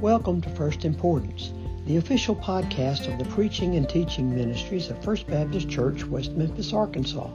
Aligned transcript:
Welcome 0.00 0.40
to 0.40 0.48
First 0.48 0.86
Importance, 0.86 1.52
the 1.84 1.98
official 1.98 2.34
podcast 2.34 3.12
of 3.12 3.18
the 3.18 3.26
preaching 3.34 3.76
and 3.76 3.86
teaching 3.86 4.34
ministries 4.34 4.88
of 4.88 5.04
First 5.04 5.26
Baptist 5.26 5.68
Church, 5.68 6.06
West 6.06 6.32
Memphis, 6.32 6.72
Arkansas. 6.72 7.28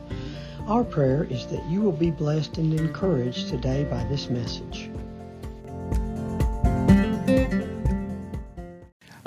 Our 0.66 0.84
prayer 0.84 1.28
is 1.30 1.46
that 1.46 1.64
you 1.70 1.82
will 1.82 1.92
be 1.92 2.10
blessed 2.10 2.58
and 2.58 2.74
encouraged 2.74 3.50
today 3.50 3.84
by 3.84 4.04
this 4.06 4.32
message. 4.32 4.90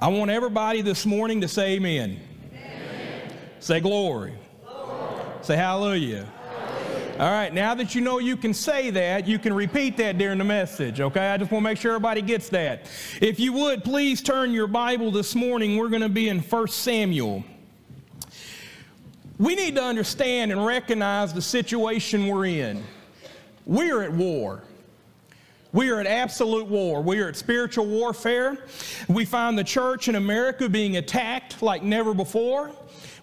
I 0.00 0.08
want 0.08 0.32
everybody 0.32 0.82
this 0.82 1.06
morning 1.06 1.40
to 1.42 1.46
say 1.46 1.74
amen. 1.74 2.18
amen. 2.52 3.32
Say 3.60 3.78
glory. 3.78 4.34
glory. 4.64 5.24
Say 5.42 5.54
hallelujah. 5.54 6.26
All 7.18 7.32
right, 7.32 7.52
now 7.52 7.74
that 7.74 7.96
you 7.96 8.00
know 8.00 8.20
you 8.20 8.36
can 8.36 8.54
say 8.54 8.90
that, 8.90 9.26
you 9.26 9.40
can 9.40 9.52
repeat 9.52 9.96
that 9.96 10.18
during 10.18 10.38
the 10.38 10.44
message, 10.44 11.00
okay? 11.00 11.30
I 11.30 11.36
just 11.36 11.50
want 11.50 11.64
to 11.64 11.70
make 11.70 11.76
sure 11.76 11.90
everybody 11.90 12.22
gets 12.22 12.48
that. 12.50 12.88
If 13.20 13.40
you 13.40 13.52
would, 13.54 13.82
please 13.82 14.22
turn 14.22 14.52
your 14.52 14.68
Bible 14.68 15.10
this 15.10 15.34
morning. 15.34 15.76
We're 15.76 15.88
going 15.88 16.02
to 16.02 16.08
be 16.08 16.28
in 16.28 16.38
1 16.38 16.68
Samuel. 16.68 17.42
We 19.36 19.56
need 19.56 19.74
to 19.74 19.82
understand 19.82 20.52
and 20.52 20.64
recognize 20.64 21.34
the 21.34 21.42
situation 21.42 22.28
we're 22.28 22.46
in. 22.46 22.84
We're 23.66 24.04
at 24.04 24.12
war. 24.12 24.62
We 25.72 25.90
are 25.90 25.98
at 25.98 26.06
absolute 26.06 26.68
war. 26.68 27.02
We 27.02 27.18
are 27.18 27.30
at 27.30 27.36
spiritual 27.36 27.86
warfare. 27.86 28.58
We 29.08 29.24
find 29.24 29.58
the 29.58 29.64
church 29.64 30.06
in 30.06 30.14
America 30.14 30.68
being 30.68 30.98
attacked 30.98 31.62
like 31.62 31.82
never 31.82 32.14
before. 32.14 32.70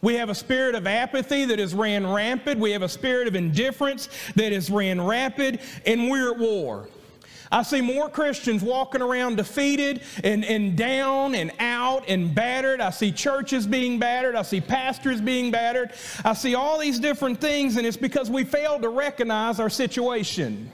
We 0.01 0.15
have 0.15 0.29
a 0.29 0.35
spirit 0.35 0.75
of 0.75 0.87
apathy 0.87 1.45
that 1.45 1.59
has 1.59 1.73
ran 1.73 2.05
rampant. 2.05 2.59
We 2.59 2.71
have 2.71 2.81
a 2.81 2.89
spirit 2.89 3.27
of 3.27 3.35
indifference 3.35 4.09
that 4.35 4.51
has 4.51 4.69
ran 4.69 5.01
rampant, 5.01 5.61
and 5.85 6.09
we're 6.09 6.31
at 6.31 6.39
war. 6.39 6.87
I 7.51 7.63
see 7.63 7.81
more 7.81 8.09
Christians 8.09 8.63
walking 8.63 9.01
around 9.01 9.37
defeated 9.37 10.01
and, 10.23 10.43
and 10.43 10.75
down 10.75 11.35
and 11.35 11.51
out 11.59 12.03
and 12.07 12.33
battered. 12.33 12.81
I 12.81 12.89
see 12.89 13.11
churches 13.11 13.67
being 13.67 13.99
battered. 13.99 14.35
I 14.35 14.41
see 14.41 14.61
pastors 14.61 15.21
being 15.21 15.51
battered. 15.51 15.93
I 16.23 16.33
see 16.33 16.55
all 16.55 16.79
these 16.79 16.99
different 16.99 17.39
things, 17.39 17.77
and 17.77 17.85
it's 17.85 17.97
because 17.97 18.29
we 18.29 18.43
failed 18.43 18.81
to 18.81 18.89
recognize 18.89 19.59
our 19.59 19.69
situation. 19.69 20.71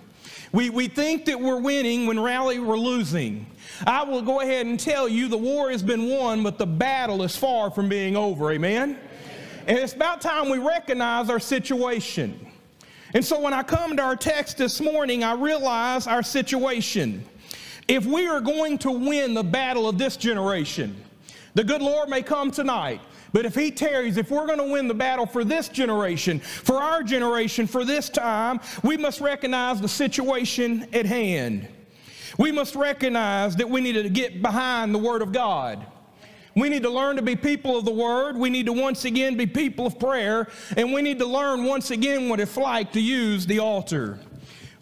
We, 0.53 0.69
we 0.69 0.87
think 0.87 1.25
that 1.25 1.39
we're 1.39 1.61
winning 1.61 2.07
when 2.07 2.19
rally 2.19 2.59
we're 2.59 2.77
losing. 2.77 3.45
I 3.85 4.03
will 4.03 4.21
go 4.21 4.41
ahead 4.41 4.65
and 4.65 4.79
tell 4.79 5.07
you 5.07 5.27
the 5.27 5.37
war 5.37 5.71
has 5.71 5.81
been 5.81 6.09
won, 6.09 6.43
but 6.43 6.57
the 6.57 6.65
battle 6.65 7.23
is 7.23 7.35
far 7.35 7.71
from 7.71 7.89
being 7.89 8.17
over. 8.17 8.51
Amen? 8.51 8.99
And 9.71 9.79
it's 9.79 9.93
about 9.93 10.19
time 10.19 10.49
we 10.49 10.57
recognize 10.57 11.29
our 11.29 11.39
situation. 11.39 12.37
And 13.13 13.23
so 13.23 13.39
when 13.39 13.53
I 13.53 13.63
come 13.63 13.95
to 13.95 14.03
our 14.03 14.17
text 14.17 14.57
this 14.57 14.81
morning, 14.81 15.23
I 15.23 15.31
realize 15.33 16.07
our 16.07 16.23
situation. 16.23 17.23
If 17.87 18.05
we 18.05 18.27
are 18.27 18.41
going 18.41 18.79
to 18.79 18.91
win 18.91 19.33
the 19.33 19.45
battle 19.45 19.87
of 19.87 19.97
this 19.97 20.17
generation, 20.17 21.01
the 21.53 21.63
good 21.63 21.81
Lord 21.81 22.09
may 22.09 22.21
come 22.21 22.51
tonight. 22.51 22.99
But 23.31 23.45
if 23.45 23.55
he 23.55 23.71
tarries, 23.71 24.17
if 24.17 24.29
we're 24.29 24.45
going 24.45 24.57
to 24.57 24.69
win 24.73 24.89
the 24.89 24.93
battle 24.93 25.25
for 25.25 25.45
this 25.45 25.69
generation, 25.69 26.41
for 26.41 26.75
our 26.75 27.01
generation, 27.01 27.65
for 27.65 27.85
this 27.85 28.09
time, 28.09 28.59
we 28.83 28.97
must 28.97 29.21
recognize 29.21 29.79
the 29.79 29.87
situation 29.87 30.85
at 30.91 31.05
hand. 31.05 31.65
We 32.37 32.51
must 32.51 32.75
recognize 32.75 33.55
that 33.55 33.69
we 33.69 33.79
need 33.79 33.93
to 33.93 34.09
get 34.09 34.41
behind 34.41 34.93
the 34.93 34.99
Word 34.99 35.21
of 35.21 35.31
God. 35.31 35.85
We 36.55 36.69
need 36.69 36.83
to 36.83 36.89
learn 36.89 37.15
to 37.15 37.21
be 37.21 37.35
people 37.35 37.77
of 37.77 37.85
the 37.85 37.91
Word. 37.91 38.35
We 38.35 38.49
need 38.49 38.65
to 38.65 38.73
once 38.73 39.05
again 39.05 39.37
be 39.37 39.45
people 39.45 39.85
of 39.85 39.97
prayer. 39.99 40.47
And 40.75 40.93
we 40.93 41.01
need 41.01 41.19
to 41.19 41.25
learn 41.25 41.63
once 41.63 41.91
again 41.91 42.27
what 42.27 42.39
it's 42.39 42.57
like 42.57 42.91
to 42.93 43.01
use 43.01 43.45
the 43.45 43.59
altar. 43.59 44.19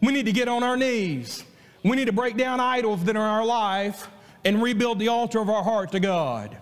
We 0.01 0.11
need 0.13 0.25
to 0.25 0.31
get 0.31 0.47
on 0.47 0.63
our 0.63 0.77
knees. 0.77 1.43
We 1.83 1.95
need 1.95 2.05
to 2.05 2.13
break 2.13 2.37
down 2.37 2.59
idols 2.59 3.03
that 3.05 3.15
are 3.15 3.19
in 3.19 3.25
our 3.25 3.45
life 3.45 4.07
and 4.45 4.61
rebuild 4.61 4.99
the 4.99 5.09
altar 5.09 5.39
of 5.39 5.49
our 5.49 5.63
heart 5.63 5.91
to 5.91 5.99
God. 5.99 6.57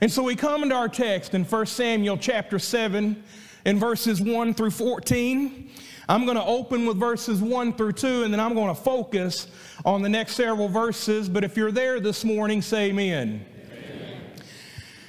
And 0.00 0.10
so 0.10 0.22
we 0.22 0.34
come 0.34 0.62
into 0.62 0.74
our 0.74 0.88
text 0.88 1.34
in 1.34 1.44
1 1.44 1.66
Samuel 1.66 2.16
chapter 2.16 2.58
7 2.58 3.22
in 3.64 3.78
verses 3.78 4.20
1 4.20 4.54
through 4.54 4.70
14. 4.70 5.70
I'm 6.08 6.24
going 6.24 6.36
to 6.36 6.44
open 6.44 6.84
with 6.84 6.98
verses 6.98 7.40
1 7.40 7.74
through 7.74 7.92
2, 7.92 8.24
and 8.24 8.32
then 8.32 8.40
I'm 8.40 8.54
going 8.54 8.74
to 8.74 8.80
focus 8.80 9.46
on 9.84 10.02
the 10.02 10.08
next 10.08 10.34
several 10.34 10.68
verses. 10.68 11.28
But 11.28 11.44
if 11.44 11.56
you're 11.56 11.72
there 11.72 12.00
this 12.00 12.24
morning, 12.24 12.60
say 12.60 12.90
amen. 12.90 13.46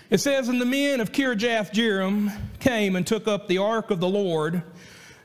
It 0.09 0.19
says, 0.19 0.49
And 0.49 0.61
the 0.61 0.66
men 0.66 1.01
of 1.01 1.11
Kirjath 1.11 1.71
Jearim 1.71 2.31
came 2.59 2.95
and 2.95 3.07
took 3.07 3.27
up 3.27 3.47
the 3.47 3.57
ark 3.57 3.89
of 3.89 3.99
the 3.99 4.07
Lord 4.07 4.61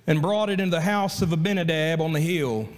and 0.06 0.22
brought 0.22 0.48
it 0.48 0.58
into 0.58 0.76
the 0.76 0.80
house 0.80 1.20
of 1.20 1.32
Abinadab 1.32 2.00
on 2.00 2.12
the 2.12 2.20
hill. 2.20 2.68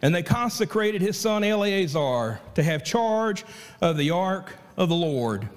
And 0.00 0.14
they 0.14 0.22
consecrated 0.22 1.02
his 1.02 1.18
son 1.18 1.44
Eleazar 1.44 2.40
to 2.54 2.62
have 2.62 2.84
charge 2.84 3.44
of 3.82 3.98
the 3.98 4.10
ark 4.10 4.54
of 4.76 4.88
the 4.88 4.94
Lord. 4.94 5.48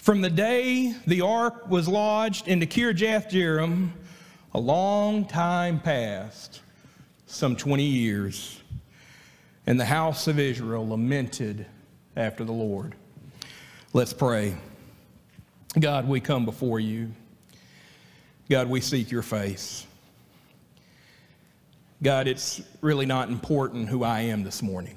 From 0.00 0.20
the 0.20 0.30
day 0.30 0.92
the 1.06 1.20
ark 1.20 1.68
was 1.68 1.86
lodged 1.86 2.48
into 2.48 2.66
Kirjath 2.66 3.30
Jearim, 3.30 3.90
a 4.52 4.58
long 4.58 5.24
time 5.24 5.78
passed, 5.78 6.62
some 7.26 7.54
20 7.54 7.84
years, 7.84 8.60
and 9.68 9.78
the 9.78 9.84
house 9.84 10.26
of 10.26 10.40
Israel 10.40 10.88
lamented 10.88 11.66
after 12.16 12.44
the 12.44 12.52
Lord. 12.52 12.96
Let's 13.94 14.14
pray. 14.14 14.54
God, 15.78 16.08
we 16.08 16.18
come 16.18 16.46
before 16.46 16.80
you. 16.80 17.10
God, 18.48 18.70
we 18.70 18.80
seek 18.80 19.10
your 19.10 19.20
face. 19.20 19.86
God, 22.02 22.26
it's 22.26 22.62
really 22.80 23.04
not 23.04 23.28
important 23.28 23.90
who 23.90 24.02
I 24.02 24.20
am 24.20 24.44
this 24.44 24.62
morning. 24.62 24.96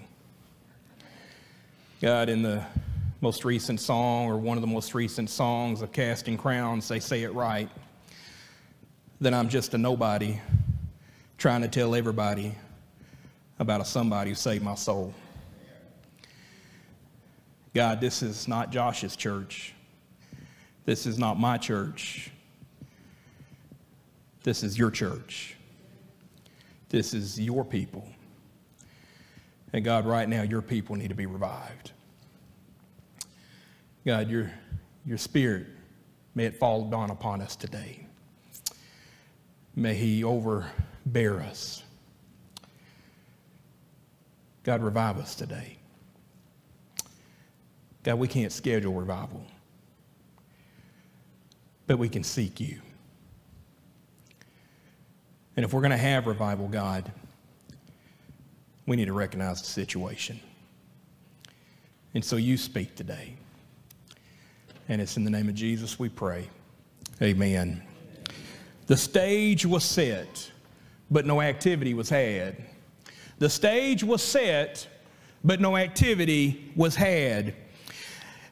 God, 2.02 2.30
in 2.30 2.42
the 2.42 2.64
most 3.20 3.44
recent 3.44 3.82
song, 3.82 4.28
or 4.28 4.38
one 4.38 4.58
of 4.58 4.62
the 4.62 4.68
most 4.68 4.94
recent 4.94 5.30
songs 5.30 5.82
of 5.82 5.92
Casting 5.92 6.38
Crowns, 6.38 6.88
they 6.88 7.02
say 7.02 7.24
it 7.24 7.34
right 7.34 7.68
that 9.20 9.34
I'm 9.34 9.50
just 9.50 9.74
a 9.74 9.78
nobody 9.78 10.40
trying 11.38 11.64
to 11.64 11.68
tell 11.68 11.96
everybody 11.96 12.56
about 13.60 13.82
a 13.82 13.86
somebody 13.86 14.30
who 14.30 14.36
saved 14.36 14.64
my 14.64 14.76
soul. 14.76 15.14
God, 17.76 18.00
this 18.00 18.24
is 18.24 18.48
not 18.48 18.72
Josh's 18.72 19.18
church. 19.18 19.74
This 20.86 21.06
is 21.06 21.20
not 21.20 21.38
my 21.38 21.58
church. 21.58 22.32
This 24.44 24.64
is 24.64 24.78
your 24.78 24.90
church. 24.90 25.58
This 26.88 27.14
is 27.14 27.38
your 27.38 27.66
people. 27.66 28.08
And 29.74 29.84
God, 29.84 30.06
right 30.06 30.30
now, 30.30 30.44
your 30.44 30.62
people 30.62 30.96
need 30.96 31.10
to 31.10 31.16
be 31.16 31.26
revived. 31.26 31.92
God, 34.06 34.30
your, 34.30 34.50
your 35.06 35.18
spirit, 35.18 35.66
may 36.34 36.46
it 36.46 36.58
fall 36.58 36.86
down 36.86 37.10
upon 37.10 37.42
us 37.42 37.58
today. 37.58 38.08
May 39.76 39.96
he 39.96 40.24
overbear 40.24 41.42
us. 41.42 41.84
God, 44.64 44.82
revive 44.82 45.18
us 45.18 45.36
today. 45.36 45.75
God, 48.06 48.20
we 48.20 48.28
can't 48.28 48.52
schedule 48.52 48.94
revival, 48.94 49.44
but 51.88 51.98
we 51.98 52.08
can 52.08 52.24
seek 52.24 52.60
you. 52.60 52.80
And 55.58 55.66
if 55.66 55.74
we're 55.74 55.82
going 55.82 55.90
to 55.90 55.98
have 55.98 56.28
revival, 56.28 56.68
God, 56.68 57.12
we 58.86 58.96
need 58.96 59.06
to 59.06 59.14
recognize 59.14 59.60
the 59.60 59.68
situation. 59.68 60.40
And 62.14 62.24
so 62.24 62.36
you 62.36 62.58
speak 62.58 62.96
today. 62.96 63.34
And 64.88 65.02
it's 65.02 65.18
in 65.18 65.24
the 65.24 65.32
name 65.32 65.50
of 65.50 65.56
Jesus 65.56 65.98
we 65.98 66.08
pray. 66.08 66.48
Amen. 67.24 67.82
The 68.86 68.98
stage 68.98 69.66
was 69.66 69.84
set, 69.84 70.52
but 71.10 71.26
no 71.26 71.42
activity 71.42 71.96
was 71.96 72.10
had. 72.10 72.64
The 73.40 73.50
stage 73.50 74.04
was 74.04 74.22
set, 74.22 74.88
but 75.44 75.60
no 75.60 75.76
activity 75.76 76.72
was 76.76 76.96
had. 76.96 77.56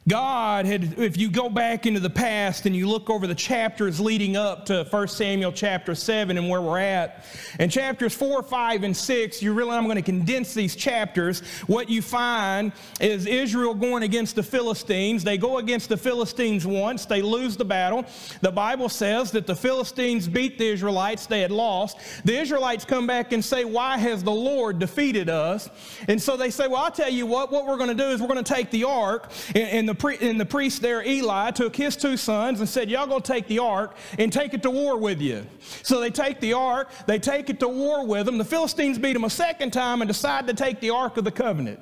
God 0.06 0.66
had, 0.66 0.98
if 0.98 1.16
you 1.16 1.30
go 1.30 1.48
back 1.48 1.86
into 1.86 1.98
the 1.98 2.10
past 2.10 2.66
and 2.66 2.76
you 2.76 2.86
look 2.86 3.08
over 3.08 3.26
the 3.26 3.34
chapters 3.34 3.98
leading 3.98 4.36
up 4.36 4.66
to 4.66 4.86
1 4.90 5.08
Samuel 5.08 5.50
chapter 5.50 5.94
7 5.94 6.36
and 6.36 6.50
where 6.50 6.60
we're 6.60 6.78
at, 6.78 7.24
and 7.58 7.70
chapters 7.70 8.14
4, 8.14 8.42
5, 8.42 8.82
and 8.82 8.94
6, 8.94 9.42
you 9.42 9.54
really, 9.54 9.70
I'm 9.70 9.84
going 9.84 9.96
to 9.96 10.02
condense 10.02 10.52
these 10.52 10.76
chapters. 10.76 11.40
What 11.68 11.88
you 11.88 12.02
find 12.02 12.72
is 13.00 13.24
Israel 13.24 13.72
going 13.72 14.02
against 14.02 14.36
the 14.36 14.42
Philistines. 14.42 15.24
They 15.24 15.38
go 15.38 15.56
against 15.56 15.88
the 15.88 15.96
Philistines 15.96 16.66
once, 16.66 17.06
they 17.06 17.22
lose 17.22 17.56
the 17.56 17.64
battle. 17.64 18.04
The 18.42 18.52
Bible 18.52 18.90
says 18.90 19.30
that 19.30 19.46
the 19.46 19.56
Philistines 19.56 20.28
beat 20.28 20.58
the 20.58 20.66
Israelites, 20.66 21.24
they 21.24 21.40
had 21.40 21.50
lost. 21.50 21.96
The 22.26 22.38
Israelites 22.38 22.84
come 22.84 23.06
back 23.06 23.32
and 23.32 23.42
say, 23.42 23.64
Why 23.64 23.96
has 23.96 24.22
the 24.22 24.32
Lord 24.32 24.78
defeated 24.78 25.30
us? 25.30 25.70
And 26.08 26.20
so 26.20 26.36
they 26.36 26.50
say, 26.50 26.68
Well, 26.68 26.82
I'll 26.82 26.90
tell 26.90 27.10
you 27.10 27.24
what, 27.24 27.50
what 27.50 27.66
we're 27.66 27.78
going 27.78 27.88
to 27.88 27.94
do 27.94 28.10
is 28.10 28.20
we're 28.20 28.28
going 28.28 28.44
to 28.44 28.54
take 28.54 28.70
the 28.70 28.84
ark 28.84 29.32
and, 29.54 29.56
and 29.56 29.88
the 29.88 29.93
the, 29.98 30.18
and 30.20 30.40
the 30.40 30.46
priest 30.46 30.82
there, 30.82 31.06
Eli, 31.06 31.50
took 31.50 31.74
his 31.74 31.96
two 31.96 32.16
sons 32.16 32.60
and 32.60 32.68
said, 32.68 32.90
Y'all 32.90 33.06
gonna 33.06 33.20
take 33.20 33.46
the 33.48 33.58
ark 33.58 33.96
and 34.18 34.32
take 34.32 34.54
it 34.54 34.62
to 34.62 34.70
war 34.70 34.96
with 34.96 35.20
you. 35.20 35.46
So 35.82 36.00
they 36.00 36.10
take 36.10 36.40
the 36.40 36.52
ark, 36.52 36.90
they 37.06 37.18
take 37.18 37.50
it 37.50 37.60
to 37.60 37.68
war 37.68 38.06
with 38.06 38.26
them. 38.26 38.38
The 38.38 38.44
Philistines 38.44 38.98
beat 38.98 39.12
them 39.14 39.24
a 39.24 39.30
second 39.30 39.72
time 39.72 40.02
and 40.02 40.08
decide 40.08 40.46
to 40.46 40.54
take 40.54 40.80
the 40.80 40.90
ark 40.90 41.16
of 41.16 41.24
the 41.24 41.30
covenant. 41.30 41.80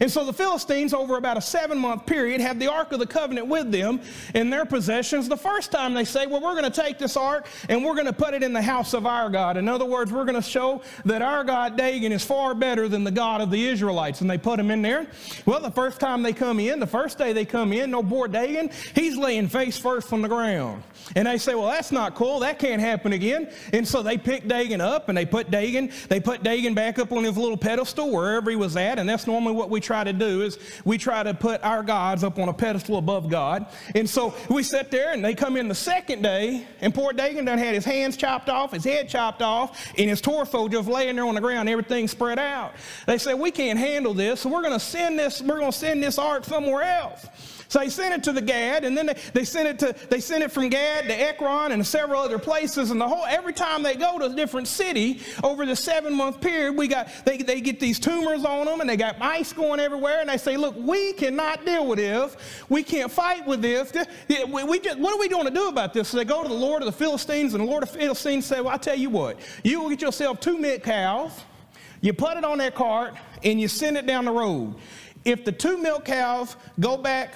And 0.00 0.10
so 0.10 0.24
the 0.24 0.32
Philistines, 0.32 0.92
over 0.92 1.16
about 1.16 1.36
a 1.36 1.40
seven 1.40 1.78
month 1.78 2.06
period, 2.06 2.40
have 2.40 2.58
the 2.58 2.70
Ark 2.70 2.92
of 2.92 2.98
the 2.98 3.06
Covenant 3.06 3.46
with 3.46 3.70
them 3.70 4.00
in 4.34 4.50
their 4.50 4.64
possessions. 4.64 5.28
The 5.28 5.36
first 5.36 5.72
time 5.72 5.94
they 5.94 6.04
say, 6.04 6.26
Well, 6.26 6.40
we're 6.40 6.58
going 6.60 6.70
to 6.70 6.82
take 6.82 6.98
this 6.98 7.16
Ark 7.16 7.46
and 7.68 7.84
we're 7.84 7.94
going 7.94 8.06
to 8.06 8.12
put 8.12 8.34
it 8.34 8.42
in 8.42 8.52
the 8.52 8.62
house 8.62 8.94
of 8.94 9.06
our 9.06 9.30
God. 9.30 9.56
In 9.56 9.68
other 9.68 9.84
words, 9.84 10.12
we're 10.12 10.24
going 10.24 10.40
to 10.40 10.48
show 10.48 10.82
that 11.04 11.22
our 11.22 11.44
God, 11.44 11.76
Dagon, 11.76 12.12
is 12.12 12.24
far 12.24 12.54
better 12.54 12.88
than 12.88 13.04
the 13.04 13.10
God 13.10 13.40
of 13.40 13.50
the 13.50 13.66
Israelites. 13.66 14.20
And 14.20 14.30
they 14.30 14.38
put 14.38 14.60
him 14.60 14.70
in 14.70 14.82
there. 14.82 15.06
Well, 15.44 15.60
the 15.60 15.70
first 15.70 16.00
time 16.00 16.22
they 16.22 16.32
come 16.32 16.60
in, 16.60 16.80
the 16.80 16.86
first 16.86 17.18
day 17.18 17.32
they 17.32 17.44
come 17.44 17.72
in, 17.72 17.90
no 17.90 18.02
boy 18.02 18.28
Dagon, 18.28 18.70
he's 18.94 19.16
laying 19.16 19.48
face 19.48 19.78
first 19.78 20.12
on 20.12 20.22
the 20.22 20.28
ground. 20.28 20.82
And 21.14 21.26
they 21.26 21.38
say, 21.38 21.54
Well, 21.54 21.68
that's 21.68 21.92
not 21.92 22.14
cool. 22.14 22.40
That 22.40 22.58
can't 22.58 22.80
happen 22.80 23.12
again. 23.12 23.50
And 23.72 23.86
so 23.86 24.02
they 24.02 24.18
pick 24.18 24.48
Dagon 24.48 24.80
up 24.80 25.08
and 25.08 25.16
they 25.16 25.26
put 25.26 25.50
Dagon, 25.50 25.90
they 26.08 26.20
put 26.20 26.42
Dagon 26.42 26.74
back 26.74 26.98
up 26.98 27.12
on 27.12 27.24
his 27.24 27.36
little 27.36 27.56
pedestal 27.56 28.10
wherever 28.10 28.50
he 28.50 28.56
was 28.56 28.76
at. 28.76 28.98
And 28.98 29.08
that's 29.08 29.26
normally 29.26 29.54
what 29.54 29.65
we 29.70 29.80
try 29.80 30.04
to 30.04 30.12
do 30.12 30.42
is 30.42 30.58
we 30.84 30.98
try 30.98 31.22
to 31.22 31.34
put 31.34 31.62
our 31.62 31.82
gods 31.82 32.24
up 32.24 32.38
on 32.38 32.48
a 32.48 32.52
pedestal 32.52 32.98
above 32.98 33.28
God. 33.28 33.66
And 33.94 34.08
so 34.08 34.34
we 34.48 34.62
sit 34.62 34.90
there 34.90 35.12
and 35.12 35.24
they 35.24 35.34
come 35.34 35.56
in 35.56 35.68
the 35.68 35.74
second 35.74 36.22
day, 36.22 36.66
and 36.80 36.94
poor 36.94 37.12
Dagon 37.12 37.44
done 37.44 37.58
had 37.58 37.74
his 37.74 37.84
hands 37.84 38.16
chopped 38.16 38.48
off, 38.48 38.72
his 38.72 38.84
head 38.84 39.08
chopped 39.08 39.42
off, 39.42 39.92
and 39.96 40.08
his 40.08 40.20
torso 40.20 40.68
just 40.68 40.88
laying 40.88 41.16
there 41.16 41.26
on 41.26 41.34
the 41.34 41.40
ground, 41.40 41.68
everything 41.68 42.08
spread 42.08 42.38
out. 42.38 42.74
They 43.06 43.18
said, 43.18 43.34
We 43.34 43.50
can't 43.50 43.78
handle 43.78 44.14
this, 44.14 44.40
so 44.40 44.48
we're 44.48 44.62
gonna 44.62 44.80
send 44.80 45.18
this, 45.18 45.42
we're 45.42 45.58
gonna 45.58 45.72
send 45.72 46.02
this 46.02 46.18
ark 46.18 46.44
somewhere 46.44 46.82
else. 46.82 47.26
So 47.68 47.80
they 47.80 47.88
sent 47.88 48.14
it 48.14 48.22
to 48.24 48.32
the 48.32 48.40
Gath, 48.40 48.84
and 48.84 48.96
then 48.96 49.06
they, 49.06 49.16
they 49.32 49.44
sent 49.44 49.68
it 49.68 49.78
to 49.80 50.08
they 50.08 50.20
sent 50.20 50.42
it 50.44 50.52
from 50.52 50.68
Gath 50.68 51.06
to 51.06 51.14
Ekron 51.14 51.72
and 51.72 51.86
several 51.86 52.20
other 52.20 52.38
places. 52.38 52.90
And 52.90 53.00
the 53.00 53.08
whole 53.08 53.24
every 53.26 53.52
time 53.52 53.82
they 53.82 53.96
go 53.96 54.18
to 54.18 54.26
a 54.26 54.34
different 54.34 54.68
city 54.68 55.20
over 55.42 55.66
the 55.66 55.76
seven 55.76 56.14
month 56.14 56.40
period, 56.40 56.76
we 56.76 56.88
got 56.88 57.08
they, 57.24 57.38
they 57.38 57.60
get 57.60 57.80
these 57.80 57.98
tumors 57.98 58.44
on 58.44 58.66
them 58.66 58.80
and 58.80 58.88
they 58.88 58.96
got 58.96 59.18
mice 59.18 59.52
going 59.52 59.80
everywhere. 59.80 60.20
And 60.20 60.28
they 60.28 60.36
say, 60.36 60.56
look, 60.56 60.74
we 60.76 61.12
cannot 61.14 61.64
deal 61.64 61.86
with 61.86 61.98
this. 61.98 62.36
We 62.68 62.82
can't 62.82 63.10
fight 63.10 63.46
with 63.46 63.62
this. 63.62 63.92
We, 64.28 64.64
we 64.64 64.80
just, 64.80 64.98
what 64.98 65.14
are 65.14 65.18
we 65.18 65.28
going 65.28 65.46
to 65.46 65.54
do 65.54 65.68
about 65.68 65.92
this? 65.92 66.08
So 66.08 66.18
they 66.18 66.24
go 66.24 66.42
to 66.42 66.48
the 66.48 66.54
Lord 66.54 66.82
of 66.82 66.86
the 66.86 66.92
Philistines, 66.92 67.54
and 67.54 67.62
the 67.62 67.68
Lord 67.68 67.82
of 67.82 67.92
the 67.92 67.98
Philistines 67.98 68.46
say, 68.46 68.60
Well, 68.60 68.74
I 68.74 68.76
tell 68.76 68.96
you 68.96 69.10
what, 69.10 69.38
you 69.62 69.80
will 69.80 69.90
get 69.90 70.02
yourself 70.02 70.40
two 70.40 70.58
milk 70.58 70.82
cows, 70.82 71.32
you 72.00 72.12
put 72.12 72.36
it 72.36 72.44
on 72.44 72.58
that 72.58 72.74
cart, 72.74 73.14
and 73.42 73.60
you 73.60 73.68
send 73.68 73.96
it 73.96 74.06
down 74.06 74.24
the 74.24 74.32
road. 74.32 74.76
If 75.24 75.44
the 75.44 75.52
two 75.52 75.78
milk 75.78 76.04
cows 76.04 76.56
go 76.78 76.96
back 76.96 77.34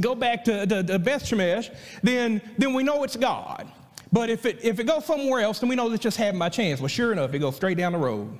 go 0.00 0.14
back 0.14 0.44
to, 0.44 0.66
to, 0.66 0.82
to 0.82 0.98
Beth 0.98 1.24
Shemesh, 1.24 1.74
then, 2.02 2.40
then 2.58 2.74
we 2.74 2.82
know 2.82 3.02
it's 3.04 3.16
God. 3.16 3.70
But 4.12 4.30
if 4.30 4.46
it, 4.46 4.60
if 4.62 4.78
it 4.78 4.84
goes 4.84 5.04
somewhere 5.04 5.40
else, 5.40 5.58
then 5.58 5.68
we 5.68 5.76
know 5.76 5.90
it's 5.90 6.02
just 6.02 6.16
happened 6.16 6.38
by 6.38 6.48
chance. 6.48 6.80
Well, 6.80 6.88
sure 6.88 7.12
enough, 7.12 7.34
it 7.34 7.40
goes 7.40 7.56
straight 7.56 7.76
down 7.76 7.92
the 7.92 7.98
road. 7.98 8.38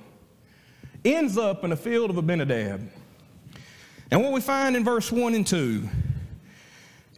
Ends 1.03 1.37
up 1.37 1.63
in 1.63 1.69
the 1.69 1.75
field 1.75 2.09
of 2.09 2.17
Abinadab. 2.17 2.89
And 4.11 4.23
what 4.23 4.31
we 4.31 4.41
find 4.41 4.75
in 4.75 4.83
verse 4.83 5.11
1 5.11 5.33
and 5.33 5.45
2 5.45 5.87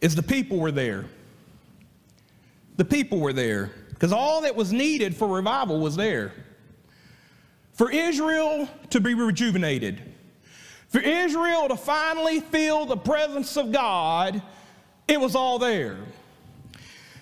is 0.00 0.14
the 0.14 0.22
people 0.22 0.58
were 0.58 0.72
there. 0.72 1.06
The 2.76 2.84
people 2.84 3.20
were 3.20 3.32
there 3.32 3.70
because 3.90 4.12
all 4.12 4.40
that 4.42 4.56
was 4.56 4.72
needed 4.72 5.14
for 5.14 5.28
revival 5.28 5.78
was 5.80 5.94
there. 5.94 6.32
For 7.74 7.90
Israel 7.90 8.68
to 8.90 9.00
be 9.00 9.14
rejuvenated, 9.14 10.09
for 10.90 11.00
Israel 11.00 11.68
to 11.68 11.76
finally 11.76 12.40
feel 12.40 12.84
the 12.84 12.96
presence 12.96 13.56
of 13.56 13.72
God, 13.72 14.42
it 15.08 15.20
was 15.20 15.34
all 15.34 15.58
there. 15.58 15.96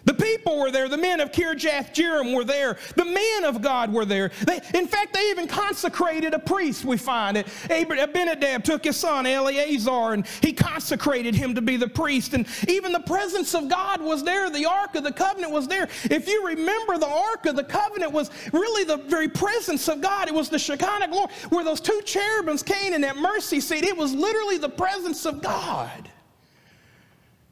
The 0.08 0.14
people 0.14 0.58
were 0.58 0.70
there. 0.70 0.88
The 0.88 0.96
men 0.96 1.20
of 1.20 1.32
Kirjath 1.32 1.92
Jearim 1.92 2.34
were 2.34 2.42
there. 2.42 2.78
The 2.96 3.04
men 3.04 3.44
of 3.44 3.60
God 3.60 3.92
were 3.92 4.06
there. 4.06 4.30
They, 4.46 4.58
in 4.72 4.86
fact, 4.86 5.12
they 5.12 5.28
even 5.28 5.46
consecrated 5.46 6.32
a 6.32 6.38
priest, 6.38 6.86
we 6.86 6.96
find 6.96 7.36
it. 7.36 7.46
Abinadab 7.68 8.64
took 8.64 8.84
his 8.84 8.96
son 8.96 9.26
Eleazar 9.26 10.14
and 10.14 10.26
he 10.40 10.54
consecrated 10.54 11.34
him 11.34 11.54
to 11.54 11.60
be 11.60 11.76
the 11.76 11.88
priest. 11.88 12.32
And 12.32 12.46
even 12.66 12.92
the 12.92 13.00
presence 13.00 13.54
of 13.54 13.68
God 13.68 14.00
was 14.00 14.24
there. 14.24 14.48
The 14.48 14.64
Ark 14.64 14.94
of 14.94 15.04
the 15.04 15.12
Covenant 15.12 15.52
was 15.52 15.68
there. 15.68 15.90
If 16.04 16.26
you 16.26 16.46
remember, 16.46 16.96
the 16.96 17.06
Ark 17.06 17.44
of 17.44 17.56
the 17.56 17.64
Covenant 17.64 18.10
was 18.10 18.30
really 18.54 18.84
the 18.84 18.96
very 18.96 19.28
presence 19.28 19.88
of 19.88 20.00
God. 20.00 20.26
It 20.26 20.32
was 20.32 20.48
the 20.48 20.58
Shekinah 20.58 21.08
glory 21.08 21.30
where 21.50 21.64
those 21.64 21.82
two 21.82 22.00
cherubims 22.06 22.62
came 22.62 22.94
in 22.94 23.02
that 23.02 23.18
mercy 23.18 23.60
seat. 23.60 23.84
It 23.84 23.98
was 23.98 24.14
literally 24.14 24.56
the 24.56 24.70
presence 24.70 25.26
of 25.26 25.42
God. 25.42 26.08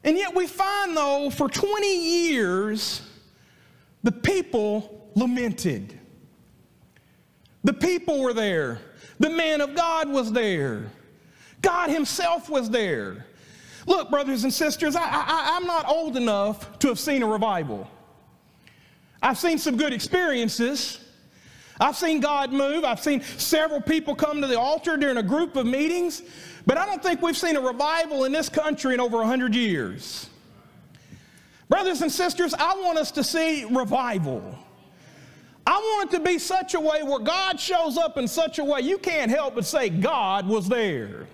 And 0.03 0.17
yet 0.17 0.33
we 0.33 0.47
find, 0.47 0.95
though, 0.95 1.29
for 1.29 1.49
20 1.49 2.29
years, 2.29 3.01
the 4.03 4.11
people 4.11 5.09
lamented. 5.15 5.99
The 7.63 7.73
people 7.73 8.21
were 8.21 8.33
there. 8.33 8.79
The 9.19 9.29
man 9.29 9.61
of 9.61 9.75
God 9.75 10.09
was 10.09 10.31
there. 10.31 10.91
God 11.61 11.89
Himself 11.89 12.49
was 12.49 12.69
there. 12.69 13.25
Look, 13.85 14.09
brothers 14.09 14.43
and 14.43 14.53
sisters, 14.53 14.95
I, 14.95 15.03
I, 15.03 15.57
I'm 15.57 15.65
not 15.65 15.87
old 15.87 16.17
enough 16.17 16.77
to 16.79 16.89
have 16.89 16.99
seen 16.99 17.23
a 17.23 17.27
revival. 17.27 17.89
I've 19.21 19.37
seen 19.37 19.57
some 19.57 19.77
good 19.77 19.93
experiences. 19.93 20.99
I've 21.79 21.95
seen 21.95 22.19
God 22.19 22.51
move. 22.51 22.83
I've 22.83 22.99
seen 22.99 23.21
several 23.21 23.81
people 23.81 24.15
come 24.15 24.41
to 24.41 24.47
the 24.47 24.59
altar 24.59 24.97
during 24.97 25.17
a 25.17 25.23
group 25.23 25.55
of 25.55 25.65
meetings. 25.65 26.21
But 26.67 26.77
I 26.77 26.85
don't 26.85 27.01
think 27.01 27.21
we've 27.21 27.37
seen 27.37 27.55
a 27.55 27.61
revival 27.61 28.25
in 28.25 28.33
this 28.33 28.49
country 28.49 28.93
in 28.93 28.99
over 28.99 29.17
100 29.17 29.55
years. 29.55 30.29
Brothers 31.69 32.01
and 32.01 32.11
sisters, 32.11 32.53
I 32.53 32.75
want 32.75 32.97
us 32.97 33.09
to 33.11 33.23
see 33.23 33.63
revival. 33.63 34.43
I 35.65 35.77
want 35.77 36.13
it 36.13 36.17
to 36.17 36.23
be 36.23 36.37
such 36.37 36.73
a 36.73 36.79
way 36.79 37.03
where 37.03 37.19
God 37.19 37.57
shows 37.57 37.97
up 37.97 38.17
in 38.17 38.27
such 38.27 38.59
a 38.59 38.63
way 38.65 38.81
you 38.81 38.97
can't 38.97 39.31
help 39.31 39.55
but 39.55 39.65
say, 39.65 39.89
God 39.89 40.45
was 40.45 40.67
there. 40.67 41.27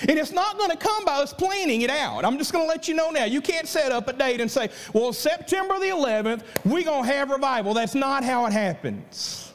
And 0.00 0.18
it's 0.18 0.32
not 0.32 0.56
going 0.56 0.70
to 0.70 0.78
come 0.78 1.04
by 1.04 1.16
us 1.16 1.34
planning 1.34 1.82
it 1.82 1.90
out. 1.90 2.24
I'm 2.24 2.38
just 2.38 2.50
going 2.50 2.64
to 2.64 2.68
let 2.68 2.88
you 2.88 2.94
know 2.94 3.10
now. 3.10 3.24
You 3.24 3.42
can't 3.42 3.68
set 3.68 3.92
up 3.92 4.08
a 4.08 4.14
date 4.14 4.40
and 4.40 4.50
say, 4.50 4.70
well, 4.94 5.12
September 5.12 5.78
the 5.78 5.86
11th, 5.86 6.42
we're 6.64 6.84
going 6.84 7.04
to 7.04 7.12
have 7.12 7.28
revival. 7.28 7.74
That's 7.74 7.94
not 7.94 8.24
how 8.24 8.46
it 8.46 8.52
happens. 8.52 9.49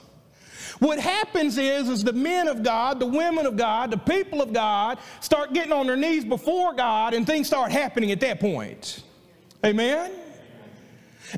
What 0.79 0.99
happens 0.99 1.57
is, 1.57 1.89
is 1.89 2.03
the 2.03 2.13
men 2.13 2.47
of 2.47 2.63
God, 2.63 2.99
the 2.99 3.05
women 3.05 3.45
of 3.45 3.55
God, 3.55 3.91
the 3.91 3.97
people 3.97 4.41
of 4.41 4.51
God 4.51 4.99
start 5.21 5.53
getting 5.53 5.71
on 5.71 5.87
their 5.87 5.95
knees 5.95 6.25
before 6.25 6.73
God 6.73 7.13
and 7.13 7.25
things 7.25 7.47
start 7.47 7.71
happening 7.71 8.11
at 8.11 8.19
that 8.19 8.39
point. 8.39 9.03
Amen? 9.63 10.11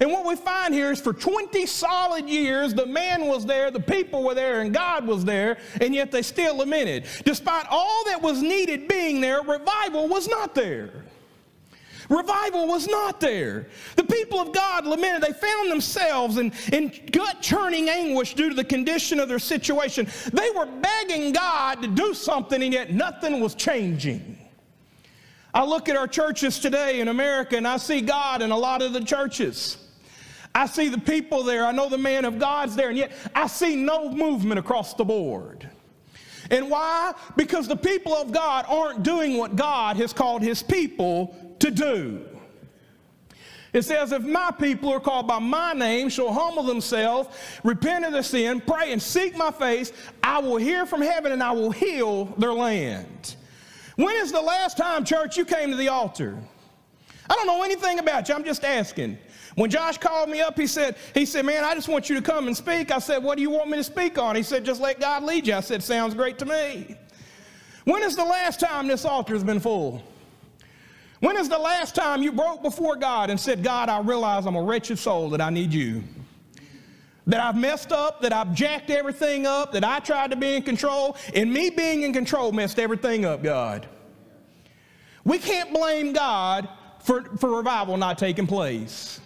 And 0.02 0.12
what 0.12 0.26
we 0.26 0.36
find 0.36 0.74
here 0.74 0.92
is 0.92 1.00
for 1.00 1.14
20 1.14 1.66
solid 1.66 2.30
years, 2.30 2.74
the 2.74 2.86
man 2.86 3.26
was 3.26 3.46
there, 3.46 3.72
the 3.72 3.80
people 3.80 4.24
were 4.24 4.36
there, 4.36 4.62
and 4.62 4.74
God 4.74 5.08
was 5.08 5.24
there, 5.24 5.58
and 5.80 5.96
yet 5.96 6.12
they 6.12 6.22
still 6.22 6.58
lamented. 6.58 7.06
Despite 7.24 7.66
all 7.70 8.04
that 8.06 8.22
was 8.22 8.42
needed 8.42 8.88
being 8.88 9.22
there, 9.22 9.42
revival 9.42 10.08
was 10.08 10.28
not 10.28 10.54
there. 10.54 11.06
Revival 12.10 12.68
was 12.68 12.88
not 12.88 13.20
there. 13.20 13.68
The 13.96 14.04
people 14.04 14.40
of 14.40 14.54
God 14.54 14.86
lamented. 14.86 15.22
They 15.22 15.34
found 15.34 15.70
themselves 15.70 16.38
in, 16.38 16.54
in 16.72 16.94
gut 17.12 17.42
churning 17.42 17.90
anguish 17.90 18.34
due 18.34 18.50
to 18.50 18.56
the 18.56 18.64
condition 18.64 19.20
of 19.20 19.28
their 19.28 19.40
situation. 19.40 20.08
They 20.32 20.50
were 20.52 20.66
begging 20.66 21.34
God 21.34 21.82
to 21.82 21.88
do 21.88 22.14
something, 22.14 22.62
and 22.64 22.74
yet 22.74 22.94
nothing 22.94 23.40
was 23.40 23.56
changing. 23.56 24.38
I 25.54 25.66
look 25.66 25.90
at 25.90 25.96
our 25.96 26.08
churches 26.08 26.60
today 26.60 27.00
in 27.00 27.08
America 27.08 27.58
and 27.58 27.68
I 27.68 27.78
see 27.78 28.02
God 28.02 28.44
in 28.44 28.52
a 28.52 28.58
lot 28.58 28.84
of 28.84 28.94
the 28.94 29.04
churches. 29.04 29.78
I 30.54 30.68
see 30.68 30.88
the 30.90 31.00
people 31.00 31.44
there. 31.44 31.66
I 31.66 31.72
know 31.72 31.90
the 31.90 31.98
man 31.98 32.26
of 32.26 32.40
God's 32.40 32.76
there, 32.76 32.90
and 32.90 32.98
yet 32.98 33.12
I 33.34 33.48
see 33.48 33.76
no 33.76 34.12
movement 34.12 34.60
across 34.60 34.94
the 34.94 35.04
board. 35.04 35.70
And 36.50 36.70
why? 36.70 37.14
Because 37.36 37.68
the 37.68 37.76
people 37.76 38.14
of 38.14 38.32
God 38.32 38.66
aren't 38.68 39.04
doing 39.04 39.38
what 39.38 39.56
God 39.56 39.98
has 39.98 40.14
called 40.14 40.42
his 40.42 40.64
people 40.64 41.36
to 41.60 41.72
do. 41.72 42.26
It 43.74 43.84
says, 43.84 44.12
If 44.12 44.24
my 44.24 44.52
people 44.52 44.92
are 44.92 45.00
called 45.00 45.28
by 45.28 45.40
my 45.40 45.74
name 45.74 46.10
shall 46.10 46.34
humble 46.34 46.64
themselves, 46.64 47.30
repent 47.64 48.06
of 48.06 48.14
their 48.14 48.24
sin, 48.24 48.62
pray, 48.62 48.92
and 48.92 49.02
seek 49.02 49.36
my 49.38 49.52
face, 49.52 49.92
I 50.24 50.40
will 50.40 50.58
hear 50.58 50.86
from 50.86 51.02
heaven 51.02 51.32
and 51.32 51.44
I 51.44 51.52
will 51.52 51.72
heal 51.72 52.26
their 52.38 52.54
land. 52.54 53.36
When 53.96 54.16
is 54.16 54.32
the 54.32 54.42
last 54.42 54.78
time, 54.78 55.04
church, 55.04 55.38
you 55.38 55.46
came 55.46 55.72
to 55.72 55.78
the 55.78 55.90
altar? 55.90 56.38
I 57.30 57.34
don't 57.36 57.48
know 57.48 57.64
anything 57.64 58.00
about 58.00 58.30
you. 58.30 58.36
I'm 58.36 58.44
just 58.44 58.64
asking. 58.64 59.18
When 59.56 59.72
Josh 59.72 59.98
called 59.98 60.30
me 60.30 60.40
up, 60.40 60.58
he 60.58 60.68
said, 60.68 60.98
he 61.16 61.26
said, 61.26 61.44
man, 61.44 61.64
I 61.64 61.74
just 61.74 61.88
want 61.88 62.10
you 62.10 62.16
to 62.16 62.22
come 62.22 62.46
and 62.46 62.56
speak. 62.56 62.92
I 62.92 63.00
said, 63.00 63.24
what 63.24 63.38
do 63.38 63.42
you 63.42 63.50
want 63.50 63.70
me 63.70 63.78
to 63.78 63.84
speak 63.84 64.20
on? 64.20 64.36
He 64.36 64.44
said, 64.44 64.64
just 64.64 64.80
let 64.80 65.00
God 65.00 65.24
lead 65.24 65.48
you. 65.48 65.56
I 65.56 65.62
said, 65.62 65.82
sounds 65.82 66.14
great 66.14 66.38
to 66.40 66.46
me. 66.46 66.96
When 67.84 68.04
is 68.04 68.16
the 68.16 68.24
last 68.24 68.60
time 68.60 68.88
this 68.88 69.04
altar 69.04 69.34
has 69.34 69.44
been 69.44 69.60
full? 69.60 70.04
When 71.20 71.36
is 71.38 71.50
the 71.50 71.58
last 71.58 71.96
time 71.96 72.22
you 72.22 72.32
broke 72.32 72.62
before 72.62 72.96
God 72.96 73.30
and 73.30 73.40
said, 73.40 73.64
God, 73.64 73.90
I 73.90 74.00
realize 74.00 74.46
I'm 74.46 74.56
a 74.56 74.62
wretched 74.62 75.00
soul, 75.00 75.30
that 75.32 75.42
I 75.42 75.50
need 75.50 75.74
you? 75.74 76.04
That 77.26 77.40
I've 77.40 77.58
messed 77.58 77.92
up, 77.92 78.22
that 78.22 78.32
I've 78.32 78.54
jacked 78.54 78.90
everything 78.90 79.46
up, 79.46 79.74
that 79.74 79.84
I 79.84 80.00
tried 80.00 80.32
to 80.32 80.38
be 80.38 80.56
in 80.56 80.62
control, 80.62 81.18
and 81.34 81.52
me 81.52 81.70
being 81.70 82.04
in 82.04 82.14
control 82.14 82.52
messed 82.52 82.80
everything 82.80 83.26
up, 83.26 83.42
God. 83.44 83.88
We 85.24 85.40
can't 85.40 85.74
blame 85.74 86.14
God 86.14 86.70
for, 87.00 87.24
for 87.38 87.58
revival 87.58 87.98
not 87.98 88.18
taking 88.18 88.48
place. 88.48 89.20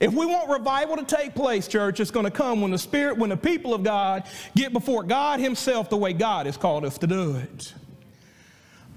If 0.00 0.12
we 0.12 0.26
want 0.26 0.50
revival 0.50 0.96
to 0.96 1.04
take 1.04 1.32
place, 1.32 1.68
church, 1.68 2.00
it's 2.00 2.10
going 2.10 2.24
to 2.24 2.30
come 2.30 2.60
when 2.60 2.72
the 2.72 2.78
Spirit, 2.78 3.16
when 3.16 3.30
the 3.30 3.36
people 3.36 3.72
of 3.72 3.84
God 3.84 4.24
get 4.56 4.72
before 4.72 5.04
God 5.04 5.38
Himself 5.38 5.88
the 5.88 5.96
way 5.96 6.12
God 6.12 6.46
has 6.46 6.56
called 6.56 6.84
us 6.84 6.98
to 6.98 7.06
do 7.06 7.36
it. 7.36 7.72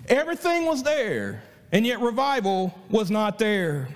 Everything 0.08 0.66
was 0.66 0.82
there, 0.82 1.44
and 1.76 1.86
yet 1.86 2.00
revival 2.00 2.74
was 2.90 3.12
not 3.12 3.38
there. 3.38 3.90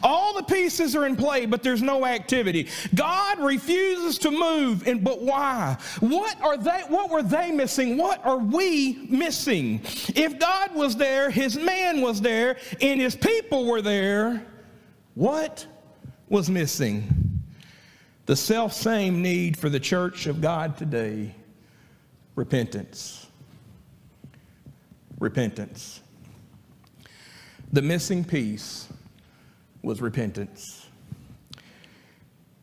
All 0.00 0.32
the 0.32 0.44
pieces 0.44 0.94
are 0.94 1.06
in 1.06 1.16
play, 1.16 1.44
but 1.44 1.60
there's 1.60 1.82
no 1.82 2.06
activity. 2.06 2.68
God 2.94 3.40
refuses 3.40 4.16
to 4.18 4.30
move, 4.30 4.86
and 4.86 5.02
but 5.02 5.20
why? 5.20 5.76
What 5.98 6.40
are 6.40 6.56
they 6.56 6.82
what 6.86 7.10
were 7.10 7.24
they 7.24 7.50
missing? 7.50 7.96
What 7.96 8.24
are 8.24 8.38
we 8.38 9.08
missing? 9.10 9.80
If 10.14 10.38
God 10.38 10.72
was 10.76 10.94
there, 10.94 11.30
his 11.30 11.56
man 11.56 12.00
was 12.00 12.20
there, 12.20 12.58
and 12.80 13.00
his 13.00 13.16
people 13.16 13.64
were 13.64 13.82
there, 13.82 14.46
what 15.16 15.66
was 16.28 16.48
missing? 16.48 17.42
The 18.26 18.36
self 18.36 18.72
same 18.72 19.20
need 19.20 19.58
for 19.58 19.68
the 19.68 19.80
church 19.80 20.28
of 20.28 20.40
God 20.40 20.76
today 20.76 21.34
repentance. 22.36 23.26
Repentance. 25.18 25.99
The 27.72 27.82
missing 27.82 28.24
piece 28.24 28.88
was 29.82 30.00
repentance. 30.00 30.86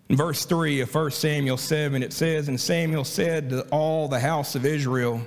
In 0.09 0.15
verse 0.15 0.45
3 0.45 0.81
of 0.81 0.93
1 0.93 1.11
Samuel 1.11 1.57
7, 1.57 2.03
it 2.03 2.13
says, 2.13 2.47
And 2.47 2.59
Samuel 2.59 3.03
said 3.03 3.49
to 3.49 3.61
all 3.69 4.07
the 4.07 4.19
house 4.19 4.55
of 4.55 4.65
Israel, 4.65 5.21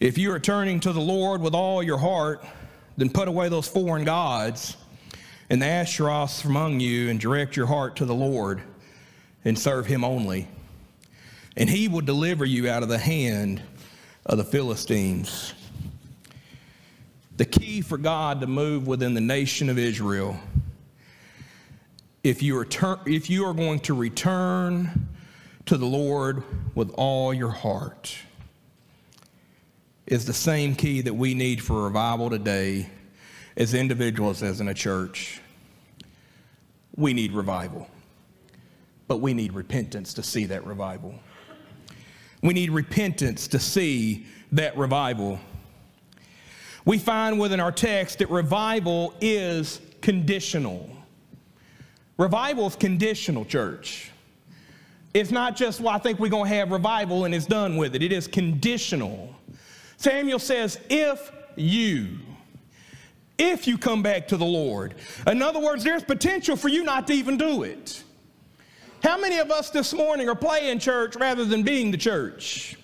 If 0.00 0.18
you 0.18 0.32
are 0.32 0.40
turning 0.40 0.80
to 0.80 0.92
the 0.92 1.00
Lord 1.00 1.40
with 1.40 1.54
all 1.54 1.82
your 1.82 1.98
heart, 1.98 2.44
then 2.96 3.10
put 3.10 3.28
away 3.28 3.48
those 3.48 3.68
foreign 3.68 4.04
gods 4.04 4.76
and 5.50 5.62
the 5.62 5.66
Ashtaroths 5.66 6.44
among 6.44 6.80
you, 6.80 7.08
and 7.08 7.18
direct 7.18 7.56
your 7.56 7.66
heart 7.66 7.96
to 7.96 8.04
the 8.04 8.14
Lord 8.14 8.62
and 9.44 9.58
serve 9.58 9.86
him 9.86 10.04
only. 10.04 10.46
And 11.56 11.70
he 11.70 11.88
will 11.88 12.02
deliver 12.02 12.44
you 12.44 12.68
out 12.68 12.82
of 12.82 12.90
the 12.90 12.98
hand 12.98 13.62
of 14.26 14.36
the 14.36 14.44
Philistines. 14.44 15.54
The 17.38 17.46
key 17.46 17.82
for 17.82 17.96
God 17.96 18.40
to 18.40 18.48
move 18.48 18.88
within 18.88 19.14
the 19.14 19.20
nation 19.20 19.68
of 19.68 19.78
Israel, 19.78 20.36
if 22.24 22.42
you 22.42 22.58
are, 22.58 22.66
if 23.06 23.30
you 23.30 23.44
are 23.46 23.54
going 23.54 23.78
to 23.80 23.94
return 23.94 25.08
to 25.66 25.76
the 25.76 25.86
Lord 25.86 26.42
with 26.74 26.90
all 26.94 27.32
your 27.32 27.50
heart, 27.50 28.12
is 30.08 30.24
the 30.24 30.32
same 30.32 30.74
key 30.74 31.00
that 31.02 31.14
we 31.14 31.32
need 31.32 31.62
for 31.62 31.84
revival 31.84 32.28
today 32.28 32.90
as 33.56 33.72
individuals, 33.72 34.42
as 34.42 34.60
in 34.60 34.66
a 34.66 34.74
church. 34.74 35.40
We 36.96 37.12
need 37.12 37.30
revival, 37.30 37.88
but 39.06 39.18
we 39.18 39.32
need 39.32 39.52
repentance 39.52 40.12
to 40.14 40.24
see 40.24 40.46
that 40.46 40.66
revival. 40.66 41.14
We 42.42 42.52
need 42.52 42.72
repentance 42.72 43.46
to 43.48 43.60
see 43.60 44.26
that 44.50 44.76
revival 44.76 45.38
we 46.88 46.96
find 46.96 47.38
within 47.38 47.60
our 47.60 47.70
text 47.70 48.20
that 48.20 48.30
revival 48.30 49.12
is 49.20 49.78
conditional. 50.00 50.88
Revival 52.16 52.66
is 52.66 52.76
conditional, 52.76 53.44
church. 53.44 54.10
It's 55.12 55.30
not 55.30 55.54
just, 55.54 55.82
well, 55.82 55.94
I 55.94 55.98
think 55.98 56.18
we're 56.18 56.30
going 56.30 56.48
to 56.48 56.56
have 56.56 56.70
revival 56.70 57.26
and 57.26 57.34
it's 57.34 57.44
done 57.44 57.76
with 57.76 57.94
it. 57.94 58.02
It 58.02 58.10
is 58.10 58.26
conditional. 58.26 59.34
Samuel 59.98 60.38
says, 60.38 60.80
if 60.88 61.30
you, 61.56 62.20
if 63.36 63.66
you 63.66 63.76
come 63.76 64.02
back 64.02 64.26
to 64.28 64.38
the 64.38 64.46
Lord. 64.46 64.94
In 65.26 65.42
other 65.42 65.60
words, 65.60 65.84
there's 65.84 66.02
potential 66.02 66.56
for 66.56 66.68
you 66.68 66.84
not 66.84 67.06
to 67.08 67.12
even 67.12 67.36
do 67.36 67.64
it. 67.64 68.02
How 69.02 69.18
many 69.18 69.36
of 69.36 69.50
us 69.50 69.68
this 69.68 69.92
morning 69.92 70.26
are 70.26 70.34
playing 70.34 70.78
church 70.78 71.16
rather 71.16 71.44
than 71.44 71.64
being 71.64 71.90
the 71.90 71.98
church? 71.98 72.77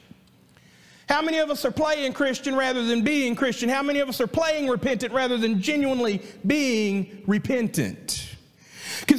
How 1.09 1.21
many 1.21 1.39
of 1.39 1.51
us 1.51 1.65
are 1.65 1.71
playing 1.71 2.13
Christian 2.15 2.55
rather 2.57 2.85
than 2.85 3.03
being 3.03 3.35
Christian? 3.37 3.69
How 3.69 3.83
many 3.83 4.01
of 4.01 4.09
us 4.09 4.21
are 4.21 4.27
playing 4.27 4.69
repentant 4.69 5.13
rather 5.13 5.37
than 5.37 5.61
genuinely 5.61 6.23
being 6.47 7.23
repentant? 7.27 8.34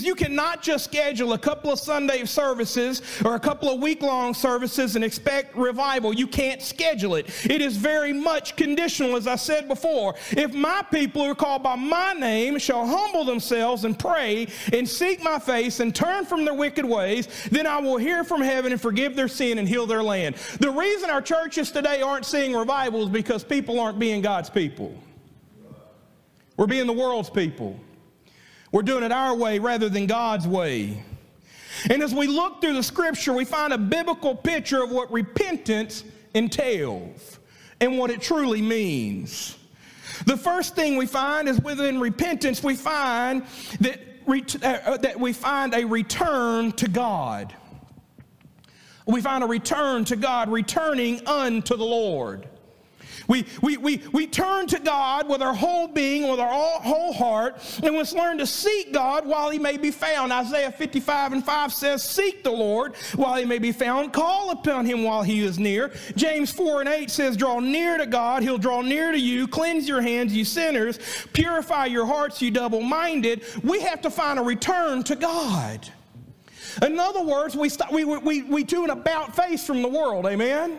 You 0.05 0.13
cannot 0.13 0.61
just 0.61 0.85
schedule 0.85 1.33
a 1.33 1.37
couple 1.37 1.71
of 1.71 1.79
Sunday 1.79 2.23
services 2.25 3.01
or 3.25 3.33
a 3.33 3.39
couple 3.39 3.73
of 3.73 3.81
week 3.81 4.03
long 4.03 4.35
services 4.35 4.95
and 4.95 5.03
expect 5.03 5.55
revival. 5.55 6.13
You 6.13 6.27
can't 6.27 6.61
schedule 6.61 7.15
it. 7.15 7.27
It 7.49 7.59
is 7.59 7.75
very 7.75 8.13
much 8.13 8.55
conditional, 8.55 9.15
as 9.15 9.25
I 9.25 9.35
said 9.35 9.67
before. 9.67 10.13
If 10.31 10.53
my 10.53 10.83
people 10.91 11.23
who 11.23 11.31
are 11.31 11.35
called 11.35 11.63
by 11.63 11.75
my 11.75 12.13
name 12.13 12.59
shall 12.59 12.85
humble 12.85 13.25
themselves 13.25 13.83
and 13.83 13.97
pray 13.97 14.47
and 14.71 14.87
seek 14.87 15.23
my 15.23 15.39
face 15.39 15.79
and 15.79 15.95
turn 15.95 16.23
from 16.25 16.45
their 16.45 16.53
wicked 16.53 16.85
ways, 16.85 17.27
then 17.49 17.65
I 17.65 17.79
will 17.79 17.97
hear 17.97 18.23
from 18.23 18.41
heaven 18.41 18.73
and 18.73 18.79
forgive 18.79 19.15
their 19.15 19.27
sin 19.27 19.57
and 19.57 19.67
heal 19.67 19.87
their 19.87 20.03
land. 20.03 20.35
The 20.59 20.69
reason 20.69 21.09
our 21.09 21.21
churches 21.21 21.71
today 21.71 22.03
aren't 22.03 22.25
seeing 22.25 22.53
revival 22.53 23.01
is 23.01 23.09
because 23.09 23.43
people 23.43 23.79
aren't 23.79 23.97
being 23.97 24.21
God's 24.21 24.51
people. 24.51 24.95
We're 26.57 26.67
being 26.67 26.85
the 26.85 26.93
world's 26.93 27.31
people. 27.31 27.79
We're 28.75 28.81
doing 28.81 29.05
it 29.05 29.11
our 29.13 29.33
way 29.33 29.57
rather 29.57 29.87
than 29.87 30.05
God's 30.05 30.45
way. 30.45 31.01
And 31.89 32.03
as 32.03 32.13
we 32.13 32.27
look 32.27 32.59
through 32.59 32.73
the 32.73 32.83
scripture, 32.83 33.31
we 33.31 33.45
find 33.45 33.71
a 33.71 33.77
biblical 33.77 34.35
picture 34.35 34.83
of 34.83 34.91
what 34.91 35.09
repentance 35.13 36.03
entails 36.33 37.39
and 37.79 37.97
what 37.97 38.09
it 38.09 38.21
truly 38.21 38.61
means. 38.61 39.57
The 40.25 40.35
first 40.35 40.75
thing 40.75 40.97
we 40.97 41.05
find 41.05 41.47
is 41.47 41.57
within 41.61 42.01
repentance, 42.01 42.61
we 42.61 42.75
find 42.75 43.45
that, 43.79 44.01
uh, 44.27 44.67
uh, 44.67 44.97
that 44.97 45.17
we 45.17 45.31
find 45.31 45.73
a 45.73 45.85
return 45.85 46.73
to 46.73 46.89
God. 46.89 47.55
We 49.05 49.21
find 49.21 49.41
a 49.41 49.47
return 49.47 50.03
to 50.03 50.17
God, 50.17 50.51
returning 50.51 51.25
unto 51.25 51.77
the 51.77 51.85
Lord. 51.85 52.45
We, 53.27 53.45
we, 53.61 53.77
we, 53.77 54.01
we 54.11 54.27
turn 54.27 54.67
to 54.67 54.79
God 54.79 55.27
with 55.27 55.41
our 55.41 55.53
whole 55.53 55.87
being, 55.87 56.29
with 56.29 56.39
our 56.39 56.49
all, 56.49 56.79
whole 56.81 57.13
heart, 57.13 57.57
and 57.83 57.95
let's 57.95 58.13
learn 58.13 58.37
to 58.37 58.47
seek 58.47 58.93
God 58.93 59.25
while 59.25 59.49
he 59.49 59.59
may 59.59 59.77
be 59.77 59.91
found. 59.91 60.31
Isaiah 60.31 60.71
55 60.71 61.33
and 61.33 61.45
5 61.45 61.73
says, 61.73 62.03
Seek 62.03 62.43
the 62.43 62.51
Lord 62.51 62.95
while 63.15 63.35
he 63.35 63.45
may 63.45 63.59
be 63.59 63.71
found, 63.71 64.13
call 64.13 64.51
upon 64.51 64.85
him 64.85 65.03
while 65.03 65.23
he 65.23 65.41
is 65.41 65.59
near. 65.59 65.93
James 66.15 66.51
4 66.51 66.81
and 66.81 66.89
8 66.89 67.09
says, 67.09 67.37
Draw 67.37 67.59
near 67.59 67.97
to 67.97 68.05
God, 68.05 68.43
he'll 68.43 68.57
draw 68.57 68.81
near 68.81 69.11
to 69.11 69.19
you. 69.19 69.47
Cleanse 69.47 69.87
your 69.87 70.01
hands, 70.01 70.35
you 70.35 70.45
sinners. 70.45 70.99
Purify 71.33 71.85
your 71.85 72.05
hearts, 72.05 72.41
you 72.41 72.51
double 72.51 72.81
minded. 72.81 73.43
We 73.63 73.81
have 73.81 74.01
to 74.01 74.09
find 74.09 74.39
a 74.39 74.43
return 74.43 75.03
to 75.03 75.15
God. 75.15 75.89
In 76.81 76.99
other 76.99 77.21
words, 77.21 77.55
we, 77.55 77.69
stop, 77.69 77.91
we, 77.91 78.03
we, 78.03 78.43
we 78.43 78.63
do 78.63 78.83
an 78.83 78.89
about 78.89 79.35
face 79.35 79.65
from 79.65 79.81
the 79.81 79.87
world, 79.87 80.25
amen? 80.25 80.77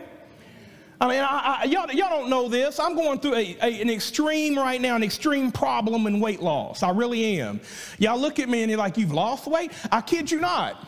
I 0.99 1.07
mean, 1.07 1.19
I, 1.19 1.59
I, 1.61 1.63
y'all, 1.65 1.91
y'all, 1.91 2.09
don't 2.09 2.29
know 2.29 2.49
this. 2.49 2.79
I'm 2.79 2.95
going 2.95 3.19
through 3.19 3.35
a, 3.35 3.57
a, 3.61 3.81
an 3.81 3.89
extreme 3.89 4.57
right 4.57 4.81
now, 4.81 4.95
an 4.95 5.03
extreme 5.03 5.51
problem 5.51 6.07
in 6.07 6.19
weight 6.19 6.41
loss. 6.41 6.81
I 6.81 6.89
really 6.89 7.39
am. 7.39 7.61
Y'all 7.99 8.19
look 8.19 8.39
at 8.39 8.49
me 8.49 8.63
and 8.63 8.71
you're 8.71 8.79
like, 8.79 8.97
you've 8.97 9.13
lost 9.13 9.45
weight? 9.45 9.71
I 9.91 10.01
kid 10.01 10.31
you 10.31 10.39
not. 10.39 10.83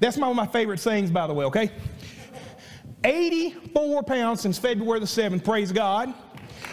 That's 0.00 0.18
one 0.18 0.28
of 0.28 0.36
my 0.36 0.46
favorite 0.46 0.80
sayings, 0.80 1.10
by 1.10 1.26
the 1.26 1.32
way, 1.32 1.46
okay? 1.46 1.70
84 3.04 4.02
pounds 4.02 4.42
since 4.42 4.58
February 4.58 5.00
the 5.00 5.06
7th, 5.06 5.44
praise 5.44 5.72
God. 5.72 6.12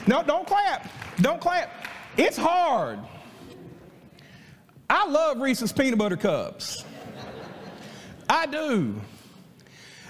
No, 0.05 0.21
don't 0.23 0.45
clap. 0.45 0.89
Don't 1.21 1.39
clap. 1.39 1.87
It's 2.17 2.37
hard. 2.37 2.99
I 4.89 5.07
love 5.07 5.39
Reese's 5.39 5.71
peanut 5.71 5.97
butter 5.97 6.17
cups. 6.17 6.83
I 8.29 8.45
do. 8.45 8.99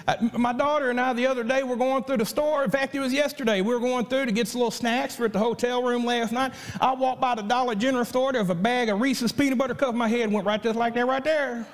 Uh, 0.06 0.16
my 0.36 0.52
daughter 0.52 0.90
and 0.90 1.00
I 1.00 1.12
the 1.12 1.26
other 1.26 1.44
day 1.44 1.62
were 1.62 1.76
going 1.76 2.02
through 2.04 2.16
the 2.18 2.26
store. 2.26 2.64
In 2.64 2.70
fact, 2.70 2.94
it 2.94 3.00
was 3.00 3.12
yesterday. 3.12 3.60
We 3.60 3.72
were 3.72 3.80
going 3.80 4.06
through 4.06 4.26
to 4.26 4.32
get 4.32 4.48
some 4.48 4.60
little 4.60 4.70
snacks 4.70 5.14
for 5.14 5.26
at 5.26 5.32
the 5.32 5.38
hotel 5.38 5.82
room 5.82 6.04
last 6.04 6.32
night. 6.32 6.52
I 6.80 6.92
walked 6.94 7.20
by 7.20 7.34
the 7.34 7.42
Dollar 7.42 7.74
General 7.74 8.04
store. 8.04 8.32
There 8.32 8.42
was 8.42 8.50
a 8.50 8.54
bag 8.54 8.88
of 8.88 9.00
Reese's 9.00 9.32
peanut 9.32 9.58
butter 9.58 9.74
cups. 9.74 9.96
My 9.96 10.08
head 10.08 10.32
went 10.32 10.46
right 10.46 10.62
just 10.62 10.76
like 10.76 10.94
that 10.94 11.06
right 11.06 11.22
there. 11.22 11.66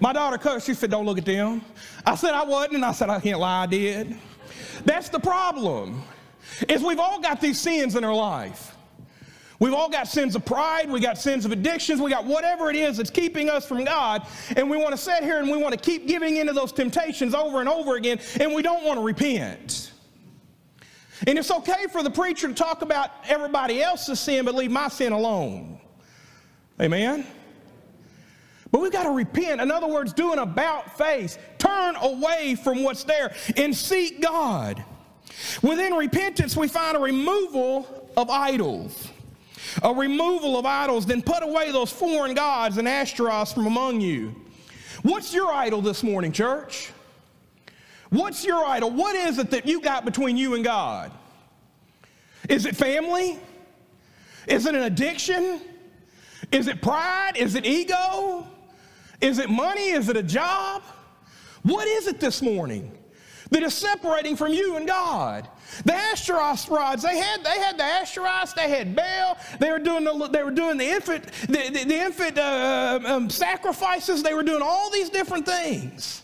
My 0.00 0.12
daughter 0.12 0.38
cut. 0.38 0.62
She 0.62 0.74
said, 0.74 0.90
"Don't 0.90 1.06
look 1.06 1.18
at 1.18 1.24
them." 1.24 1.64
I 2.04 2.16
said 2.16 2.34
I 2.34 2.42
wasn't, 2.42 2.74
and 2.74 2.84
I 2.84 2.92
said 2.92 3.08
I 3.08 3.20
can't 3.20 3.38
lie. 3.38 3.62
I 3.62 3.66
did. 3.66 4.16
That's 4.84 5.08
the 5.08 5.20
problem. 5.20 6.02
Is 6.68 6.82
we've 6.82 6.98
all 6.98 7.20
got 7.20 7.40
these 7.40 7.60
sins 7.60 7.94
in 7.94 8.02
our 8.02 8.14
life. 8.14 8.71
We've 9.62 9.74
all 9.74 9.88
got 9.88 10.08
sins 10.08 10.34
of 10.34 10.44
pride, 10.44 10.90
we 10.90 10.98
got 10.98 11.18
sins 11.18 11.44
of 11.44 11.52
addictions, 11.52 12.00
we 12.00 12.10
got 12.10 12.24
whatever 12.24 12.68
it 12.68 12.74
is 12.74 12.96
that's 12.96 13.10
keeping 13.10 13.48
us 13.48 13.64
from 13.64 13.84
God, 13.84 14.26
and 14.56 14.68
we 14.68 14.76
want 14.76 14.90
to 14.90 14.96
sit 14.96 15.22
here 15.22 15.38
and 15.38 15.48
we 15.48 15.56
want 15.56 15.72
to 15.72 15.78
keep 15.78 16.08
giving 16.08 16.38
into 16.38 16.52
those 16.52 16.72
temptations 16.72 17.32
over 17.32 17.60
and 17.60 17.68
over 17.68 17.94
again, 17.94 18.18
and 18.40 18.52
we 18.54 18.62
don't 18.62 18.82
want 18.82 18.98
to 18.98 19.04
repent. 19.04 19.92
And 21.28 21.38
it's 21.38 21.52
okay 21.52 21.86
for 21.92 22.02
the 22.02 22.10
preacher 22.10 22.48
to 22.48 22.54
talk 22.54 22.82
about 22.82 23.10
everybody 23.28 23.80
else's 23.80 24.18
sin, 24.18 24.44
but 24.44 24.56
leave 24.56 24.72
my 24.72 24.88
sin 24.88 25.12
alone. 25.12 25.78
Amen? 26.80 27.24
But 28.72 28.80
we've 28.80 28.90
got 28.90 29.04
to 29.04 29.12
repent. 29.12 29.60
In 29.60 29.70
other 29.70 29.86
words, 29.86 30.12
do 30.12 30.32
an 30.32 30.40
about 30.40 30.98
face. 30.98 31.38
Turn 31.58 31.94
away 32.02 32.56
from 32.56 32.82
what's 32.82 33.04
there 33.04 33.32
and 33.56 33.72
seek 33.72 34.20
God. 34.20 34.84
Within 35.62 35.94
repentance, 35.94 36.56
we 36.56 36.66
find 36.66 36.96
a 36.96 37.00
removal 37.00 38.10
of 38.16 38.28
idols 38.28 39.11
a 39.82 39.92
removal 39.92 40.58
of 40.58 40.66
idols, 40.66 41.06
then 41.06 41.22
put 41.22 41.42
away 41.42 41.70
those 41.72 41.90
foreign 41.90 42.34
gods 42.34 42.78
and 42.78 42.88
Ashtaroths 42.88 43.52
from 43.52 43.66
among 43.66 44.00
you. 44.00 44.34
What's 45.02 45.32
your 45.32 45.52
idol 45.52 45.80
this 45.80 46.02
morning, 46.02 46.32
church? 46.32 46.92
What's 48.10 48.44
your 48.44 48.64
idol? 48.66 48.90
What 48.90 49.16
is 49.16 49.38
it 49.38 49.50
that 49.50 49.66
you 49.66 49.80
got 49.80 50.04
between 50.04 50.36
you 50.36 50.54
and 50.54 50.62
God? 50.62 51.12
Is 52.48 52.66
it 52.66 52.76
family? 52.76 53.38
Is 54.46 54.66
it 54.66 54.74
an 54.74 54.82
addiction? 54.82 55.60
Is 56.50 56.66
it 56.66 56.82
pride? 56.82 57.36
Is 57.36 57.54
it 57.54 57.64
ego? 57.64 58.46
Is 59.20 59.38
it 59.38 59.48
money? 59.48 59.90
Is 59.90 60.08
it 60.08 60.16
a 60.16 60.22
job? 60.22 60.82
What 61.62 61.86
is 61.86 62.06
it 62.06 62.20
this 62.20 62.42
morning 62.42 62.92
that 63.50 63.62
is 63.62 63.72
separating 63.72 64.36
from 64.36 64.52
you 64.52 64.76
and 64.76 64.86
God? 64.86 65.48
The 65.84 65.94
Ashtaroth 65.94 66.68
rods, 66.68 67.02
they 67.02 67.18
had, 67.18 67.44
they 67.44 67.58
had 67.58 67.78
the 67.78 67.82
Ashtaroths, 67.84 68.54
they 68.54 68.68
had 68.68 68.94
Baal, 68.94 69.38
they 69.58 69.70
were 69.70 69.78
doing 69.78 70.04
the, 70.04 70.28
they 70.28 70.42
were 70.42 70.50
doing 70.50 70.76
the 70.76 70.88
infant, 70.88 71.24
the, 71.48 71.70
the, 71.70 71.84
the 71.84 71.96
infant 71.96 72.38
uh, 72.38 73.00
um, 73.04 73.30
sacrifices, 73.30 74.22
they 74.22 74.34
were 74.34 74.42
doing 74.42 74.62
all 74.62 74.90
these 74.90 75.10
different 75.10 75.46
things. 75.46 76.22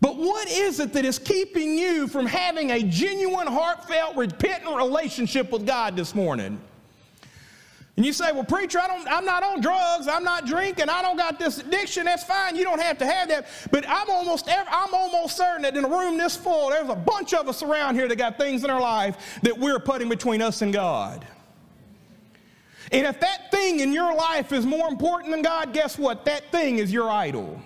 But 0.00 0.16
what 0.16 0.48
is 0.48 0.80
it 0.80 0.94
that 0.94 1.04
is 1.04 1.18
keeping 1.18 1.76
you 1.76 2.08
from 2.08 2.24
having 2.24 2.70
a 2.70 2.82
genuine, 2.82 3.46
heartfelt, 3.46 4.16
repentant 4.16 4.74
relationship 4.74 5.52
with 5.52 5.66
God 5.66 5.94
this 5.94 6.14
morning? 6.14 6.58
And 8.00 8.06
you 8.06 8.14
say, 8.14 8.32
well, 8.32 8.44
preacher, 8.44 8.80
I 8.80 8.86
don't, 8.86 9.06
I'm 9.08 9.26
not 9.26 9.42
on 9.42 9.60
drugs, 9.60 10.08
I'm 10.08 10.24
not 10.24 10.46
drinking, 10.46 10.88
I 10.88 11.02
don't 11.02 11.18
got 11.18 11.38
this 11.38 11.58
addiction. 11.58 12.06
That's 12.06 12.24
fine. 12.24 12.56
You 12.56 12.64
don't 12.64 12.80
have 12.80 12.96
to 12.96 13.04
have 13.04 13.28
that. 13.28 13.46
But 13.70 13.86
I'm 13.86 14.08
almost, 14.08 14.48
I'm 14.48 14.94
almost 14.94 15.36
certain 15.36 15.60
that 15.64 15.76
in 15.76 15.84
a 15.84 15.88
room 15.88 16.16
this 16.16 16.34
full, 16.34 16.70
there's 16.70 16.88
a 16.88 16.94
bunch 16.94 17.34
of 17.34 17.46
us 17.46 17.62
around 17.62 17.96
here 17.96 18.08
that 18.08 18.16
got 18.16 18.38
things 18.38 18.64
in 18.64 18.70
our 18.70 18.80
life 18.80 19.38
that 19.42 19.58
we're 19.58 19.78
putting 19.78 20.08
between 20.08 20.40
us 20.40 20.62
and 20.62 20.72
God. 20.72 21.26
And 22.90 23.06
if 23.06 23.20
that 23.20 23.50
thing 23.50 23.80
in 23.80 23.92
your 23.92 24.14
life 24.16 24.50
is 24.50 24.64
more 24.64 24.88
important 24.88 25.32
than 25.32 25.42
God, 25.42 25.74
guess 25.74 25.98
what? 25.98 26.24
That 26.24 26.50
thing 26.50 26.78
is 26.78 26.90
your 26.90 27.10
idol. 27.10 27.60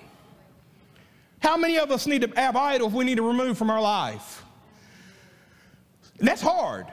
How 1.38 1.56
many 1.56 1.78
of 1.78 1.92
us 1.92 2.08
need 2.08 2.22
to 2.22 2.32
have 2.34 2.56
idols 2.56 2.92
we 2.92 3.04
need 3.04 3.18
to 3.18 3.28
remove 3.28 3.56
from 3.56 3.70
our 3.70 3.80
life? 3.80 4.42
That's 6.18 6.42
hard. 6.42 6.86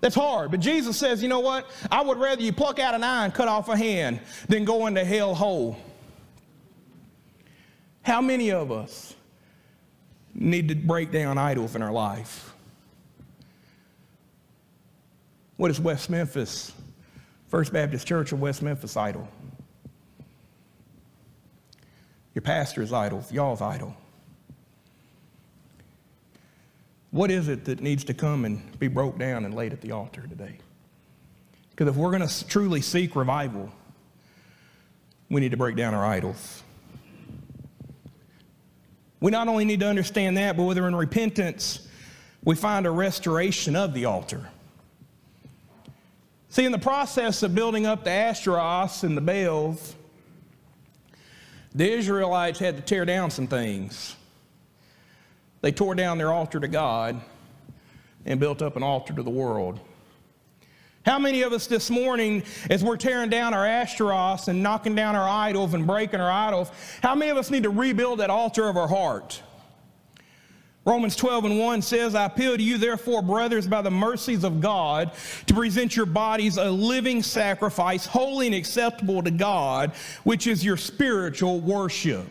That's 0.00 0.14
hard. 0.14 0.50
But 0.50 0.60
Jesus 0.60 0.96
says, 0.96 1.22
you 1.22 1.28
know 1.28 1.40
what? 1.40 1.70
I 1.90 2.02
would 2.02 2.18
rather 2.18 2.42
you 2.42 2.52
pluck 2.52 2.78
out 2.78 2.94
an 2.94 3.02
eye 3.02 3.24
and 3.24 3.34
cut 3.34 3.48
off 3.48 3.68
a 3.68 3.76
hand 3.76 4.20
than 4.48 4.64
go 4.64 4.86
into 4.86 5.04
hell 5.04 5.34
whole. 5.34 5.76
How 8.02 8.20
many 8.20 8.52
of 8.52 8.70
us 8.70 9.14
need 10.34 10.68
to 10.68 10.74
break 10.74 11.10
down 11.10 11.38
idols 11.38 11.74
in 11.74 11.82
our 11.82 11.92
life? 11.92 12.52
What 15.56 15.70
is 15.70 15.80
West 15.80 16.10
Memphis, 16.10 16.72
First 17.48 17.72
Baptist 17.72 18.06
Church 18.06 18.32
of 18.32 18.40
West 18.40 18.62
Memphis 18.62 18.96
idol? 18.96 19.26
Your 22.34 22.42
pastor's 22.42 22.92
idol, 22.92 23.24
y'all's 23.30 23.62
idol. 23.62 23.96
What 27.16 27.30
is 27.30 27.48
it 27.48 27.64
that 27.64 27.80
needs 27.80 28.04
to 28.04 28.12
come 28.12 28.44
and 28.44 28.78
be 28.78 28.88
broke 28.88 29.18
down 29.18 29.46
and 29.46 29.54
laid 29.54 29.72
at 29.72 29.80
the 29.80 29.92
altar 29.92 30.26
today? 30.28 30.58
Because 31.70 31.88
if 31.88 31.96
we're 31.96 32.10
going 32.10 32.28
to 32.28 32.46
truly 32.46 32.82
seek 32.82 33.16
revival, 33.16 33.72
we 35.30 35.40
need 35.40 35.52
to 35.52 35.56
break 35.56 35.76
down 35.76 35.94
our 35.94 36.04
idols. 36.04 36.62
We 39.18 39.30
not 39.30 39.48
only 39.48 39.64
need 39.64 39.80
to 39.80 39.88
understand 39.88 40.36
that, 40.36 40.58
but 40.58 40.64
whether 40.64 40.86
in 40.86 40.94
repentance, 40.94 41.88
we 42.44 42.54
find 42.54 42.84
a 42.84 42.90
restoration 42.90 43.76
of 43.76 43.94
the 43.94 44.04
altar. 44.04 44.50
See, 46.50 46.66
in 46.66 46.72
the 46.72 46.78
process 46.78 47.42
of 47.42 47.54
building 47.54 47.86
up 47.86 48.04
the 48.04 48.10
Ashtaroths 48.10 49.04
and 49.04 49.16
the 49.16 49.22
Baals, 49.22 49.94
the 51.74 51.90
Israelites 51.90 52.58
had 52.58 52.76
to 52.76 52.82
tear 52.82 53.06
down 53.06 53.30
some 53.30 53.46
things. 53.46 54.15
They 55.66 55.72
tore 55.72 55.96
down 55.96 56.16
their 56.16 56.32
altar 56.32 56.60
to 56.60 56.68
God 56.68 57.20
and 58.24 58.38
built 58.38 58.62
up 58.62 58.76
an 58.76 58.84
altar 58.84 59.12
to 59.12 59.24
the 59.24 59.30
world. 59.30 59.80
How 61.04 61.18
many 61.18 61.42
of 61.42 61.52
us 61.52 61.66
this 61.66 61.90
morning, 61.90 62.44
as 62.70 62.84
we're 62.84 62.96
tearing 62.96 63.30
down 63.30 63.52
our 63.52 63.66
Ashtaroths 63.66 64.46
and 64.46 64.62
knocking 64.62 64.94
down 64.94 65.16
our 65.16 65.28
idols 65.28 65.74
and 65.74 65.84
breaking 65.84 66.20
our 66.20 66.30
idols, 66.30 66.70
how 67.02 67.16
many 67.16 67.32
of 67.32 67.36
us 67.36 67.50
need 67.50 67.64
to 67.64 67.70
rebuild 67.70 68.20
that 68.20 68.30
altar 68.30 68.68
of 68.68 68.76
our 68.76 68.86
heart? 68.86 69.42
Romans 70.84 71.16
12 71.16 71.46
and 71.46 71.58
1 71.58 71.82
says, 71.82 72.14
I 72.14 72.26
appeal 72.26 72.56
to 72.56 72.62
you, 72.62 72.78
therefore, 72.78 73.20
brothers, 73.20 73.66
by 73.66 73.82
the 73.82 73.90
mercies 73.90 74.44
of 74.44 74.60
God, 74.60 75.10
to 75.48 75.54
present 75.54 75.96
your 75.96 76.06
bodies 76.06 76.58
a 76.58 76.70
living 76.70 77.24
sacrifice, 77.24 78.06
holy 78.06 78.46
and 78.46 78.54
acceptable 78.54 79.20
to 79.20 79.32
God, 79.32 79.90
which 80.22 80.46
is 80.46 80.64
your 80.64 80.76
spiritual 80.76 81.58
worship. 81.58 82.28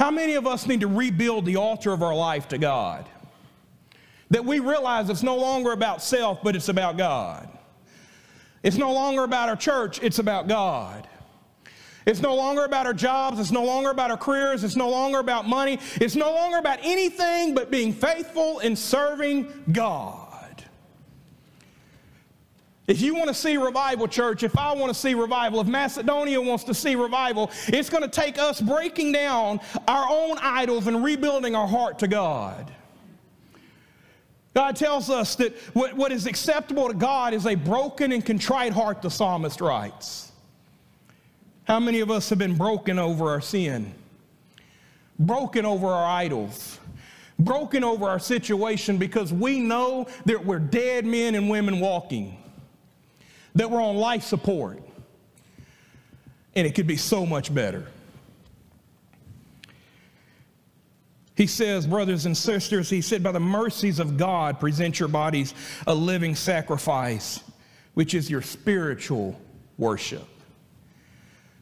How 0.00 0.10
many 0.10 0.32
of 0.32 0.46
us 0.46 0.66
need 0.66 0.80
to 0.80 0.86
rebuild 0.86 1.44
the 1.44 1.56
altar 1.56 1.92
of 1.92 2.02
our 2.02 2.14
life 2.14 2.48
to 2.48 2.56
God? 2.56 3.04
That 4.30 4.46
we 4.46 4.58
realize 4.58 5.10
it's 5.10 5.22
no 5.22 5.36
longer 5.36 5.72
about 5.72 6.02
self, 6.02 6.42
but 6.42 6.56
it's 6.56 6.70
about 6.70 6.96
God. 6.96 7.46
It's 8.62 8.78
no 8.78 8.94
longer 8.94 9.24
about 9.24 9.50
our 9.50 9.56
church, 9.56 10.02
it's 10.02 10.18
about 10.18 10.48
God. 10.48 11.06
It's 12.06 12.20
no 12.22 12.34
longer 12.34 12.64
about 12.64 12.86
our 12.86 12.94
jobs. 12.94 13.38
It's 13.38 13.50
no 13.50 13.62
longer 13.62 13.90
about 13.90 14.10
our 14.10 14.16
careers. 14.16 14.64
It's 14.64 14.74
no 14.74 14.88
longer 14.88 15.18
about 15.18 15.46
money. 15.46 15.78
It's 15.96 16.16
no 16.16 16.32
longer 16.32 16.56
about 16.56 16.78
anything 16.82 17.54
but 17.54 17.70
being 17.70 17.92
faithful 17.92 18.60
in 18.60 18.76
serving 18.76 19.52
God. 19.70 20.19
If 22.90 23.00
you 23.00 23.14
want 23.14 23.28
to 23.28 23.34
see 23.34 23.56
revival, 23.56 24.08
church, 24.08 24.42
if 24.42 24.58
I 24.58 24.72
want 24.72 24.92
to 24.92 24.98
see 24.98 25.14
revival, 25.14 25.60
if 25.60 25.68
Macedonia 25.68 26.42
wants 26.42 26.64
to 26.64 26.74
see 26.74 26.96
revival, 26.96 27.48
it's 27.68 27.88
going 27.88 28.02
to 28.02 28.08
take 28.08 28.36
us 28.36 28.60
breaking 28.60 29.12
down 29.12 29.60
our 29.86 30.08
own 30.10 30.38
idols 30.40 30.88
and 30.88 31.04
rebuilding 31.04 31.54
our 31.54 31.68
heart 31.68 32.00
to 32.00 32.08
God. 32.08 32.68
God 34.54 34.74
tells 34.74 35.08
us 35.08 35.36
that 35.36 35.56
what, 35.72 35.94
what 35.94 36.10
is 36.10 36.26
acceptable 36.26 36.88
to 36.88 36.94
God 36.94 37.32
is 37.32 37.46
a 37.46 37.54
broken 37.54 38.10
and 38.10 38.26
contrite 38.26 38.72
heart, 38.72 39.02
the 39.02 39.08
psalmist 39.08 39.60
writes. 39.60 40.32
How 41.68 41.78
many 41.78 42.00
of 42.00 42.10
us 42.10 42.28
have 42.28 42.40
been 42.40 42.56
broken 42.56 42.98
over 42.98 43.30
our 43.30 43.40
sin? 43.40 43.94
Broken 45.20 45.64
over 45.64 45.86
our 45.86 46.06
idols? 46.08 46.80
Broken 47.38 47.84
over 47.84 48.08
our 48.08 48.18
situation 48.18 48.98
because 48.98 49.32
we 49.32 49.60
know 49.60 50.08
that 50.24 50.44
we're 50.44 50.58
dead 50.58 51.06
men 51.06 51.36
and 51.36 51.48
women 51.48 51.78
walking? 51.78 52.36
That 53.54 53.70
were 53.70 53.80
on 53.80 53.96
life 53.96 54.22
support. 54.22 54.82
And 56.54 56.66
it 56.66 56.74
could 56.74 56.86
be 56.86 56.96
so 56.96 57.24
much 57.24 57.54
better. 57.54 57.86
He 61.36 61.46
says, 61.46 61.86
brothers 61.86 62.26
and 62.26 62.36
sisters, 62.36 62.90
he 62.90 63.00
said, 63.00 63.22
by 63.22 63.32
the 63.32 63.40
mercies 63.40 63.98
of 63.98 64.16
God, 64.18 64.60
present 64.60 65.00
your 65.00 65.08
bodies 65.08 65.54
a 65.86 65.94
living 65.94 66.34
sacrifice, 66.34 67.40
which 67.94 68.14
is 68.14 68.28
your 68.28 68.42
spiritual 68.42 69.40
worship. 69.78 70.26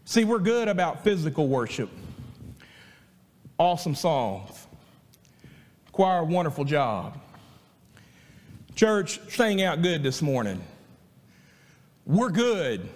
See, 0.04 0.24
we're 0.24 0.40
good 0.40 0.68
about 0.68 1.04
physical 1.04 1.46
worship. 1.46 1.90
Awesome 3.58 3.94
songs. 3.94 4.66
Choir, 5.92 6.24
wonderful 6.24 6.64
job. 6.64 7.20
Church, 8.74 9.20
sang 9.30 9.62
out 9.62 9.82
good 9.82 10.02
this 10.02 10.22
morning. 10.22 10.60
We're 12.08 12.30
good 12.30 12.88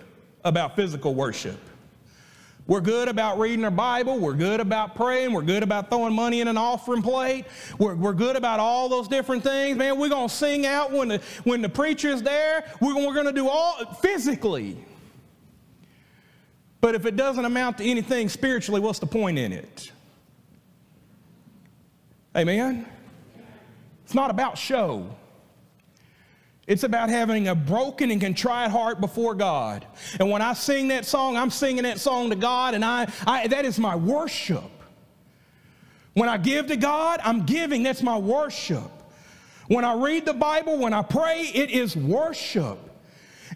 about 0.42 0.74
physical 0.74 1.14
worship. 1.14 1.60
We're 2.66 2.80
good 2.80 3.08
about 3.08 3.38
reading 3.38 3.62
our 3.62 3.70
Bible. 3.70 4.18
We're 4.18 4.32
good 4.32 4.58
about 4.58 4.94
praying. 4.94 5.34
We're 5.34 5.42
good 5.42 5.62
about 5.62 5.90
throwing 5.90 6.14
money 6.14 6.40
in 6.40 6.48
an 6.48 6.56
offering 6.56 7.02
plate. 7.02 7.44
We're, 7.76 7.94
we're 7.94 8.14
good 8.14 8.36
about 8.36 8.58
all 8.58 8.88
those 8.88 9.08
different 9.08 9.42
things. 9.42 9.76
Man, 9.76 9.98
we're 9.98 10.08
going 10.08 10.28
to 10.28 10.34
sing 10.34 10.64
out 10.64 10.92
when 10.92 11.08
the, 11.08 11.20
when 11.44 11.60
the 11.60 11.68
preacher's 11.68 12.22
there. 12.22 12.64
We're, 12.80 12.94
we're 12.94 13.12
going 13.12 13.26
to 13.26 13.34
do 13.34 13.50
all 13.50 13.84
physically. 13.96 14.78
But 16.80 16.94
if 16.94 17.04
it 17.04 17.14
doesn't 17.14 17.44
amount 17.44 17.78
to 17.78 17.84
anything 17.84 18.30
spiritually, 18.30 18.80
what's 18.80 18.98
the 18.98 19.06
point 19.06 19.38
in 19.38 19.52
it? 19.52 19.92
Amen? 22.34 22.86
It's 24.06 24.14
not 24.14 24.30
about 24.30 24.56
show. 24.56 25.14
It's 26.72 26.84
about 26.84 27.10
having 27.10 27.48
a 27.48 27.54
broken 27.54 28.10
and 28.10 28.18
contrite 28.18 28.70
heart 28.70 28.98
before 28.98 29.34
God. 29.34 29.84
And 30.18 30.30
when 30.30 30.40
I 30.40 30.54
sing 30.54 30.88
that 30.88 31.04
song, 31.04 31.36
I'm 31.36 31.50
singing 31.50 31.82
that 31.82 32.00
song 32.00 32.30
to 32.30 32.34
God, 32.34 32.72
and 32.72 32.82
I, 32.82 33.12
I, 33.26 33.46
that 33.48 33.66
is 33.66 33.78
my 33.78 33.94
worship. 33.94 34.70
When 36.14 36.30
I 36.30 36.38
give 36.38 36.68
to 36.68 36.76
God, 36.78 37.20
I'm 37.22 37.44
giving. 37.44 37.82
That's 37.82 38.02
my 38.02 38.16
worship. 38.16 38.90
When 39.68 39.84
I 39.84 39.92
read 39.92 40.24
the 40.24 40.32
Bible, 40.32 40.78
when 40.78 40.94
I 40.94 41.02
pray, 41.02 41.42
it 41.42 41.70
is 41.70 41.94
worship. 41.94 42.78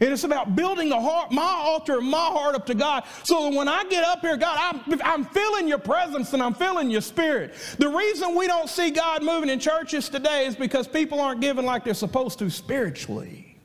And 0.00 0.12
it's 0.12 0.24
about 0.24 0.56
building 0.56 0.88
the 0.88 1.00
heart, 1.00 1.32
my 1.32 1.42
altar, 1.42 2.00
my 2.00 2.18
heart 2.18 2.54
up 2.54 2.66
to 2.66 2.74
God. 2.74 3.04
So 3.22 3.48
that 3.50 3.56
when 3.56 3.68
I 3.68 3.84
get 3.84 4.04
up 4.04 4.20
here, 4.20 4.36
God, 4.36 4.56
I'm, 4.58 5.00
I'm 5.02 5.24
feeling 5.24 5.68
your 5.68 5.78
presence 5.78 6.32
and 6.32 6.42
I'm 6.42 6.54
feeling 6.54 6.90
your 6.90 7.00
spirit. 7.00 7.54
The 7.78 7.88
reason 7.88 8.34
we 8.34 8.46
don't 8.46 8.68
see 8.68 8.90
God 8.90 9.22
moving 9.22 9.48
in 9.48 9.58
churches 9.58 10.08
today 10.08 10.46
is 10.46 10.56
because 10.56 10.86
people 10.86 11.20
aren't 11.20 11.40
giving 11.40 11.64
like 11.64 11.84
they're 11.84 11.94
supposed 11.94 12.38
to 12.40 12.50
spiritually. 12.50 13.56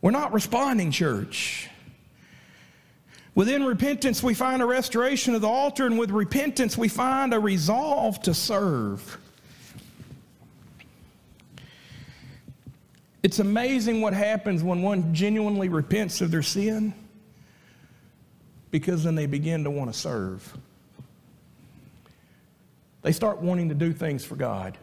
We're 0.00 0.10
not 0.10 0.32
responding, 0.32 0.90
church. 0.90 1.70
Within 3.34 3.64
repentance, 3.64 4.22
we 4.22 4.34
find 4.34 4.62
a 4.62 4.66
restoration 4.66 5.34
of 5.34 5.40
the 5.40 5.48
altar, 5.48 5.86
and 5.86 5.98
with 5.98 6.10
repentance, 6.10 6.78
we 6.78 6.88
find 6.88 7.34
a 7.34 7.40
resolve 7.40 8.20
to 8.22 8.34
serve. 8.34 9.18
It's 13.24 13.38
amazing 13.38 14.02
what 14.02 14.12
happens 14.12 14.62
when 14.62 14.82
one 14.82 15.14
genuinely 15.14 15.70
repents 15.70 16.20
of 16.20 16.30
their 16.30 16.42
sin 16.42 16.92
because 18.70 19.02
then 19.02 19.14
they 19.14 19.24
begin 19.24 19.64
to 19.64 19.70
want 19.70 19.90
to 19.90 19.98
serve. 19.98 20.54
They 23.00 23.12
start 23.12 23.40
wanting 23.40 23.70
to 23.70 23.74
do 23.74 23.94
things 23.94 24.26
for 24.26 24.36
God. 24.36 24.76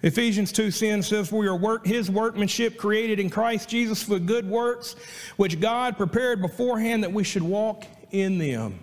Ephesians 0.00 0.50
2 0.50 0.70
10 0.70 1.02
says, 1.02 1.30
We 1.30 1.46
are 1.46 1.54
work, 1.54 1.86
his 1.86 2.10
workmanship 2.10 2.78
created 2.78 3.20
in 3.20 3.28
Christ 3.28 3.68
Jesus 3.68 4.02
for 4.02 4.18
good 4.18 4.48
works, 4.48 4.96
which 5.36 5.60
God 5.60 5.98
prepared 5.98 6.40
beforehand 6.40 7.02
that 7.04 7.12
we 7.12 7.22
should 7.22 7.42
walk 7.42 7.84
in 8.12 8.38
them. 8.38 8.78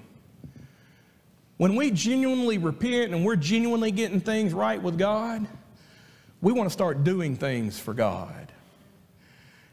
When 1.58 1.76
we 1.76 1.89
genuinely 1.89 2.60
repent 2.60 3.15
and 3.15 3.26
we're 3.26 3.36
genuinely 3.36 3.89
getting 3.89 4.20
things 4.20 4.54
right 4.54 4.80
with 4.80 5.00
God, 5.00 5.48
we 6.41 6.54
want 6.54 6.69
to 6.69 6.74
start 6.74 7.04
doing 7.04 7.36
things 7.36 7.80
for 7.80 7.93
God. 7.93 8.52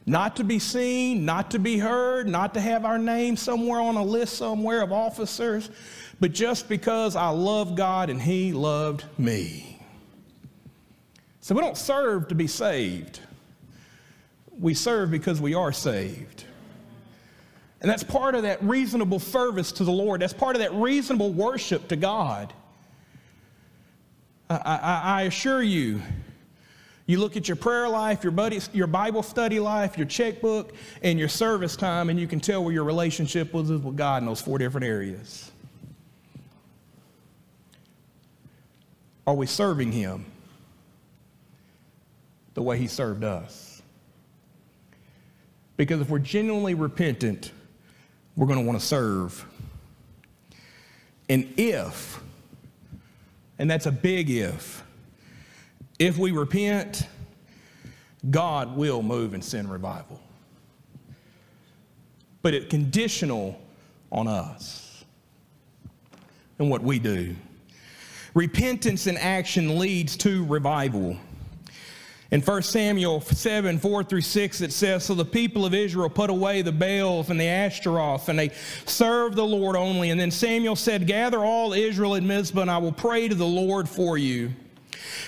Not 0.04 0.36
to 0.36 0.44
be 0.44 0.58
seen, 0.58 1.24
not 1.24 1.52
to 1.52 1.58
be 1.58 1.78
heard, 1.78 2.26
not 2.26 2.54
to 2.54 2.60
have 2.60 2.84
our 2.84 2.98
name 2.98 3.36
somewhere 3.36 3.80
on 3.80 3.96
a 3.96 4.02
list 4.02 4.36
somewhere 4.36 4.82
of 4.82 4.92
officers, 4.92 5.70
but 6.18 6.32
just 6.32 6.68
because 6.68 7.14
I 7.14 7.28
love 7.28 7.76
God 7.76 8.10
and 8.10 8.20
He 8.20 8.52
loved 8.52 9.04
me. 9.18 9.80
So 11.40 11.54
we 11.54 11.60
don't 11.60 11.76
serve 11.76 12.28
to 12.28 12.34
be 12.34 12.46
saved. 12.46 13.20
We 14.58 14.74
serve 14.74 15.10
because 15.10 15.40
we 15.40 15.54
are 15.54 15.72
saved. 15.72 16.44
And 17.80 17.90
that's 17.90 18.04
part 18.04 18.36
of 18.36 18.42
that 18.42 18.62
reasonable 18.62 19.18
service 19.18 19.72
to 19.72 19.84
the 19.84 19.90
Lord. 19.90 20.22
That's 20.22 20.32
part 20.32 20.54
of 20.54 20.62
that 20.62 20.72
reasonable 20.72 21.32
worship 21.32 21.88
to 21.88 21.96
God. 21.96 22.52
I, 24.48 24.56
I, 24.56 25.00
I 25.04 25.22
assure 25.22 25.62
you, 25.62 26.00
you 27.06 27.18
look 27.18 27.36
at 27.36 27.48
your 27.48 27.56
prayer 27.56 27.88
life, 27.88 28.22
your, 28.22 28.30
buddy, 28.30 28.60
your 28.72 28.86
Bible 28.86 29.22
study 29.22 29.58
life, 29.58 29.98
your 29.98 30.06
checkbook, 30.06 30.72
and 31.02 31.18
your 31.18 31.28
service 31.28 31.76
time, 31.76 32.10
and 32.10 32.18
you 32.18 32.28
can 32.28 32.40
tell 32.40 32.62
where 32.62 32.72
your 32.72 32.84
relationship 32.84 33.52
was 33.52 33.70
with 33.70 33.96
God 33.96 34.22
in 34.22 34.26
those 34.26 34.40
four 34.40 34.58
different 34.58 34.86
areas. 34.86 35.50
Are 39.26 39.34
we 39.34 39.46
serving 39.46 39.92
Him 39.92 40.24
the 42.54 42.62
way 42.62 42.78
He 42.78 42.86
served 42.86 43.24
us? 43.24 43.82
Because 45.76 46.00
if 46.00 46.08
we're 46.08 46.18
genuinely 46.18 46.74
repentant, 46.74 47.50
we're 48.36 48.46
going 48.46 48.58
to 48.58 48.64
want 48.64 48.78
to 48.78 48.84
serve. 48.84 49.44
And 51.28 51.52
if, 51.56 52.20
and 53.58 53.70
that's 53.70 53.86
a 53.86 53.92
big 53.92 54.30
if, 54.30 54.84
if 55.98 56.18
we 56.18 56.32
repent, 56.32 57.06
God 58.30 58.76
will 58.76 59.02
move 59.02 59.34
and 59.34 59.44
send 59.44 59.70
revival. 59.70 60.20
But 62.42 62.54
it's 62.54 62.68
conditional 62.68 63.60
on 64.10 64.28
us 64.28 65.04
and 66.58 66.70
what 66.70 66.82
we 66.82 66.98
do. 66.98 67.36
Repentance 68.34 69.06
and 69.06 69.18
action 69.18 69.78
leads 69.78 70.16
to 70.18 70.44
revival. 70.46 71.16
In 72.30 72.40
1 72.40 72.62
Samuel 72.62 73.20
7, 73.20 73.78
4 73.78 74.04
through 74.04 74.22
6, 74.22 74.60
it 74.62 74.72
says, 74.72 75.04
So 75.04 75.14
the 75.14 75.24
people 75.24 75.66
of 75.66 75.74
Israel 75.74 76.08
put 76.08 76.30
away 76.30 76.62
the 76.62 76.72
Baals 76.72 77.28
and 77.28 77.38
the 77.38 77.46
Ashtaroth, 77.46 78.30
and 78.30 78.38
they 78.38 78.48
served 78.86 79.36
the 79.36 79.44
Lord 79.44 79.76
only. 79.76 80.08
And 80.08 80.18
then 80.18 80.30
Samuel 80.30 80.74
said, 80.74 81.06
Gather 81.06 81.40
all 81.40 81.74
Israel 81.74 82.14
at 82.14 82.22
Mizpah, 82.22 82.62
and 82.62 82.70
I 82.70 82.78
will 82.78 82.92
pray 82.92 83.28
to 83.28 83.34
the 83.34 83.46
Lord 83.46 83.86
for 83.86 84.16
you. 84.16 84.50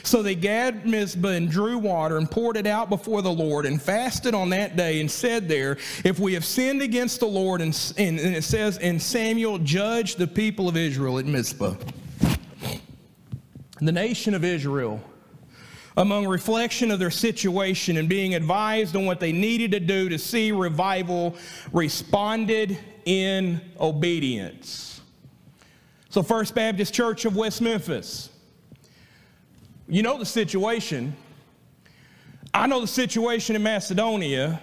So 0.05 0.23
they 0.23 0.35
gathered 0.35 0.85
Mizpah 0.85 1.29
and 1.29 1.51
drew 1.51 1.79
water 1.79 2.19
and 2.19 2.31
poured 2.31 2.59
it 2.59 2.67
out 2.67 2.91
before 2.91 3.23
the 3.23 3.33
Lord 3.33 3.65
and 3.65 3.81
fasted 3.81 4.35
on 4.35 4.51
that 4.51 4.77
day 4.77 5.01
and 5.01 5.11
said 5.11 5.49
there, 5.49 5.79
If 6.05 6.19
we 6.19 6.35
have 6.35 6.45
sinned 6.45 6.83
against 6.83 7.21
the 7.21 7.27
Lord, 7.27 7.63
and, 7.63 7.75
and, 7.97 8.21
and 8.21 8.37
it 8.37 8.45
says, 8.45 8.77
And 8.79 9.01
Samuel 9.01 9.59
judged 9.59 10.19
the 10.19 10.27
people 10.27 10.69
of 10.69 10.77
Israel 10.77 11.19
at 11.19 11.25
Mizpah. 11.25 11.75
The 13.81 13.93
nation 13.93 14.35
of 14.35 14.45
Israel 14.45 15.03
among 15.97 16.27
reflection 16.27 16.91
of 16.91 16.99
their 16.99 17.11
situation 17.11 17.97
and 17.97 18.09
being 18.09 18.35
advised 18.35 18.97
on 18.97 19.07
what 19.07 19.21
they 19.21 19.33
needed 19.33 19.71
to 19.71 19.81
do 19.81 20.09
to 20.09 20.19
see 20.19 20.51
revival, 20.51 21.37
responded 21.73 22.77
in 23.05 23.61
obedience. 23.79 25.01
So, 26.09 26.23
First 26.23 26.55
Baptist 26.55 26.93
Church 26.93 27.25
of 27.25 27.37
West 27.37 27.63
Memphis, 27.63 28.31
you 29.89 30.03
know 30.03 30.19
the 30.19 30.27
situation. 30.27 31.17
I 32.53 32.67
know 32.67 32.81
the 32.81 32.87
situation 32.87 33.57
in 33.57 33.63
Macedonia. 33.63 34.61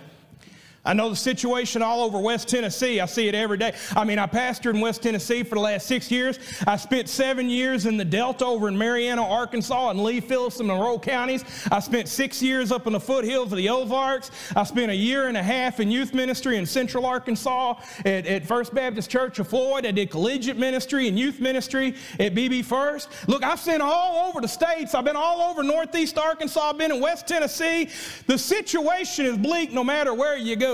I 0.83 0.93
know 0.93 1.09
the 1.09 1.15
situation 1.15 1.83
all 1.83 2.01
over 2.01 2.17
West 2.17 2.47
Tennessee. 2.47 2.99
I 2.99 3.05
see 3.05 3.27
it 3.27 3.35
every 3.35 3.57
day. 3.57 3.75
I 3.95 4.03
mean, 4.03 4.17
I 4.17 4.25
pastored 4.25 4.73
in 4.73 4.79
West 4.79 5.03
Tennessee 5.03 5.43
for 5.43 5.53
the 5.53 5.61
last 5.61 5.85
six 5.85 6.09
years. 6.09 6.39
I 6.65 6.75
spent 6.77 7.07
seven 7.07 7.51
years 7.51 7.85
in 7.85 7.97
the 7.97 8.05
Delta 8.05 8.45
over 8.45 8.67
in 8.67 8.75
Marianna, 8.75 9.23
Arkansas, 9.23 9.91
and 9.91 10.03
Lee, 10.03 10.19
Phillips, 10.19 10.57
and 10.57 10.67
Monroe 10.67 10.97
counties. 10.97 11.45
I 11.71 11.81
spent 11.81 12.07
six 12.07 12.41
years 12.41 12.71
up 12.71 12.87
in 12.87 12.93
the 12.93 12.99
foothills 12.99 13.51
of 13.51 13.57
the 13.57 13.69
Ozarks. 13.69 14.31
I 14.55 14.63
spent 14.63 14.89
a 14.89 14.95
year 14.95 15.27
and 15.27 15.37
a 15.37 15.43
half 15.43 15.79
in 15.79 15.91
youth 15.91 16.15
ministry 16.15 16.57
in 16.57 16.65
Central 16.65 17.05
Arkansas 17.05 17.75
at, 18.03 18.25
at 18.25 18.47
First 18.47 18.73
Baptist 18.73 19.11
Church 19.11 19.37
of 19.37 19.47
Floyd. 19.47 19.85
I 19.85 19.91
did 19.91 20.09
collegiate 20.09 20.57
ministry 20.57 21.07
and 21.07 21.17
youth 21.17 21.39
ministry 21.39 21.93
at 22.19 22.33
BB 22.33 22.65
First. 22.65 23.09
Look, 23.27 23.43
I've 23.43 23.63
been 23.63 23.81
all 23.81 24.29
over 24.29 24.41
the 24.41 24.47
states. 24.47 24.95
I've 24.95 25.05
been 25.05 25.15
all 25.15 25.41
over 25.43 25.61
Northeast 25.61 26.17
Arkansas. 26.17 26.71
I've 26.71 26.79
been 26.79 26.91
in 26.91 26.99
West 26.99 27.27
Tennessee. 27.27 27.87
The 28.25 28.37
situation 28.39 29.27
is 29.27 29.37
bleak 29.37 29.71
no 29.71 29.83
matter 29.83 30.15
where 30.15 30.37
you 30.37 30.55
go. 30.55 30.70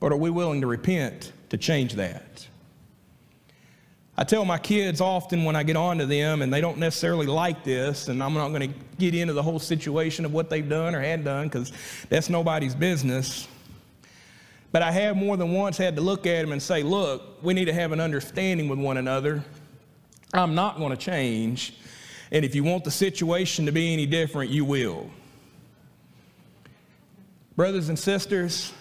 But 0.00 0.12
are 0.12 0.16
we 0.16 0.30
willing 0.30 0.62
to 0.62 0.66
repent 0.66 1.32
to 1.50 1.58
change 1.58 1.94
that? 1.94 2.46
I 4.16 4.24
tell 4.24 4.44
my 4.44 4.58
kids 4.58 5.00
often 5.00 5.44
when 5.44 5.56
I 5.56 5.62
get 5.62 5.76
on 5.76 5.96
to 5.98 6.06
them, 6.06 6.42
and 6.42 6.52
they 6.52 6.60
don't 6.60 6.76
necessarily 6.76 7.26
like 7.26 7.64
this, 7.64 8.08
and 8.08 8.22
I'm 8.22 8.34
not 8.34 8.48
going 8.48 8.70
to 8.70 8.78
get 8.98 9.14
into 9.14 9.32
the 9.32 9.42
whole 9.42 9.58
situation 9.58 10.26
of 10.26 10.32
what 10.34 10.50
they've 10.50 10.68
done 10.68 10.94
or 10.94 11.00
had 11.00 11.24
done 11.24 11.48
because 11.48 11.72
that's 12.10 12.28
nobody's 12.28 12.74
business. 12.74 13.48
But 14.72 14.82
I 14.82 14.92
have 14.92 15.16
more 15.16 15.36
than 15.36 15.52
once 15.52 15.76
had 15.78 15.96
to 15.96 16.02
look 16.02 16.26
at 16.26 16.42
them 16.42 16.52
and 16.52 16.62
say, 16.62 16.82
look, 16.82 17.42
we 17.42 17.54
need 17.54 17.64
to 17.64 17.72
have 17.72 17.92
an 17.92 18.00
understanding 18.00 18.68
with 18.68 18.78
one 18.78 18.98
another. 18.98 19.42
I'm 20.32 20.54
not 20.54 20.76
going 20.76 20.90
to 20.90 20.96
change. 20.96 21.74
And 22.30 22.44
if 22.44 22.54
you 22.54 22.62
want 22.62 22.84
the 22.84 22.90
situation 22.90 23.66
to 23.66 23.72
be 23.72 23.92
any 23.92 24.06
different, 24.06 24.50
you 24.50 24.64
will. 24.64 25.10
Brothers 27.60 27.90
and 27.90 27.98
sisters, 27.98 28.72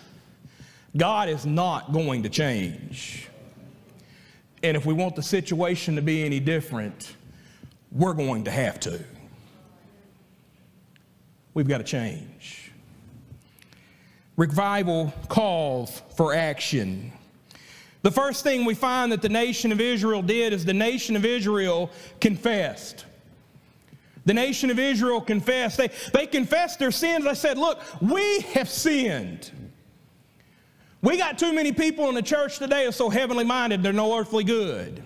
God 0.96 1.28
is 1.28 1.46
not 1.46 1.92
going 1.92 2.24
to 2.24 2.30
change. 2.30 3.28
And 4.64 4.78
if 4.78 4.86
we 4.86 4.94
want 4.94 5.18
the 5.18 5.22
situation 5.22 5.98
to 5.98 6.02
be 6.02 6.24
any 6.24 6.40
different, 6.40 7.14
we're 7.92 8.14
going 8.14 8.46
to 8.46 8.52
have 8.52 8.80
to. 8.80 9.04
We've 11.54 11.68
got 11.68 11.80
to 11.80 11.84
change. 11.84 12.72
Revival 14.38 15.14
calls 15.28 16.02
for 16.16 16.34
action. 16.34 17.12
The 18.04 18.12
first 18.12 18.46
thing 18.46 18.64
we 18.64 18.76
find 18.76 19.12
that 19.12 19.22
the 19.22 19.28
nation 19.28 19.74
of 19.74 19.82
Israel 19.82 20.22
did 20.22 20.54
is 20.54 20.64
the 20.64 20.74
nation 20.74 21.18
of 21.18 21.26
Israel 21.26 21.92
confessed. 22.22 23.04
The 24.26 24.34
nation 24.34 24.70
of 24.70 24.80
Israel 24.80 25.22
confessed. 25.22 25.78
They, 25.78 25.90
they 26.14 26.28
confessed 26.28 26.80
their 26.80 26.92
sins. 26.92 27.26
They 27.26 27.34
said, 27.34 27.58
Look, 27.58 27.82
we 28.02 28.42
have 28.54 28.70
sinned. 28.70 29.52
We 31.02 31.18
got 31.18 31.40
too 31.40 31.54
many 31.54 31.72
people 31.72 32.10
in 32.10 32.16
the 32.16 32.22
church 32.22 32.60
today 32.60 32.86
are 32.86 32.92
so 32.92 33.10
heavenly 33.10 33.46
minded, 33.46 33.82
they're 33.82 33.94
no 33.94 34.18
earthly 34.18 34.44
good. 34.44 35.02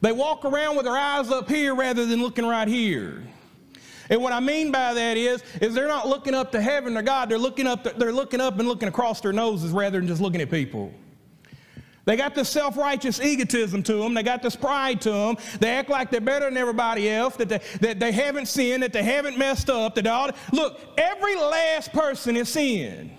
They 0.00 0.12
walk 0.12 0.44
around 0.44 0.76
with 0.76 0.84
their 0.84 0.96
eyes 0.96 1.30
up 1.30 1.48
here 1.48 1.74
rather 1.74 2.06
than 2.06 2.20
looking 2.20 2.46
right 2.46 2.66
here. 2.66 3.22
And 4.10 4.20
what 4.20 4.32
I 4.32 4.40
mean 4.40 4.72
by 4.72 4.94
that 4.94 5.16
is, 5.16 5.42
is 5.60 5.74
they're 5.74 5.88
not 5.88 6.08
looking 6.08 6.34
up 6.34 6.52
to 6.52 6.60
heaven 6.60 6.96
or 6.96 7.02
God. 7.02 7.28
They're 7.28 7.38
looking 7.38 7.66
up. 7.66 7.98
They're 7.98 8.12
looking 8.12 8.40
up 8.40 8.58
and 8.58 8.68
looking 8.68 8.88
across 8.88 9.20
their 9.20 9.32
noses 9.32 9.70
rather 9.70 9.98
than 9.98 10.08
just 10.08 10.20
looking 10.20 10.40
at 10.40 10.50
people. 10.50 10.92
They 12.04 12.16
got 12.16 12.34
this 12.34 12.48
self 12.48 12.76
righteous 12.76 13.20
egotism 13.20 13.82
to 13.84 13.94
them. 13.94 14.14
They 14.14 14.22
got 14.22 14.42
this 14.42 14.56
pride 14.56 15.00
to 15.02 15.10
them. 15.10 15.36
They 15.60 15.70
act 15.70 15.88
like 15.88 16.10
they're 16.10 16.20
better 16.20 16.46
than 16.46 16.56
everybody 16.56 17.08
else, 17.08 17.36
that 17.36 17.48
they, 17.48 17.60
that 17.80 18.00
they 18.00 18.10
haven't 18.10 18.46
sinned, 18.46 18.82
that 18.82 18.92
they 18.92 19.04
haven't 19.04 19.38
messed 19.38 19.70
up. 19.70 19.94
That 19.94 20.06
all, 20.06 20.30
look, 20.52 20.80
every 20.98 21.36
last 21.36 21.92
person 21.92 22.36
is 22.36 22.48
sin. 22.48 23.12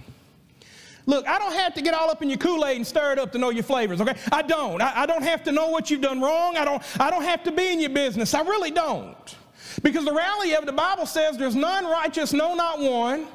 Look, 1.05 1.27
I 1.27 1.37
don't 1.37 1.53
have 1.53 1.73
to 1.73 1.81
get 1.81 1.93
all 1.93 2.09
up 2.09 2.21
in 2.21 2.29
your 2.29 2.37
Kool-Aid 2.37 2.77
and 2.77 2.87
stir 2.87 3.13
it 3.13 3.19
up 3.19 3.31
to 3.33 3.37
know 3.37 3.49
your 3.49 3.63
flavors, 3.63 3.99
okay? 3.99 4.15
I 4.31 4.41
don't. 4.41 4.81
I, 4.81 5.01
I, 5.01 5.05
don't 5.05 5.23
have 5.23 5.43
to 5.43 5.51
know 5.51 5.67
what 5.67 5.91
you've 5.91 5.99
done 6.01 6.21
wrong. 6.21 6.55
I 6.55 6.63
don't, 6.63 6.81
I 6.97 7.09
don't 7.09 7.23
have 7.23 7.43
to 7.43 7.51
be 7.51 7.73
in 7.73 7.81
your 7.81 7.89
business. 7.89 8.33
I 8.33 8.41
really 8.41 8.71
don't. 8.71 9.35
Because 9.81 10.05
the 10.05 10.13
reality 10.13 10.53
of 10.53 10.63
it, 10.63 10.65
the 10.65 10.71
Bible 10.71 11.05
says 11.05 11.37
there's 11.37 11.55
none 11.55 11.85
righteous, 11.85 12.31
no, 12.31 12.55
not 12.55 12.79
one. 12.79 13.27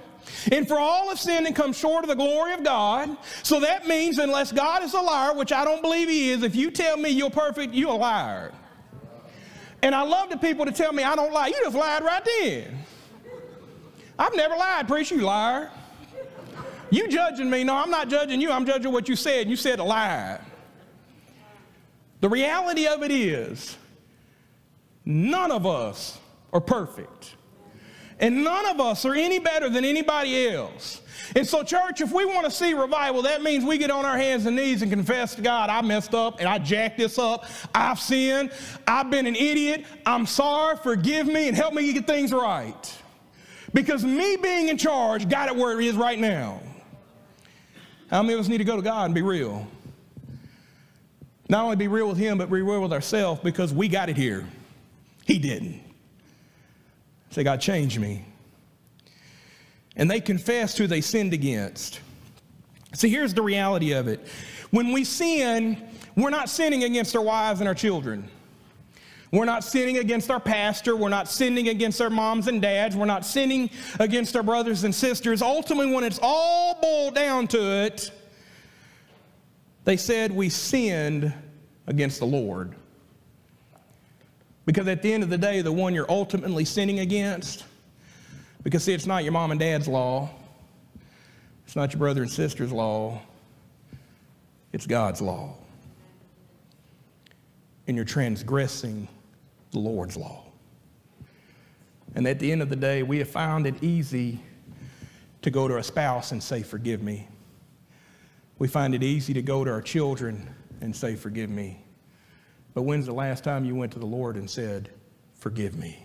And 0.52 0.66
for 0.66 0.78
all 0.78 1.10
of 1.10 1.18
sin 1.18 1.46
and 1.46 1.54
come 1.54 1.72
short 1.72 2.04
of 2.04 2.08
the 2.08 2.16
glory 2.16 2.52
of 2.52 2.64
God. 2.64 3.16
So 3.42 3.60
that 3.60 3.86
means 3.86 4.18
unless 4.18 4.52
God 4.52 4.82
is 4.82 4.94
a 4.94 5.00
liar, 5.00 5.34
which 5.34 5.52
I 5.52 5.64
don't 5.64 5.82
believe 5.82 6.08
he 6.08 6.30
is, 6.30 6.42
if 6.42 6.54
you 6.54 6.70
tell 6.70 6.96
me 6.96 7.10
you're 7.10 7.30
perfect, 7.30 7.74
you're 7.74 7.90
a 7.90 7.96
liar. 7.96 8.52
And 9.82 9.94
I 9.94 10.02
love 10.02 10.30
the 10.30 10.36
people 10.36 10.64
to 10.64 10.72
tell 10.72 10.92
me 10.92 11.02
I 11.02 11.14
don't 11.14 11.32
lie. 11.32 11.48
You 11.48 11.60
just 11.62 11.76
lied 11.76 12.02
right 12.02 12.24
then. 12.24 12.78
I've 14.18 14.34
never 14.34 14.56
lied, 14.56 14.88
preacher, 14.88 15.14
you 15.14 15.22
liar. 15.22 15.70
You 16.90 17.08
judging 17.08 17.50
me? 17.50 17.64
No, 17.64 17.76
I'm 17.76 17.90
not 17.90 18.08
judging 18.08 18.40
you. 18.40 18.50
I'm 18.50 18.66
judging 18.66 18.92
what 18.92 19.08
you 19.08 19.14
said. 19.14 19.48
You 19.48 19.56
said 19.56 19.78
a 19.78 19.84
lie. 19.84 20.40
The 22.20 22.28
reality 22.28 22.88
of 22.88 23.02
it 23.04 23.12
is, 23.12 23.76
none 25.04 25.52
of 25.52 25.66
us 25.66 26.18
are 26.52 26.60
perfect. 26.60 27.36
And 28.20 28.42
none 28.42 28.66
of 28.66 28.80
us 28.80 29.04
are 29.04 29.14
any 29.14 29.38
better 29.38 29.68
than 29.68 29.84
anybody 29.84 30.48
else. 30.48 31.00
And 31.36 31.46
so, 31.46 31.62
church, 31.62 32.00
if 32.00 32.10
we 32.12 32.24
want 32.24 32.46
to 32.46 32.50
see 32.50 32.72
revival, 32.74 33.22
that 33.22 33.42
means 33.42 33.64
we 33.64 33.78
get 33.78 33.90
on 33.90 34.04
our 34.04 34.16
hands 34.16 34.46
and 34.46 34.56
knees 34.56 34.82
and 34.82 34.90
confess 34.90 35.34
to 35.34 35.42
God, 35.42 35.68
I 35.70 35.82
messed 35.82 36.14
up 36.14 36.40
and 36.40 36.48
I 36.48 36.58
jacked 36.58 36.98
this 36.98 37.18
up. 37.18 37.44
I've 37.74 38.00
sinned. 38.00 38.50
I've 38.86 39.10
been 39.10 39.26
an 39.26 39.36
idiot. 39.36 39.84
I'm 40.06 40.26
sorry. 40.26 40.76
Forgive 40.78 41.26
me 41.26 41.48
and 41.48 41.56
help 41.56 41.74
me 41.74 41.92
get 41.92 42.06
things 42.06 42.32
right. 42.32 42.94
Because 43.74 44.04
me 44.04 44.36
being 44.36 44.68
in 44.68 44.78
charge 44.78 45.28
got 45.28 45.48
it 45.48 45.56
where 45.56 45.78
it 45.78 45.84
is 45.84 45.94
right 45.94 46.18
now. 46.18 46.60
How 48.10 48.22
many 48.22 48.34
of 48.34 48.40
us 48.40 48.48
need 48.48 48.58
to 48.58 48.64
go 48.64 48.76
to 48.76 48.82
God 48.82 49.04
and 49.04 49.14
be 49.14 49.22
real? 49.22 49.66
Not 51.50 51.64
only 51.64 51.76
be 51.76 51.88
real 51.88 52.08
with 52.08 52.18
Him, 52.18 52.38
but 52.38 52.50
be 52.50 52.62
real 52.62 52.80
with 52.82 52.92
ourselves 52.92 53.40
because 53.42 53.72
we 53.72 53.88
got 53.88 54.08
it 54.08 54.16
here. 54.16 54.46
He 55.26 55.38
didn't. 55.38 55.87
Say, 57.30 57.44
God, 57.44 57.60
change 57.60 57.98
me. 57.98 58.24
And 59.96 60.10
they 60.10 60.20
confessed 60.20 60.78
who 60.78 60.86
they 60.86 61.00
sinned 61.00 61.32
against. 61.32 62.00
See, 62.94 63.08
here's 63.08 63.34
the 63.34 63.42
reality 63.42 63.92
of 63.92 64.08
it. 64.08 64.26
When 64.70 64.92
we 64.92 65.04
sin, 65.04 65.76
we're 66.16 66.30
not 66.30 66.48
sinning 66.48 66.84
against 66.84 67.14
our 67.16 67.22
wives 67.22 67.60
and 67.60 67.68
our 67.68 67.74
children. 67.74 68.28
We're 69.30 69.44
not 69.44 69.62
sinning 69.62 69.98
against 69.98 70.30
our 70.30 70.40
pastor. 70.40 70.96
We're 70.96 71.10
not 71.10 71.28
sinning 71.28 71.68
against 71.68 72.00
our 72.00 72.08
moms 72.08 72.48
and 72.48 72.62
dads. 72.62 72.96
We're 72.96 73.04
not 73.04 73.26
sinning 73.26 73.68
against 74.00 74.34
our 74.36 74.42
brothers 74.42 74.84
and 74.84 74.94
sisters. 74.94 75.42
Ultimately, 75.42 75.92
when 75.92 76.04
it's 76.04 76.18
all 76.22 76.78
boiled 76.80 77.14
down 77.14 77.46
to 77.48 77.84
it, 77.84 78.10
they 79.84 79.98
said 79.98 80.32
we 80.32 80.48
sinned 80.48 81.32
against 81.86 82.20
the 82.20 82.26
Lord. 82.26 82.74
Because 84.68 84.86
at 84.86 85.00
the 85.00 85.10
end 85.10 85.22
of 85.22 85.30
the 85.30 85.38
day, 85.38 85.62
the 85.62 85.72
one 85.72 85.94
you're 85.94 86.10
ultimately 86.10 86.66
sinning 86.66 86.98
against, 86.98 87.64
because 88.62 88.84
see, 88.84 88.92
it's 88.92 89.06
not 89.06 89.24
your 89.24 89.32
mom 89.32 89.50
and 89.50 89.58
dad's 89.58 89.88
law, 89.88 90.28
it's 91.64 91.74
not 91.74 91.94
your 91.94 91.98
brother 91.98 92.20
and 92.20 92.30
sister's 92.30 92.70
law, 92.70 93.18
it's 94.74 94.86
God's 94.86 95.22
law. 95.22 95.54
And 97.86 97.96
you're 97.96 98.04
transgressing 98.04 99.08
the 99.70 99.78
Lord's 99.78 100.18
law. 100.18 100.44
And 102.14 102.28
at 102.28 102.38
the 102.38 102.52
end 102.52 102.60
of 102.60 102.68
the 102.68 102.76
day, 102.76 103.02
we 103.02 103.16
have 103.20 103.30
found 103.30 103.66
it 103.66 103.82
easy 103.82 104.38
to 105.40 105.50
go 105.50 105.66
to 105.66 105.72
our 105.72 105.82
spouse 105.82 106.32
and 106.32 106.42
say, 106.42 106.62
Forgive 106.62 107.02
me. 107.02 107.26
We 108.58 108.68
find 108.68 108.94
it 108.94 109.02
easy 109.02 109.32
to 109.32 109.40
go 109.40 109.64
to 109.64 109.70
our 109.70 109.80
children 109.80 110.54
and 110.82 110.94
say, 110.94 111.16
Forgive 111.16 111.48
me. 111.48 111.86
But 112.78 112.82
when's 112.82 113.06
the 113.06 113.12
last 113.12 113.42
time 113.42 113.64
you 113.64 113.74
went 113.74 113.90
to 113.94 113.98
the 113.98 114.06
Lord 114.06 114.36
and 114.36 114.48
said, 114.48 114.90
Forgive 115.34 115.76
me? 115.76 115.98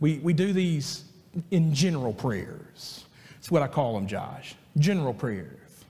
We, 0.00 0.18
we 0.18 0.32
do 0.32 0.52
these 0.52 1.04
in 1.52 1.72
general 1.72 2.12
prayers. 2.12 3.04
That's 3.34 3.52
what 3.52 3.62
I 3.62 3.68
call 3.68 3.94
them, 3.94 4.08
Josh. 4.08 4.56
General 4.76 5.14
prayers. 5.14 5.84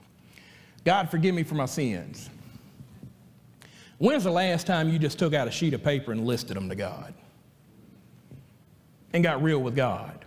God, 0.85 1.09
forgive 1.09 1.33
me 1.33 1.41
for 1.41 1.55
my 1.55 1.65
sins. 1.65 2.29
When's 3.97 4.23
the 4.23 4.29
last 4.29 4.67
time 4.67 4.87
you 4.87 4.99
just 4.99 5.17
took 5.17 5.33
out 5.33 5.47
a 5.47 5.51
sheet 5.51 5.73
of 5.73 5.83
paper 5.83 6.11
and 6.11 6.23
listed 6.23 6.55
them 6.55 6.69
to 6.69 6.75
God? 6.75 7.15
And 9.13 9.23
got 9.23 9.41
real 9.41 9.63
with 9.63 9.75
God? 9.75 10.25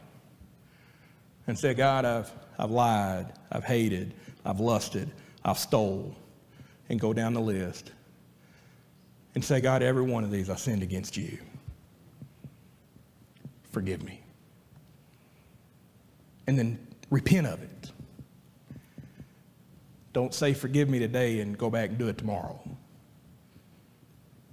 And 1.46 1.56
said, 1.56 1.76
God, 1.76 2.04
I've, 2.04 2.32
I've 2.58 2.72
lied, 2.72 3.34
I've 3.52 3.62
hated, 3.62 4.14
I've 4.44 4.58
lusted, 4.58 5.12
I've 5.44 5.60
stole, 5.60 6.16
and 6.88 6.98
go 6.98 7.12
down 7.12 7.32
the 7.32 7.40
list. 7.40 7.92
And 9.36 9.44
say, 9.44 9.60
God, 9.60 9.84
every 9.84 10.02
one 10.02 10.24
of 10.24 10.32
these 10.32 10.50
I 10.50 10.56
sinned 10.56 10.82
against 10.82 11.16
you. 11.16 11.38
Forgive 13.70 14.02
me. 14.02 14.20
And 16.48 16.58
then 16.58 16.84
repent 17.10 17.46
of 17.46 17.62
it. 17.62 17.92
Don't 20.12 20.34
say, 20.34 20.54
forgive 20.54 20.88
me 20.88 20.98
today 20.98 21.38
and 21.38 21.56
go 21.56 21.70
back 21.70 21.90
and 21.90 21.98
do 21.98 22.08
it 22.08 22.18
tomorrow 22.18 22.58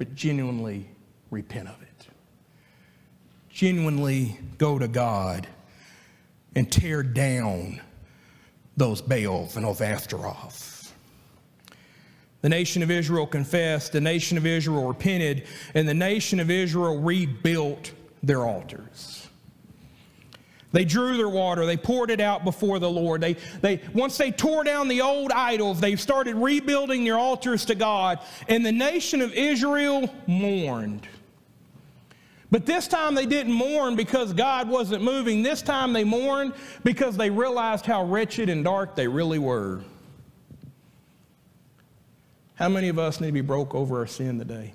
but 0.04 0.16
genuinely 0.16 0.86
repent 1.32 1.70
of 1.70 1.82
it. 1.82 2.08
Genuinely 3.50 4.38
go 4.58 4.78
to 4.78 4.88
God 4.88 5.48
and 6.56 6.70
tear 6.70 7.04
down 7.04 7.82
those 8.76 9.02
Baals 9.02 9.56
and 9.56 9.66
those 9.66 9.80
Ashtaroths. 9.80 10.83
The 12.44 12.50
nation 12.50 12.84
of 12.84 12.92
Israel 12.92 13.26
confessed, 13.26 13.94
the 13.94 14.02
nation 14.02 14.38
of 14.38 14.46
Israel 14.46 14.86
repented, 14.86 15.48
and 15.74 15.88
the 15.88 15.94
nation 15.94 16.42
of 16.42 16.52
Israel 16.52 17.00
rebuilt 17.00 17.94
their 18.22 18.46
altars. 18.46 19.30
They 20.74 20.84
drew 20.84 21.16
their 21.16 21.30
water, 21.30 21.66
they 21.66 21.78
poured 21.78 22.12
it 22.12 22.20
out 22.20 22.44
before 22.44 22.80
the 22.80 22.90
Lord. 22.90 23.22
They, 23.22 23.38
they, 23.62 23.80
once 23.94 24.18
they 24.18 24.30
tore 24.30 24.66
down 24.66 24.90
the 24.90 25.00
old 25.02 25.32
idols, 25.32 25.80
they 25.80 25.96
started 25.96 26.36
rebuilding 26.36 27.06
their 27.06 27.18
altars 27.18 27.64
to 27.66 27.76
God, 27.76 28.20
and 28.50 28.66
the 28.66 28.74
nation 28.74 29.22
of 29.22 29.34
Israel 29.34 30.14
mourned. 30.28 31.08
But 32.52 32.66
this 32.66 32.90
time 32.90 33.16
they 33.16 33.26
didn't 33.26 33.54
mourn 33.54 33.96
because 33.96 34.34
God 34.34 34.68
wasn't 34.68 35.02
moving. 35.02 35.44
This 35.44 35.62
time 35.62 35.94
they 35.94 36.04
mourned 36.04 36.54
because 36.84 37.16
they 37.16 37.30
realized 37.30 37.86
how 37.86 38.04
wretched 38.04 38.50
and 38.50 38.66
dark 38.66 38.96
they 38.96 39.08
really 39.08 39.40
were. 39.40 39.82
How 42.56 42.70
many 42.70 42.90
of 42.90 43.00
us 43.00 43.20
need 43.20 43.28
to 43.28 43.34
be 43.34 43.42
broke 43.42 43.74
over 43.74 44.00
our 44.00 44.08
sin 44.08 44.40
today? 44.40 44.74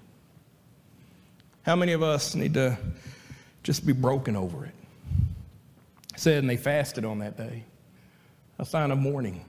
How 1.62 1.76
many 1.76 1.92
of 1.92 2.02
us 2.02 2.34
need 2.34 2.54
to 2.54 2.78
just 3.62 3.86
be 3.86 3.92
broken 3.92 4.36
over 4.36 4.64
it? 4.64 4.74
said, 6.18 6.38
and 6.38 6.50
they 6.50 6.56
fasted 6.56 7.04
on 7.04 7.20
that 7.20 7.36
day. 7.36 7.64
A 8.58 8.66
sign 8.66 8.90
of 8.90 8.98
mourning, 8.98 9.44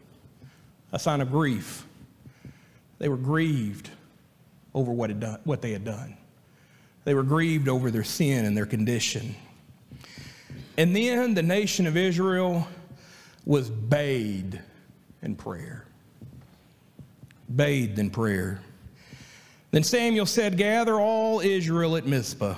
a 0.91 0.99
sign 0.99 1.19
of 1.19 1.31
grief. 1.31 1.85
They 2.99 3.09
were 3.09 3.17
grieved 3.17 3.89
over 4.73 4.91
what, 4.91 5.09
had 5.09 5.19
done, 5.19 5.39
what 5.45 5.61
they 5.61 5.71
had 5.71 5.83
done. 5.83 6.15
They 7.05 7.15
were 7.15 7.23
grieved 7.23 7.67
over 7.67 7.89
their 7.89 8.03
sin 8.03 8.45
and 8.45 8.55
their 8.55 8.67
condition. 8.67 9.35
And 10.77 10.95
then 10.95 11.33
the 11.33 11.41
nation 11.41 11.87
of 11.87 11.97
Israel 11.97 12.67
was 13.45 13.69
bathed 13.69 14.59
in 15.23 15.35
prayer. 15.35 15.85
Bathed 17.53 17.99
in 17.99 18.09
prayer. 18.09 18.61
Then 19.71 19.83
Samuel 19.83 20.25
said, 20.25 20.57
Gather 20.57 20.99
all 20.99 21.39
Israel 21.41 21.95
at 21.95 22.05
Mizpah, 22.05 22.55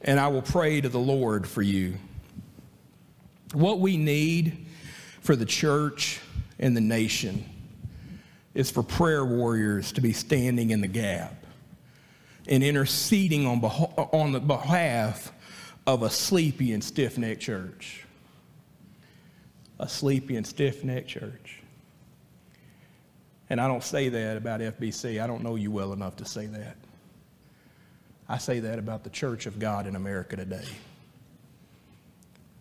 and 0.00 0.20
I 0.20 0.28
will 0.28 0.42
pray 0.42 0.80
to 0.80 0.88
the 0.88 0.98
Lord 0.98 1.46
for 1.46 1.62
you. 1.62 1.96
What 3.52 3.80
we 3.80 3.96
need 3.96 4.66
for 5.20 5.36
the 5.36 5.46
church 5.46 6.20
and 6.58 6.76
the 6.76 6.80
nation 6.80 7.44
is 8.54 8.70
for 8.70 8.82
prayer 8.82 9.24
warriors 9.24 9.92
to 9.92 10.00
be 10.00 10.12
standing 10.12 10.70
in 10.70 10.80
the 10.80 10.88
gap 10.88 11.44
and 12.48 12.62
interceding 12.62 13.46
on, 13.46 13.60
beh- 13.60 14.14
on 14.14 14.32
the 14.32 14.40
behalf 14.40 15.32
of 15.86 16.02
a 16.02 16.10
sleepy 16.10 16.72
and 16.72 16.82
stiff 16.82 17.18
necked 17.18 17.42
church. 17.42 18.04
A 19.78 19.88
sleepy 19.88 20.36
and 20.36 20.46
stiff 20.46 20.84
necked 20.84 21.08
church. 21.08 21.60
And 23.48 23.60
I 23.60 23.68
don't 23.68 23.84
say 23.84 24.08
that 24.08 24.36
about 24.36 24.60
FBC. 24.60 25.22
I 25.22 25.26
don't 25.26 25.42
know 25.42 25.54
you 25.54 25.70
well 25.70 25.92
enough 25.92 26.16
to 26.16 26.24
say 26.24 26.46
that. 26.46 26.76
I 28.28 28.38
say 28.38 28.60
that 28.60 28.78
about 28.78 29.04
the 29.04 29.10
church 29.10 29.46
of 29.46 29.58
God 29.58 29.86
in 29.86 29.94
America 29.94 30.36
today 30.36 30.66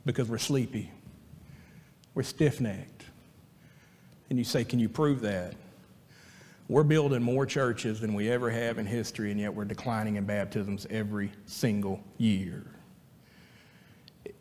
because 0.06 0.30
we're 0.30 0.38
sleepy. 0.38 0.92
We're 2.14 2.24
stiff 2.24 2.62
necked. 2.62 3.04
And 4.30 4.38
you 4.38 4.46
say, 4.46 4.64
Can 4.64 4.80
you 4.80 4.90
prove 4.90 5.22
that? 5.22 5.56
We're 6.68 6.84
building 6.84 7.22
more 7.22 7.46
churches 7.46 8.00
than 8.00 8.14
we 8.16 8.30
ever 8.30 8.50
have 8.50 8.80
in 8.80 8.88
history, 8.88 9.30
and 9.30 9.40
yet 9.40 9.54
we're 9.54 9.66
declining 9.66 10.16
in 10.16 10.26
baptisms 10.26 10.88
every 10.90 11.32
single 11.46 12.04
year. 12.18 12.66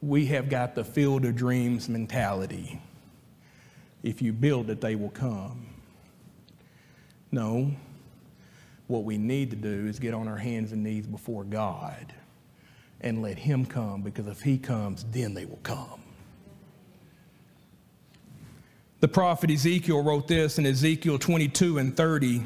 We 0.00 0.26
have 0.26 0.48
got 0.48 0.74
the 0.74 0.84
field 0.84 1.26
of 1.26 1.36
dreams 1.36 1.88
mentality. 1.88 2.80
If 4.02 4.22
you 4.22 4.32
build 4.32 4.70
it, 4.70 4.80
they 4.80 4.94
will 4.94 5.10
come. 5.10 5.66
No. 7.34 7.72
What 8.86 9.02
we 9.02 9.18
need 9.18 9.50
to 9.50 9.56
do 9.56 9.86
is 9.88 9.98
get 9.98 10.14
on 10.14 10.28
our 10.28 10.36
hands 10.36 10.70
and 10.70 10.84
knees 10.84 11.04
before 11.04 11.42
God 11.42 12.14
and 13.00 13.22
let 13.22 13.38
him 13.38 13.66
come 13.66 14.02
because 14.02 14.28
if 14.28 14.40
he 14.40 14.56
comes, 14.56 15.04
then 15.10 15.34
they 15.34 15.44
will 15.44 15.58
come. 15.64 16.00
The 19.00 19.08
prophet 19.08 19.50
Ezekiel 19.50 20.02
wrote 20.02 20.28
this 20.28 20.58
in 20.58 20.64
Ezekiel 20.64 21.18
22 21.18 21.78
and 21.78 21.96
30 21.96 22.42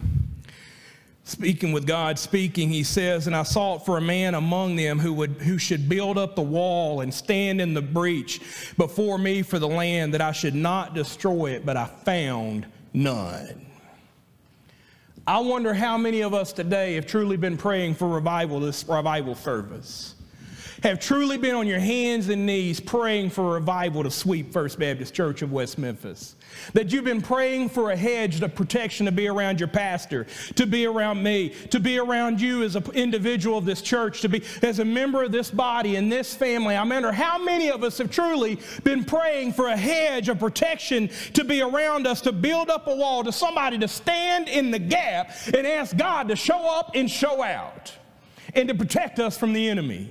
speaking 1.22 1.72
with 1.72 1.86
God, 1.86 2.18
speaking, 2.18 2.70
he 2.70 2.82
says, 2.82 3.26
And 3.26 3.36
I 3.36 3.42
sought 3.42 3.84
for 3.84 3.98
a 3.98 4.00
man 4.00 4.34
among 4.34 4.76
them 4.76 4.98
who, 4.98 5.12
would, 5.12 5.32
who 5.32 5.58
should 5.58 5.86
build 5.86 6.16
up 6.16 6.34
the 6.34 6.40
wall 6.40 7.02
and 7.02 7.12
stand 7.12 7.60
in 7.60 7.74
the 7.74 7.82
breach 7.82 8.40
before 8.78 9.18
me 9.18 9.42
for 9.42 9.58
the 9.58 9.68
land, 9.68 10.14
that 10.14 10.22
I 10.22 10.32
should 10.32 10.54
not 10.54 10.94
destroy 10.94 11.50
it, 11.50 11.66
but 11.66 11.76
I 11.76 11.84
found 11.84 12.66
none. 12.94 13.67
I 15.28 15.40
wonder 15.40 15.74
how 15.74 15.98
many 15.98 16.22
of 16.22 16.32
us 16.32 16.54
today 16.54 16.94
have 16.94 17.04
truly 17.04 17.36
been 17.36 17.58
praying 17.58 17.96
for 17.96 18.08
revival, 18.08 18.60
this 18.60 18.82
revival 18.88 19.34
service 19.34 20.14
have 20.82 21.00
truly 21.00 21.36
been 21.36 21.54
on 21.54 21.66
your 21.66 21.78
hands 21.78 22.28
and 22.28 22.46
knees 22.46 22.80
praying 22.80 23.30
for 23.30 23.54
revival 23.54 24.02
to 24.02 24.10
sweep 24.10 24.52
First 24.52 24.78
Baptist 24.78 25.14
Church 25.14 25.42
of 25.42 25.52
West 25.52 25.78
Memphis. 25.78 26.36
That 26.72 26.92
you've 26.92 27.04
been 27.04 27.22
praying 27.22 27.70
for 27.70 27.90
a 27.90 27.96
hedge 27.96 28.40
of 28.40 28.54
protection 28.54 29.06
to 29.06 29.12
be 29.12 29.28
around 29.28 29.60
your 29.60 29.68
pastor, 29.68 30.26
to 30.54 30.66
be 30.66 30.86
around 30.86 31.22
me, 31.22 31.50
to 31.70 31.80
be 31.80 31.98
around 31.98 32.40
you 32.40 32.62
as 32.62 32.76
an 32.76 32.84
individual 32.94 33.58
of 33.58 33.64
this 33.64 33.82
church, 33.82 34.20
to 34.22 34.28
be 34.28 34.42
as 34.62 34.78
a 34.78 34.84
member 34.84 35.22
of 35.22 35.32
this 35.32 35.50
body 35.50 35.96
and 35.96 36.10
this 36.10 36.34
family. 36.34 36.74
I 36.74 36.82
wonder 36.82 37.12
how 37.12 37.42
many 37.42 37.70
of 37.70 37.82
us 37.82 37.98
have 37.98 38.10
truly 38.10 38.58
been 38.84 39.04
praying 39.04 39.52
for 39.52 39.68
a 39.68 39.76
hedge 39.76 40.28
of 40.28 40.38
protection 40.38 41.10
to 41.34 41.44
be 41.44 41.60
around 41.62 42.06
us, 42.06 42.20
to 42.22 42.32
build 42.32 42.70
up 42.70 42.86
a 42.86 42.94
wall, 42.94 43.24
to 43.24 43.32
somebody 43.32 43.78
to 43.78 43.88
stand 43.88 44.48
in 44.48 44.70
the 44.70 44.78
gap 44.78 45.32
and 45.46 45.66
ask 45.66 45.96
God 45.96 46.28
to 46.28 46.36
show 46.36 46.78
up 46.78 46.92
and 46.94 47.10
show 47.10 47.42
out 47.42 47.92
and 48.54 48.68
to 48.68 48.74
protect 48.74 49.18
us 49.18 49.36
from 49.36 49.52
the 49.52 49.68
enemy. 49.68 50.08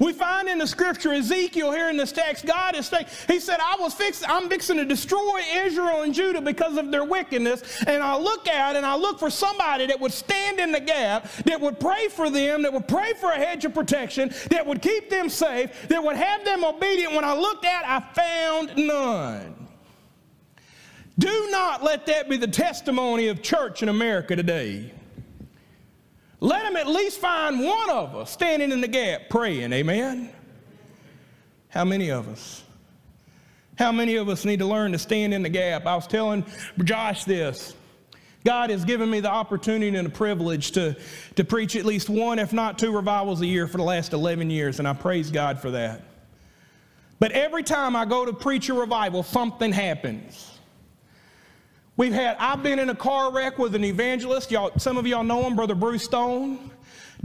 We 0.00 0.12
find 0.12 0.48
in 0.48 0.58
the 0.58 0.66
scripture 0.66 1.12
Ezekiel 1.12 1.72
here 1.72 1.88
in 1.88 1.96
this 1.96 2.12
text, 2.12 2.46
God 2.46 2.76
is 2.76 2.86
saying, 2.86 3.06
He 3.26 3.40
said, 3.40 3.58
I 3.60 3.76
was 3.78 3.94
fixing, 3.94 4.28
I'm 4.28 4.48
fixing 4.48 4.76
to 4.76 4.84
destroy 4.84 5.40
Israel 5.54 6.02
and 6.02 6.14
Judah 6.14 6.40
because 6.40 6.76
of 6.76 6.90
their 6.90 7.04
wickedness. 7.04 7.84
And 7.86 8.02
I 8.02 8.16
look 8.16 8.48
out 8.48 8.76
and 8.76 8.84
I 8.84 8.96
look 8.96 9.18
for 9.18 9.30
somebody 9.30 9.86
that 9.86 10.00
would 10.00 10.12
stand 10.12 10.60
in 10.60 10.72
the 10.72 10.80
gap, 10.80 11.30
that 11.44 11.60
would 11.60 11.80
pray 11.80 12.08
for 12.08 12.30
them, 12.30 12.62
that 12.62 12.72
would 12.72 12.88
pray 12.88 13.12
for 13.20 13.32
a 13.32 13.36
hedge 13.36 13.64
of 13.64 13.74
protection, 13.74 14.32
that 14.50 14.66
would 14.66 14.82
keep 14.82 15.10
them 15.10 15.28
safe, 15.28 15.88
that 15.88 16.02
would 16.02 16.16
have 16.16 16.44
them 16.44 16.64
obedient. 16.64 17.14
When 17.14 17.24
I 17.24 17.34
looked 17.34 17.64
out, 17.64 17.84
I 17.84 18.00
found 18.14 18.76
none. 18.76 19.68
Do 21.18 21.48
not 21.50 21.82
let 21.82 22.06
that 22.06 22.28
be 22.28 22.36
the 22.36 22.46
testimony 22.46 23.28
of 23.28 23.42
church 23.42 23.82
in 23.82 23.88
America 23.88 24.36
today. 24.36 24.92
Let 26.46 26.62
them 26.62 26.76
at 26.76 26.86
least 26.86 27.18
find 27.18 27.58
one 27.58 27.90
of 27.90 28.14
us 28.14 28.30
standing 28.30 28.70
in 28.70 28.80
the 28.80 28.86
gap 28.86 29.22
praying. 29.28 29.72
Amen? 29.72 30.30
How 31.70 31.84
many 31.84 32.12
of 32.12 32.28
us? 32.28 32.62
How 33.76 33.90
many 33.90 34.14
of 34.14 34.28
us 34.28 34.44
need 34.44 34.60
to 34.60 34.64
learn 34.64 34.92
to 34.92 34.98
stand 34.98 35.34
in 35.34 35.42
the 35.42 35.48
gap? 35.48 35.86
I 35.86 35.96
was 35.96 36.06
telling 36.06 36.46
Josh 36.84 37.24
this. 37.24 37.74
God 38.44 38.70
has 38.70 38.84
given 38.84 39.10
me 39.10 39.18
the 39.18 39.28
opportunity 39.28 39.96
and 39.96 40.06
the 40.06 40.12
privilege 40.12 40.70
to, 40.70 40.96
to 41.34 41.42
preach 41.42 41.74
at 41.74 41.84
least 41.84 42.08
one, 42.08 42.38
if 42.38 42.52
not 42.52 42.78
two, 42.78 42.92
revivals 42.92 43.40
a 43.40 43.46
year 43.46 43.66
for 43.66 43.78
the 43.78 43.82
last 43.82 44.12
11 44.12 44.48
years, 44.48 44.78
and 44.78 44.86
I 44.86 44.92
praise 44.92 45.32
God 45.32 45.58
for 45.58 45.72
that. 45.72 46.02
But 47.18 47.32
every 47.32 47.64
time 47.64 47.96
I 47.96 48.04
go 48.04 48.24
to 48.24 48.32
preach 48.32 48.68
a 48.68 48.74
revival, 48.74 49.24
something 49.24 49.72
happens. 49.72 50.55
We've 51.96 52.12
had, 52.12 52.36
I've 52.38 52.62
been 52.62 52.78
in 52.78 52.90
a 52.90 52.94
car 52.94 53.32
wreck 53.32 53.58
with 53.58 53.74
an 53.74 53.82
evangelist. 53.82 54.50
Y'all, 54.50 54.70
some 54.78 54.98
of 54.98 55.06
y'all 55.06 55.24
know 55.24 55.42
him, 55.44 55.56
Brother 55.56 55.74
Bruce 55.74 56.04
Stone. 56.04 56.70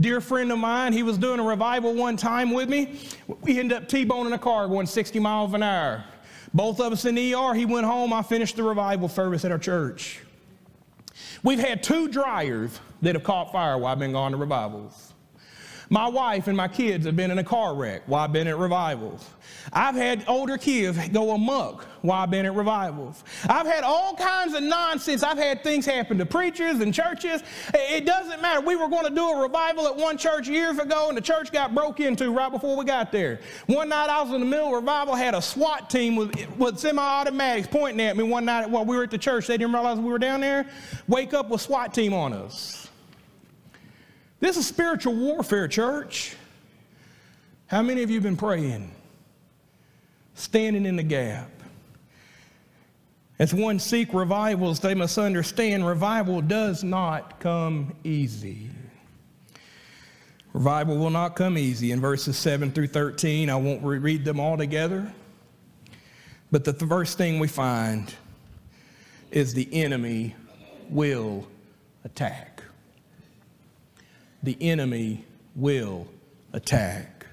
Dear 0.00 0.22
friend 0.22 0.50
of 0.50 0.58
mine, 0.58 0.94
he 0.94 1.02
was 1.02 1.18
doing 1.18 1.38
a 1.38 1.42
revival 1.42 1.94
one 1.94 2.16
time 2.16 2.52
with 2.52 2.70
me. 2.70 2.98
We 3.42 3.58
ended 3.58 3.76
up 3.76 3.88
T-boning 3.88 4.32
a 4.32 4.38
car 4.38 4.66
going 4.66 4.86
60 4.86 5.18
miles 5.18 5.52
an 5.52 5.62
hour. 5.62 6.02
Both 6.54 6.80
of 6.80 6.92
us 6.92 7.04
in 7.04 7.14
the 7.14 7.34
ER. 7.34 7.52
He 7.52 7.66
went 7.66 7.86
home. 7.86 8.14
I 8.14 8.22
finished 8.22 8.56
the 8.56 8.62
revival 8.62 9.08
service 9.08 9.44
at 9.44 9.52
our 9.52 9.58
church. 9.58 10.20
We've 11.42 11.58
had 11.58 11.82
two 11.82 12.08
dryers 12.08 12.80
that 13.02 13.14
have 13.14 13.24
caught 13.24 13.52
fire 13.52 13.76
while 13.76 13.92
I've 13.92 13.98
been 13.98 14.12
gone 14.12 14.32
to 14.32 14.38
revivals. 14.38 15.11
My 15.92 16.08
wife 16.08 16.46
and 16.48 16.56
my 16.56 16.68
kids 16.68 17.04
have 17.04 17.16
been 17.16 17.30
in 17.30 17.36
a 17.36 17.44
car 17.44 17.74
wreck 17.74 18.04
while 18.06 18.24
I've 18.24 18.32
been 18.32 18.46
at 18.46 18.56
revivals. 18.56 19.28
I've 19.74 19.94
had 19.94 20.24
older 20.26 20.56
kids 20.56 20.96
go 21.08 21.32
amok 21.32 21.84
while 22.00 22.22
I've 22.22 22.30
been 22.30 22.46
at 22.46 22.54
revivals. 22.54 23.22
I've 23.46 23.66
had 23.66 23.84
all 23.84 24.16
kinds 24.16 24.54
of 24.54 24.62
nonsense. 24.62 25.22
I've 25.22 25.36
had 25.36 25.62
things 25.62 25.84
happen 25.84 26.16
to 26.16 26.24
preachers 26.24 26.80
and 26.80 26.94
churches. 26.94 27.42
It 27.74 28.06
doesn't 28.06 28.40
matter. 28.40 28.62
We 28.62 28.74
were 28.74 28.88
going 28.88 29.04
to 29.04 29.14
do 29.14 29.22
a 29.22 29.42
revival 29.42 29.86
at 29.86 29.94
one 29.94 30.16
church 30.16 30.48
years 30.48 30.78
ago, 30.78 31.10
and 31.10 31.16
the 31.16 31.20
church 31.20 31.52
got 31.52 31.74
broke 31.74 32.00
into 32.00 32.30
right 32.30 32.50
before 32.50 32.74
we 32.74 32.86
got 32.86 33.12
there. 33.12 33.40
One 33.66 33.90
night 33.90 34.08
I 34.08 34.22
was 34.22 34.32
in 34.32 34.40
the 34.40 34.46
middle 34.46 34.68
of 34.68 34.72
revival, 34.72 35.14
had 35.14 35.34
a 35.34 35.42
SWAT 35.42 35.90
team 35.90 36.16
with, 36.16 36.34
with 36.56 36.78
semi 36.78 37.02
automatics 37.02 37.68
pointing 37.70 38.00
at 38.06 38.16
me 38.16 38.24
one 38.24 38.46
night 38.46 38.70
while 38.70 38.86
we 38.86 38.96
were 38.96 39.02
at 39.02 39.10
the 39.10 39.18
church. 39.18 39.46
They 39.46 39.58
didn't 39.58 39.74
realize 39.74 39.98
we 39.98 40.10
were 40.10 40.18
down 40.18 40.40
there. 40.40 40.66
Wake 41.06 41.34
up 41.34 41.50
with 41.50 41.60
SWAT 41.60 41.92
team 41.92 42.14
on 42.14 42.32
us. 42.32 42.81
This 44.42 44.56
is 44.56 44.66
spiritual 44.66 45.14
warfare, 45.14 45.68
church. 45.68 46.34
How 47.68 47.80
many 47.80 48.02
of 48.02 48.10
you 48.10 48.16
have 48.16 48.24
been 48.24 48.36
praying? 48.36 48.90
Standing 50.34 50.84
in 50.84 50.96
the 50.96 51.04
gap. 51.04 51.48
As 53.38 53.54
one 53.54 53.78
seek 53.78 54.12
revivals, 54.12 54.80
they 54.80 54.96
must 54.96 55.16
understand 55.16 55.86
revival 55.86 56.40
does 56.42 56.82
not 56.82 57.38
come 57.38 57.94
easy. 58.02 58.68
Revival 60.52 60.98
will 60.98 61.10
not 61.10 61.36
come 61.36 61.56
easy. 61.56 61.92
In 61.92 62.00
verses 62.00 62.36
7 62.36 62.72
through 62.72 62.88
13, 62.88 63.48
I 63.48 63.54
won't 63.54 63.84
read 63.84 64.24
them 64.24 64.40
all 64.40 64.56
together. 64.56 65.14
But 66.50 66.64
the 66.64 66.74
first 66.74 67.16
thing 67.16 67.38
we 67.38 67.46
find 67.46 68.12
is 69.30 69.54
the 69.54 69.72
enemy 69.72 70.34
will 70.90 71.46
attack 72.04 72.51
the 74.42 74.56
enemy 74.60 75.24
will 75.54 76.06
attack. 76.52 77.26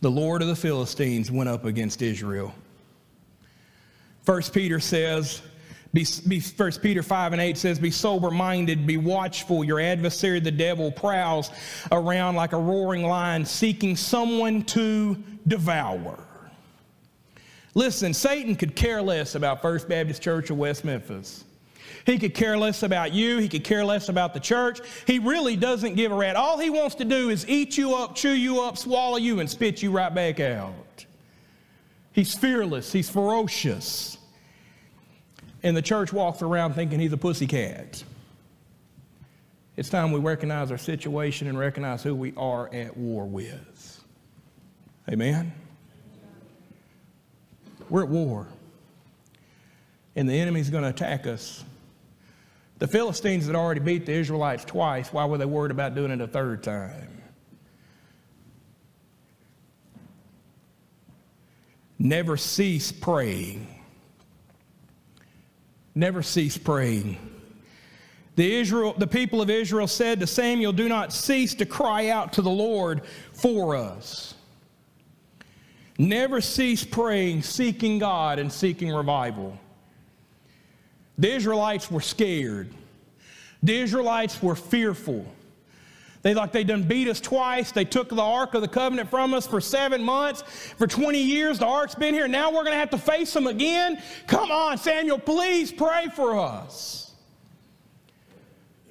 The 0.00 0.10
Lord 0.10 0.42
of 0.42 0.48
the 0.48 0.56
Philistines 0.56 1.30
went 1.30 1.48
up 1.48 1.64
against 1.64 2.02
Israel. 2.02 2.54
First 4.22 4.52
Peter 4.52 4.78
says, 4.78 5.42
be, 5.94 6.06
be, 6.26 6.40
1 6.40 6.72
Peter 6.82 7.02
5 7.02 7.32
and 7.32 7.40
8 7.40 7.56
says, 7.56 7.78
Be 7.78 7.90
sober 7.90 8.30
minded, 8.30 8.86
be 8.86 8.98
watchful. 8.98 9.64
Your 9.64 9.80
adversary, 9.80 10.38
the 10.38 10.50
devil, 10.50 10.92
prowls 10.92 11.50
around 11.90 12.36
like 12.36 12.52
a 12.52 12.58
roaring 12.58 13.04
lion, 13.04 13.44
seeking 13.46 13.96
someone 13.96 14.62
to 14.64 15.16
devour. 15.46 16.18
Listen, 17.74 18.12
Satan 18.12 18.54
could 18.54 18.76
care 18.76 19.00
less 19.00 19.34
about 19.34 19.62
First 19.62 19.88
Baptist 19.88 20.20
Church 20.20 20.50
of 20.50 20.58
West 20.58 20.84
Memphis. 20.84 21.44
He 22.06 22.18
could 22.18 22.34
care 22.34 22.56
less 22.56 22.82
about 22.82 23.12
you. 23.12 23.38
He 23.38 23.48
could 23.48 23.64
care 23.64 23.84
less 23.84 24.08
about 24.08 24.34
the 24.34 24.40
church. 24.40 24.80
He 25.06 25.18
really 25.18 25.56
doesn't 25.56 25.94
give 25.94 26.12
a 26.12 26.14
rat. 26.14 26.36
All 26.36 26.58
he 26.58 26.70
wants 26.70 26.94
to 26.96 27.04
do 27.04 27.30
is 27.30 27.48
eat 27.48 27.76
you 27.76 27.94
up, 27.94 28.14
chew 28.14 28.32
you 28.32 28.62
up, 28.62 28.78
swallow 28.78 29.16
you, 29.16 29.40
and 29.40 29.48
spit 29.48 29.82
you 29.82 29.90
right 29.90 30.14
back 30.14 30.40
out. 30.40 31.06
He's 32.12 32.34
fearless. 32.34 32.92
He's 32.92 33.08
ferocious. 33.08 34.18
And 35.62 35.76
the 35.76 35.82
church 35.82 36.12
walks 36.12 36.42
around 36.42 36.74
thinking 36.74 37.00
he's 37.00 37.12
a 37.12 37.16
pussycat. 37.16 38.02
It's 39.76 39.88
time 39.88 40.10
we 40.10 40.18
recognize 40.18 40.72
our 40.72 40.78
situation 40.78 41.46
and 41.46 41.56
recognize 41.56 42.02
who 42.02 42.14
we 42.14 42.32
are 42.36 42.72
at 42.74 42.96
war 42.96 43.24
with. 43.24 44.04
Amen? 45.08 45.52
We're 47.88 48.02
at 48.02 48.08
war. 48.08 48.48
And 50.16 50.28
the 50.28 50.34
enemy's 50.34 50.70
going 50.70 50.82
to 50.82 50.90
attack 50.90 51.26
us 51.28 51.64
the 52.78 52.86
Philistines 52.86 53.46
had 53.46 53.56
already 53.56 53.80
beat 53.80 54.06
the 54.06 54.12
Israelites 54.12 54.64
twice. 54.64 55.12
Why 55.12 55.24
were 55.24 55.38
they 55.38 55.44
worried 55.44 55.72
about 55.72 55.94
doing 55.94 56.10
it 56.10 56.20
a 56.20 56.28
third 56.28 56.62
time? 56.62 57.22
Never 61.98 62.36
cease 62.36 62.92
praying. 62.92 63.66
Never 65.94 66.22
cease 66.22 66.56
praying. 66.56 67.18
The, 68.36 68.54
Israel, 68.54 68.94
the 68.96 69.08
people 69.08 69.42
of 69.42 69.50
Israel 69.50 69.88
said 69.88 70.20
to 70.20 70.26
Samuel, 70.28 70.72
Do 70.72 70.88
not 70.88 71.12
cease 71.12 71.54
to 71.54 71.66
cry 71.66 72.10
out 72.10 72.34
to 72.34 72.42
the 72.42 72.50
Lord 72.50 73.02
for 73.32 73.74
us. 73.74 74.34
Never 75.98 76.40
cease 76.40 76.84
praying, 76.84 77.42
seeking 77.42 77.98
God, 77.98 78.38
and 78.38 78.52
seeking 78.52 78.94
revival. 78.94 79.58
The 81.18 81.32
Israelites 81.32 81.90
were 81.90 82.00
scared. 82.00 82.72
The 83.62 83.80
Israelites 83.80 84.40
were 84.42 84.54
fearful. 84.54 85.26
They 86.22 86.34
like 86.34 86.52
they 86.52 86.64
done 86.64 86.82
beat 86.82 87.08
us 87.08 87.20
twice. 87.20 87.72
They 87.72 87.84
took 87.84 88.08
the 88.08 88.22
Ark 88.22 88.54
of 88.54 88.62
the 88.62 88.68
Covenant 88.68 89.08
from 89.08 89.34
us 89.34 89.46
for 89.46 89.60
seven 89.60 90.02
months. 90.02 90.42
For 90.76 90.86
20 90.86 91.20
years, 91.20 91.60
the 91.60 91.66
Ark's 91.66 91.94
been 91.94 92.14
here. 92.14 92.28
Now 92.28 92.50
we're 92.50 92.64
going 92.64 92.72
to 92.72 92.78
have 92.78 92.90
to 92.90 92.98
face 92.98 93.32
them 93.32 93.46
again. 93.46 94.02
Come 94.26 94.50
on, 94.50 94.78
Samuel, 94.78 95.18
please 95.18 95.72
pray 95.72 96.06
for 96.14 96.38
us. 96.38 97.12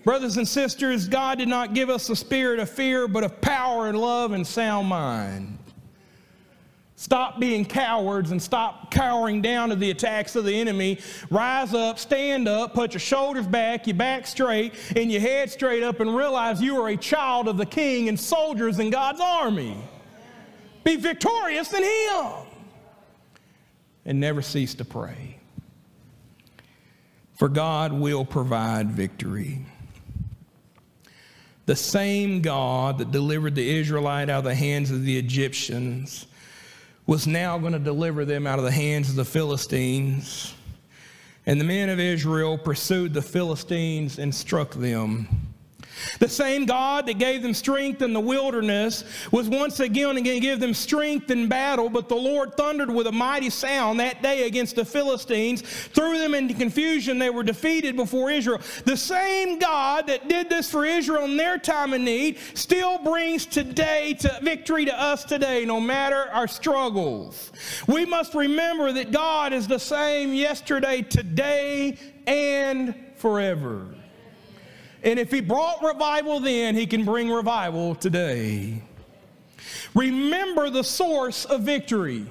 Brothers 0.03 0.37
and 0.37 0.47
sisters, 0.47 1.07
God 1.07 1.37
did 1.37 1.49
not 1.49 1.73
give 1.73 1.89
us 1.89 2.09
a 2.09 2.15
spirit 2.15 2.59
of 2.59 2.69
fear, 2.69 3.09
but 3.09 3.25
of 3.25 3.41
power 3.41 3.89
and 3.89 3.99
love 3.99 4.31
and 4.31 4.47
sound 4.47 4.87
mind. 4.87 5.57
Stop 6.99 7.39
being 7.39 7.63
cowards 7.63 8.31
and 8.31 8.41
stop 8.41 8.89
cowering 8.89 9.39
down 9.39 9.69
to 9.69 9.75
the 9.75 9.91
attacks 9.91 10.35
of 10.35 10.45
the 10.45 10.59
enemy. 10.59 10.97
Rise 11.29 11.75
up, 11.75 11.99
stand 11.99 12.47
up, 12.47 12.73
put 12.73 12.93
your 12.93 12.99
shoulders 12.99 13.45
back, 13.45 13.85
your 13.85 13.95
back 13.95 14.25
straight, 14.25 14.73
and 14.95 15.11
your 15.11 15.21
head 15.21 15.51
straight 15.51 15.83
up, 15.83 15.99
and 15.99 16.15
realize 16.15 16.59
you 16.59 16.81
are 16.81 16.89
a 16.89 16.97
child 16.97 17.47
of 17.47 17.57
the 17.57 17.67
King 17.67 18.09
and 18.09 18.19
soldiers 18.19 18.79
in 18.79 18.89
God's 18.89 19.19
army. 19.21 19.77
Be 20.83 20.95
victorious 20.95 21.71
in 21.71 21.83
Him. 21.83 22.47
And 24.03 24.19
never 24.19 24.41
cease 24.41 24.73
to 24.73 24.85
pray. 24.85 25.37
For 27.35 27.47
God 27.47 27.93
will 27.93 28.25
provide 28.25 28.89
victory. 28.89 29.63
The 31.67 31.75
same 31.75 32.41
God 32.41 32.97
that 32.97 33.11
delivered 33.11 33.53
the 33.53 33.77
Israelite 33.77 34.31
out 34.31 34.39
of 34.39 34.43
the 34.45 34.55
hands 34.55 34.89
of 34.89 35.03
the 35.03 35.19
Egyptians 35.19 36.26
was 37.07 37.25
now 37.25 37.57
going 37.57 37.71
to 37.71 37.79
deliver 37.79 38.25
them 38.25 38.45
out 38.45 38.59
of 38.59 38.65
the 38.65 38.71
hands 38.71 39.09
of 39.09 39.15
the 39.15 39.25
Philistines. 39.25 40.53
And 41.45 41.59
the 41.59 41.65
men 41.65 41.87
of 41.87 42.01
Israel 42.01 42.57
pursued 42.57 43.13
the 43.13 43.21
Philistines 43.21 44.19
and 44.19 44.35
struck 44.35 44.71
them. 44.73 45.46
The 46.19 46.29
same 46.29 46.65
God 46.65 47.05
that 47.07 47.19
gave 47.19 47.41
them 47.41 47.53
strength 47.53 48.01
in 48.01 48.13
the 48.13 48.19
wilderness 48.19 49.03
was 49.31 49.49
once 49.49 49.79
again 49.79 50.07
going 50.07 50.23
to 50.23 50.39
give 50.39 50.59
them 50.59 50.73
strength 50.73 51.31
in 51.31 51.47
battle, 51.47 51.89
but 51.89 52.07
the 52.07 52.15
Lord 52.15 52.55
thundered 52.55 52.89
with 52.89 53.07
a 53.07 53.11
mighty 53.11 53.49
sound 53.49 53.99
that 53.99 54.21
day 54.21 54.47
against 54.47 54.75
the 54.75 54.85
Philistines, 54.85 55.61
threw 55.61 56.17
them 56.17 56.33
into 56.33 56.53
confusion. 56.53 57.19
They 57.19 57.29
were 57.29 57.43
defeated 57.43 57.95
before 57.95 58.31
Israel. 58.31 58.61
The 58.85 58.95
same 58.95 59.59
God 59.59 60.07
that 60.07 60.27
did 60.27 60.49
this 60.49 60.69
for 60.69 60.85
Israel 60.85 61.25
in 61.25 61.35
their 61.35 61.57
time 61.57 61.93
of 61.93 62.01
need 62.01 62.37
still 62.53 62.99
brings 62.99 63.45
today 63.45 64.13
to 64.19 64.39
victory 64.41 64.85
to 64.85 64.99
us 64.99 65.23
today, 65.23 65.65
no 65.65 65.81
matter 65.81 66.29
our 66.31 66.47
struggles. 66.47 67.51
We 67.87 68.05
must 68.05 68.33
remember 68.33 68.91
that 68.93 69.11
God 69.11 69.53
is 69.53 69.67
the 69.67 69.79
same 69.79 70.33
yesterday, 70.33 71.01
today, 71.01 71.97
and 72.25 72.95
forever. 73.15 73.96
And 75.07 75.17
if 75.17 75.31
he 75.31 75.39
brought 75.39 75.81
revival 75.81 76.41
then, 76.41 76.75
he 76.75 76.85
can 76.85 77.05
bring 77.05 77.31
revival 77.31 77.95
today. 77.95 78.83
Remember 79.95 80.69
the 80.69 80.83
source 80.83 81.45
of 81.45 81.61
victory. 81.61 82.25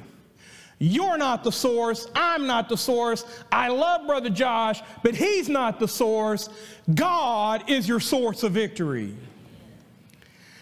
You're 0.78 1.16
not 1.16 1.42
the 1.42 1.52
source. 1.52 2.06
I'm 2.14 2.46
not 2.46 2.68
the 2.68 2.76
source. 2.76 3.24
I 3.50 3.68
love 3.68 4.06
Brother 4.06 4.28
Josh, 4.28 4.82
but 5.02 5.14
he's 5.14 5.48
not 5.48 5.80
the 5.80 5.88
source. 5.88 6.50
God 6.94 7.64
is 7.70 7.88
your 7.88 7.98
source 7.98 8.42
of 8.42 8.52
victory. 8.52 9.16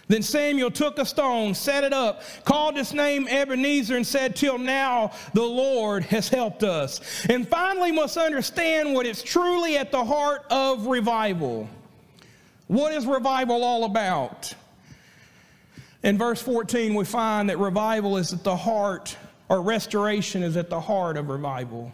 Then 0.07 0.23
Samuel 0.23 0.71
took 0.71 1.01
a 1.01 1.05
stone, 1.05 1.53
set 1.53 1.83
it 1.83 1.93
up, 1.93 2.23
called 2.45 2.79
its 2.79 2.93
name 2.93 3.27
Ebenezer, 3.27 3.97
and 3.97 4.07
said, 4.07 4.37
Till 4.37 4.59
now 4.59 5.11
the 5.33 5.43
Lord 5.43 6.05
has 6.05 6.29
helped 6.29 6.63
us. 6.63 7.01
And 7.29 7.49
finally, 7.49 7.91
must 7.91 8.17
understand 8.17 8.95
what 8.95 9.05
is 9.05 9.21
truly 9.21 9.77
at 9.79 9.91
the 9.91 10.05
heart 10.05 10.45
of 10.49 10.87
revival. 10.87 11.69
What 12.67 12.93
is 12.93 13.07
revival 13.07 13.63
all 13.63 13.85
about? 13.85 14.55
In 16.03 16.19
verse 16.19 16.41
14, 16.43 16.95
we 16.95 17.05
find 17.05 17.49
that 17.49 17.59
revival 17.59 18.17
is 18.17 18.33
at 18.33 18.45
the 18.45 18.57
heart, 18.57 19.17
or 19.49 19.63
restoration 19.63 20.43
is 20.43 20.57
at 20.57 20.71
the 20.71 20.81
heart 20.81 21.17
of 21.17 21.29
revival. 21.29 21.93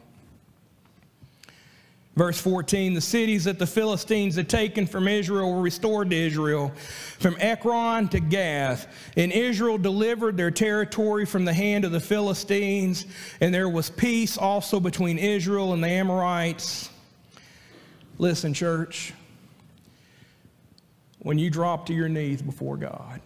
Verse 2.17 2.41
14, 2.41 2.93
the 2.93 3.01
cities 3.01 3.45
that 3.45 3.59
the 3.59 3.67
Philistines 3.67 4.35
had 4.35 4.49
taken 4.49 4.87
from 4.87 5.07
Israel 5.07 5.55
were 5.55 5.63
restored 5.63 6.11
to 6.11 6.17
Israel, 6.17 6.73
from 7.19 7.37
Ekron 7.39 8.09
to 8.09 8.21
Gath. 8.21 8.89
And 9.17 9.33
Israel 9.33 9.79
delivered 9.79 10.37
their 10.37 10.51
territory 10.51 11.25
from 11.25 11.45
the 11.45 11.53
hand 11.53 11.85
of 11.85 11.93
the 11.93 12.01
Philistines, 12.01 13.07
and 13.41 13.55
there 13.55 13.69
was 13.69 13.91
peace 13.91 14.37
also 14.37 14.81
between 14.81 15.19
Israel 15.19 15.73
and 15.73 15.83
the 15.83 15.89
Amorites. 15.89 16.91
Listen, 18.19 18.53
church, 18.53 19.15
when 21.21 21.39
you 21.39 21.51
drop 21.51 21.87
to 21.87 21.95
your 21.95 22.09
knees 22.09 22.43
before 22.43 22.77
God 22.77 23.21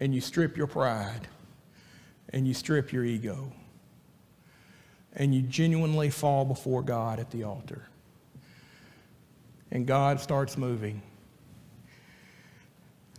and 0.00 0.14
you 0.14 0.20
strip 0.20 0.56
your 0.56 0.66
pride 0.66 1.28
and 2.30 2.46
you 2.46 2.54
strip 2.54 2.92
your 2.92 3.04
ego 3.04 3.52
and 5.12 5.34
you 5.34 5.42
genuinely 5.42 6.10
fall 6.10 6.44
before 6.44 6.82
God 6.82 7.18
at 7.18 7.30
the 7.30 7.44
altar 7.44 7.86
and 9.70 9.86
God 9.86 10.20
starts 10.20 10.56
moving, 10.56 11.00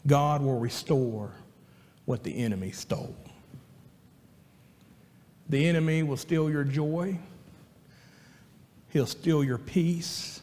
God 0.06 0.42
will 0.42 0.60
restore 0.60 1.32
what 2.06 2.24
the 2.24 2.38
enemy 2.38 2.72
stole. 2.72 3.16
The 5.48 5.66
enemy 5.68 6.04
will 6.04 6.18
steal 6.18 6.50
your 6.50 6.64
joy. 6.64 7.20
He'll 8.90 9.06
steal 9.06 9.44
your 9.44 9.58
peace. 9.58 10.42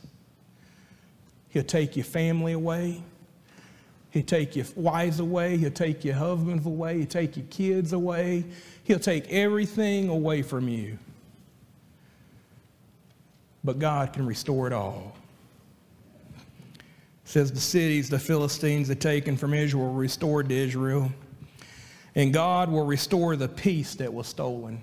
He'll 1.50 1.62
take 1.62 1.96
your 1.96 2.04
family 2.04 2.52
away. 2.52 3.02
He'll 4.10 4.22
take 4.22 4.56
your 4.56 4.66
wives 4.74 5.20
away. 5.20 5.56
He'll 5.56 5.70
take 5.70 6.04
your 6.04 6.14
husbands 6.14 6.66
away. 6.66 6.98
He'll 6.98 7.06
take 7.06 7.36
your 7.36 7.46
kids 7.50 7.92
away. 7.92 8.44
He'll 8.84 8.98
take 8.98 9.30
everything 9.30 10.08
away 10.08 10.42
from 10.42 10.68
you. 10.68 10.98
But 13.64 13.78
God 13.78 14.12
can 14.12 14.26
restore 14.26 14.66
it 14.66 14.72
all. 14.72 15.14
It 16.36 17.28
says 17.28 17.52
the 17.52 17.60
cities 17.60 18.08
the 18.08 18.18
Philistines 18.18 18.88
had 18.88 19.00
taken 19.00 19.36
from 19.36 19.52
Israel 19.52 19.92
were 19.92 20.00
restored 20.00 20.48
to 20.48 20.54
Israel. 20.54 21.12
And 22.14 22.32
God 22.32 22.70
will 22.70 22.86
restore 22.86 23.36
the 23.36 23.48
peace 23.48 23.94
that 23.96 24.12
was 24.12 24.26
stolen. 24.26 24.82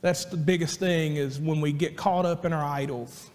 That's 0.00 0.24
the 0.24 0.36
biggest 0.36 0.78
thing 0.78 1.16
is 1.16 1.38
when 1.38 1.60
we 1.60 1.72
get 1.72 1.96
caught 1.96 2.24
up 2.24 2.44
in 2.44 2.52
our 2.52 2.64
idols 2.64 3.28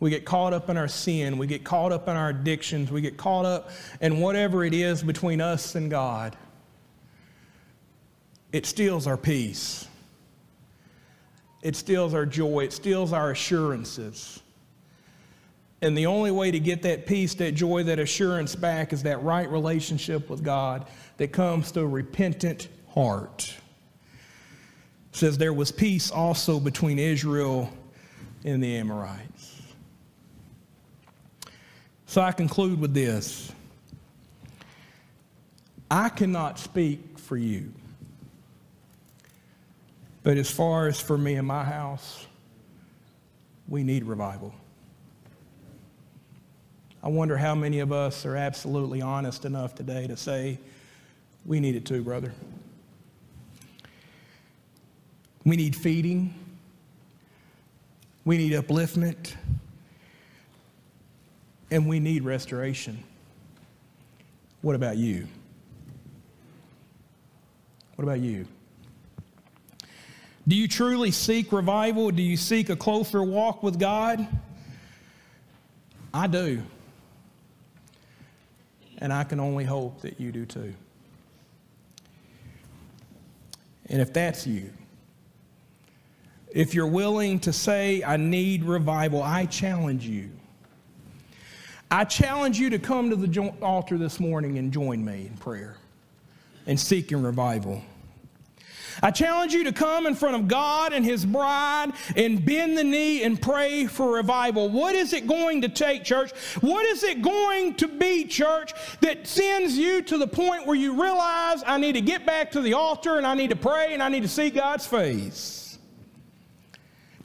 we 0.00 0.08
get 0.08 0.24
caught 0.24 0.54
up 0.54 0.70
in 0.70 0.78
our 0.78 0.88
sin. 0.88 1.36
We 1.36 1.46
get 1.46 1.62
caught 1.62 1.92
up 1.92 2.08
in 2.08 2.16
our 2.16 2.30
addictions. 2.30 2.90
We 2.90 3.02
get 3.02 3.18
caught 3.18 3.44
up 3.44 3.70
in 4.00 4.18
whatever 4.18 4.64
it 4.64 4.72
is 4.72 5.02
between 5.02 5.42
us 5.42 5.74
and 5.74 5.90
God. 5.90 6.36
It 8.50 8.64
steals 8.64 9.06
our 9.06 9.18
peace. 9.18 9.86
It 11.62 11.76
steals 11.76 12.14
our 12.14 12.24
joy. 12.24 12.64
It 12.64 12.72
steals 12.72 13.12
our 13.12 13.30
assurances. 13.30 14.40
And 15.82 15.96
the 15.96 16.06
only 16.06 16.30
way 16.30 16.50
to 16.50 16.58
get 16.58 16.82
that 16.82 17.06
peace, 17.06 17.34
that 17.34 17.52
joy, 17.52 17.84
that 17.84 17.98
assurance 17.98 18.54
back 18.56 18.92
is 18.94 19.02
that 19.02 19.22
right 19.22 19.48
relationship 19.50 20.28
with 20.30 20.42
God 20.42 20.86
that 21.18 21.28
comes 21.28 21.70
through 21.70 21.84
a 21.84 21.88
repentant 21.88 22.68
heart. 22.88 23.54
It 25.12 25.16
says 25.16 25.36
there 25.36 25.52
was 25.52 25.72
peace 25.72 26.10
also 26.10 26.58
between 26.58 26.98
Israel 26.98 27.70
and 28.44 28.62
the 28.62 28.76
Amorites. 28.76 29.29
So 32.10 32.20
I 32.20 32.32
conclude 32.32 32.80
with 32.80 32.92
this 32.92 33.52
I 35.88 36.08
cannot 36.08 36.58
speak 36.58 37.20
for 37.20 37.36
you. 37.36 37.72
But 40.24 40.36
as 40.36 40.50
far 40.50 40.88
as 40.88 41.00
for 41.00 41.16
me 41.16 41.34
and 41.34 41.46
my 41.46 41.62
house, 41.62 42.26
we 43.68 43.84
need 43.84 44.02
revival. 44.02 44.52
I 47.00 47.10
wonder 47.10 47.36
how 47.36 47.54
many 47.54 47.78
of 47.78 47.92
us 47.92 48.26
are 48.26 48.34
absolutely 48.34 49.00
honest 49.00 49.44
enough 49.44 49.76
today 49.76 50.08
to 50.08 50.16
say, 50.16 50.58
we 51.46 51.60
need 51.60 51.76
it 51.76 51.84
too, 51.84 52.02
brother. 52.02 52.32
We 55.44 55.54
need 55.54 55.76
feeding. 55.76 56.34
We 58.24 58.36
need 58.36 58.54
upliftment 58.54 59.36
and 61.70 61.86
we 61.86 62.00
need 62.00 62.24
restoration. 62.24 63.02
What 64.62 64.74
about 64.74 64.96
you? 64.96 65.26
What 67.96 68.04
about 68.04 68.20
you? 68.20 68.46
Do 70.48 70.56
you 70.56 70.68
truly 70.68 71.10
seek 71.10 71.52
revival? 71.52 72.10
Do 72.10 72.22
you 72.22 72.36
seek 72.36 72.70
a 72.70 72.76
closer 72.76 73.22
walk 73.22 73.62
with 73.62 73.78
God? 73.78 74.26
I 76.12 76.26
do. 76.26 76.62
And 78.98 79.12
I 79.12 79.24
can 79.24 79.38
only 79.38 79.64
hope 79.64 80.00
that 80.02 80.18
you 80.18 80.32
do 80.32 80.44
too. 80.44 80.74
And 83.86 84.00
if 84.00 84.12
that's 84.12 84.46
you, 84.46 84.70
if 86.50 86.74
you're 86.74 86.86
willing 86.86 87.38
to 87.40 87.52
say, 87.52 88.02
I 88.02 88.16
need 88.16 88.64
revival, 88.64 89.22
I 89.22 89.46
challenge 89.46 90.06
you 90.06 90.30
I 91.90 92.04
challenge 92.04 92.58
you 92.58 92.70
to 92.70 92.78
come 92.78 93.10
to 93.10 93.16
the 93.16 93.52
altar 93.60 93.98
this 93.98 94.20
morning 94.20 94.58
and 94.58 94.72
join 94.72 95.04
me 95.04 95.26
in 95.26 95.36
prayer 95.38 95.76
and 96.66 96.78
seeking 96.78 97.20
revival. 97.22 97.82
I 99.02 99.10
challenge 99.10 99.54
you 99.54 99.64
to 99.64 99.72
come 99.72 100.06
in 100.06 100.14
front 100.14 100.36
of 100.36 100.46
God 100.46 100.92
and 100.92 101.04
His 101.04 101.24
bride 101.24 101.92
and 102.16 102.44
bend 102.44 102.76
the 102.78 102.84
knee 102.84 103.24
and 103.24 103.40
pray 103.40 103.86
for 103.86 104.12
revival. 104.12 104.68
What 104.68 104.94
is 104.94 105.12
it 105.12 105.26
going 105.26 105.62
to 105.62 105.68
take, 105.68 106.04
church? 106.04 106.32
What 106.60 106.84
is 106.86 107.02
it 107.02 107.22
going 107.22 107.74
to 107.76 107.88
be, 107.88 108.24
church, 108.24 108.72
that 109.00 109.26
sends 109.26 109.76
you 109.76 110.02
to 110.02 110.18
the 110.18 110.26
point 110.26 110.66
where 110.66 110.76
you 110.76 111.00
realize 111.00 111.62
I 111.66 111.78
need 111.78 111.94
to 111.94 112.00
get 112.00 112.26
back 112.26 112.52
to 112.52 112.60
the 112.60 112.74
altar 112.74 113.16
and 113.16 113.26
I 113.26 113.34
need 113.34 113.50
to 113.50 113.56
pray 113.56 113.94
and 113.94 114.02
I 114.02 114.08
need 114.08 114.22
to 114.22 114.28
see 114.28 114.50
God's 114.50 114.86
face? 114.86 115.78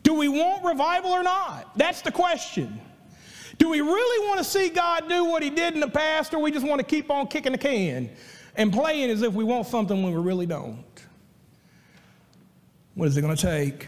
Do 0.02 0.14
we 0.14 0.28
want 0.28 0.64
revival 0.64 1.12
or 1.12 1.24
not? 1.24 1.78
That's 1.78 2.02
the 2.02 2.12
question. 2.12 2.80
Do 3.58 3.70
we 3.70 3.82
really 3.82 4.28
want 4.28 4.40
to 4.40 4.44
see 4.44 4.70
God 4.70 5.08
do 5.08 5.26
what 5.26 5.42
He 5.42 5.50
did 5.50 5.74
in 5.74 5.80
the 5.80 5.90
past, 5.90 6.34
or 6.34 6.40
we 6.40 6.52
just 6.52 6.66
want 6.66 6.80
to 6.80 6.86
keep 6.86 7.10
on 7.10 7.28
kicking 7.28 7.52
the 7.52 7.58
can 7.58 8.10
and 8.56 8.72
playing 8.72 9.10
as 9.10 9.22
if 9.22 9.34
we 9.34 9.44
want 9.44 9.68
something 9.68 10.02
when 10.04 10.14
we 10.14 10.22
really 10.22 10.46
don't? 10.46 10.84
What 12.96 13.08
is 13.08 13.18
it 13.18 13.22
going 13.22 13.36
to 13.36 13.42
take? 13.42 13.88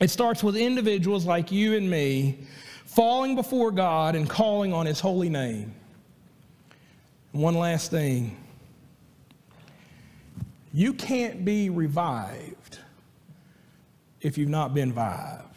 It 0.00 0.10
starts 0.10 0.42
with 0.42 0.56
individuals 0.56 1.26
like 1.26 1.52
you 1.52 1.76
and 1.76 1.88
me 1.88 2.38
falling 2.86 3.34
before 3.34 3.70
God 3.70 4.14
and 4.16 4.28
calling 4.28 4.72
on 4.72 4.86
His 4.86 5.00
holy 5.00 5.28
name. 5.28 5.74
One 7.32 7.54
last 7.54 7.90
thing 7.90 8.36
you 10.74 10.94
can't 10.94 11.44
be 11.44 11.70
revived 11.70 12.78
if 14.22 14.38
you've 14.38 14.48
not 14.48 14.72
been 14.72 14.92
vived. 14.92 15.51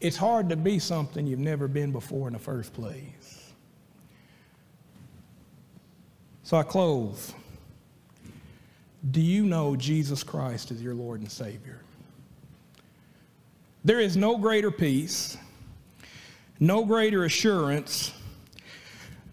It's 0.00 0.16
hard 0.16 0.48
to 0.48 0.56
be 0.56 0.78
something 0.78 1.26
you've 1.26 1.38
never 1.38 1.68
been 1.68 1.92
before 1.92 2.26
in 2.26 2.32
the 2.32 2.38
first 2.38 2.72
place. 2.72 3.52
So 6.42 6.56
I 6.56 6.62
close. 6.62 7.32
Do 9.10 9.20
you 9.20 9.44
know 9.44 9.76
Jesus 9.76 10.22
Christ 10.22 10.70
is 10.70 10.82
your 10.82 10.94
Lord 10.94 11.20
and 11.20 11.30
Savior? 11.30 11.80
There 13.84 14.00
is 14.00 14.16
no 14.16 14.36
greater 14.36 14.70
peace, 14.70 15.38
no 16.58 16.84
greater 16.84 17.24
assurance, 17.24 18.12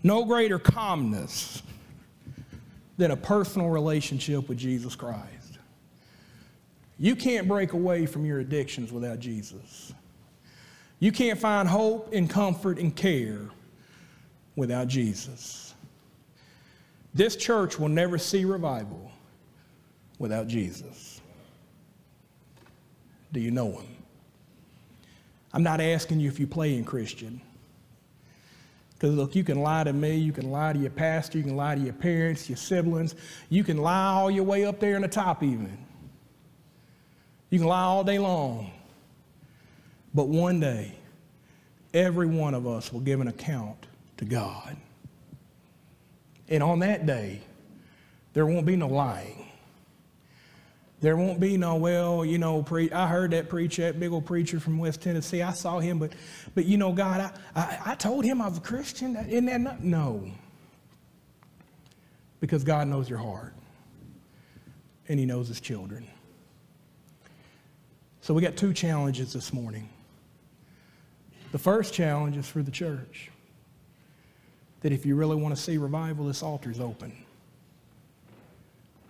no 0.03 0.25
greater 0.25 0.59
calmness 0.59 1.63
than 2.97 3.11
a 3.11 3.17
personal 3.17 3.69
relationship 3.69 4.47
with 4.47 4.57
Jesus 4.57 4.95
Christ. 4.95 5.59
You 6.99 7.15
can't 7.15 7.47
break 7.47 7.73
away 7.73 8.05
from 8.05 8.25
your 8.25 8.39
addictions 8.39 8.91
without 8.91 9.19
Jesus. 9.19 9.93
You 10.99 11.11
can't 11.11 11.39
find 11.39 11.67
hope 11.67 12.13
and 12.13 12.29
comfort 12.29 12.79
and 12.79 12.95
care 12.95 13.41
without 14.55 14.87
Jesus. 14.87 15.75
This 17.13 17.35
church 17.35 17.79
will 17.79 17.89
never 17.89 18.17
see 18.17 18.45
revival 18.45 19.11
without 20.19 20.47
Jesus? 20.47 21.21
Do 23.31 23.39
you 23.39 23.51
know 23.51 23.71
him? 23.71 23.87
I'm 25.53 25.63
not 25.63 25.81
asking 25.81 26.19
you 26.19 26.27
if 26.27 26.39
you 26.39 26.47
play 26.47 26.75
in 26.75 26.83
Christian. 26.83 27.41
Because 28.93 29.15
look, 29.15 29.35
you 29.35 29.43
can 29.43 29.61
lie 29.61 29.83
to 29.83 29.93
me, 29.93 30.15
you 30.15 30.31
can 30.31 30.51
lie 30.51 30.73
to 30.73 30.79
your 30.79 30.89
pastor, 30.89 31.37
you 31.37 31.43
can 31.43 31.55
lie 31.55 31.75
to 31.75 31.81
your 31.81 31.93
parents, 31.93 32.49
your 32.49 32.57
siblings, 32.57 33.15
you 33.49 33.63
can 33.63 33.77
lie 33.77 34.07
all 34.07 34.31
your 34.31 34.43
way 34.43 34.65
up 34.65 34.79
there 34.79 34.95
in 34.95 35.03
the 35.03 35.07
top, 35.07 35.43
even. 35.43 35.77
You 37.51 37.59
can 37.59 37.67
lie 37.67 37.83
all 37.83 38.03
day 38.03 38.17
long. 38.17 38.71
But 40.17 40.29
one 40.29 40.59
day, 40.59 40.95
every 41.93 42.25
one 42.25 42.55
of 42.55 42.65
us 42.65 42.91
will 42.91 43.01
give 43.01 43.21
an 43.21 43.27
account 43.27 43.85
to 44.17 44.25
God. 44.25 44.75
And 46.49 46.63
on 46.63 46.79
that 46.79 47.05
day, 47.05 47.41
there 48.33 48.47
won't 48.47 48.65
be 48.65 48.75
no 48.75 48.87
lying. 48.87 49.45
There 51.01 51.15
won't 51.15 51.39
be 51.39 51.55
no, 51.55 51.75
well, 51.75 52.25
you 52.25 52.39
know, 52.39 52.63
pre- 52.63 52.91
I 52.91 53.07
heard 53.07 53.29
that 53.29 53.47
preacher, 53.47 53.83
that 53.83 53.99
big 53.99 54.11
old 54.11 54.25
preacher 54.25 54.59
from 54.59 54.79
West 54.79 55.03
Tennessee. 55.03 55.43
I 55.43 55.53
saw 55.53 55.77
him, 55.77 55.99
but, 55.99 56.13
but 56.55 56.65
you 56.65 56.77
know, 56.77 56.93
God, 56.93 57.31
I, 57.55 57.61
I, 57.61 57.91
I 57.91 57.95
told 57.95 58.25
him 58.25 58.41
I 58.41 58.47
was 58.47 58.57
a 58.57 58.61
Christian. 58.61 59.15
Isn't 59.15 59.45
that 59.45 59.61
not? 59.61 59.83
No. 59.83 60.31
Because 62.39 62.63
God 62.63 62.87
knows 62.87 63.07
your 63.07 63.19
heart, 63.19 63.53
and 65.07 65.19
He 65.19 65.27
knows 65.27 65.47
His 65.47 65.61
children. 65.61 66.07
So 68.21 68.33
we 68.33 68.41
got 68.41 68.55
two 68.55 68.73
challenges 68.73 69.31
this 69.31 69.53
morning. 69.53 69.89
The 71.51 71.57
first 71.57 71.93
challenge 71.93 72.37
is 72.37 72.47
for 72.47 72.61
the 72.61 72.71
church 72.71 73.31
that 74.81 74.91
if 74.91 75.05
you 75.05 75.15
really 75.15 75.35
want 75.35 75.55
to 75.55 75.61
see 75.61 75.77
revival, 75.77 76.25
this 76.25 76.43
altar 76.43 76.69
is 76.69 76.79
open. 76.79 77.11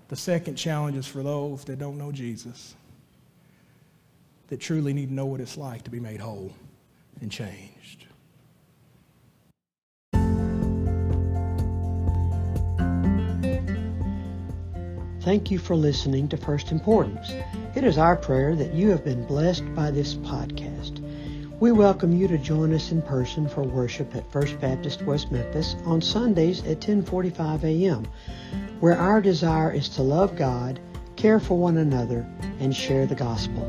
The 0.07 0.15
second 0.15 0.55
challenge 0.55 0.95
is 0.95 1.05
for 1.05 1.23
those 1.23 1.65
that 1.65 1.79
don't 1.79 1.97
know 1.97 2.11
Jesus, 2.11 2.75
that 4.47 4.61
truly 4.61 4.93
need 4.93 5.07
to 5.09 5.13
know 5.13 5.25
what 5.25 5.41
it's 5.41 5.57
like 5.57 5.83
to 5.83 5.91
be 5.91 5.99
made 5.99 6.21
whole 6.21 6.53
and 7.19 7.31
changed. 7.31 8.05
Thank 15.21 15.51
you 15.51 15.59
for 15.59 15.75
listening 15.75 16.29
to 16.29 16.37
First 16.37 16.71
Importance. 16.71 17.33
It 17.75 17.83
is 17.83 17.97
our 17.97 18.15
prayer 18.15 18.55
that 18.55 18.73
you 18.73 18.89
have 18.91 19.03
been 19.03 19.25
blessed 19.27 19.75
by 19.75 19.91
this 19.91 20.13
podcast. 20.13 21.03
We 21.59 21.71
welcome 21.71 22.15
you 22.15 22.27
to 22.27 22.37
join 22.37 22.71
us 22.71 22.91
in 22.91 23.01
person 23.01 23.49
for 23.49 23.63
worship 23.63 24.15
at 24.15 24.31
First 24.31 24.61
Baptist 24.61 25.01
West 25.01 25.31
Memphis 25.31 25.75
on 25.85 26.03
Sundays 26.03 26.63
at 26.65 26.81
10:45 26.81 27.63
a.m., 27.63 28.07
where 28.79 28.95
our 28.95 29.21
desire 29.21 29.71
is 29.71 29.89
to 29.89 30.03
love 30.03 30.35
God, 30.35 30.79
care 31.15 31.39
for 31.39 31.57
one 31.57 31.77
another, 31.77 32.27
and 32.59 32.75
share 32.75 33.07
the 33.07 33.15
gospel. 33.15 33.65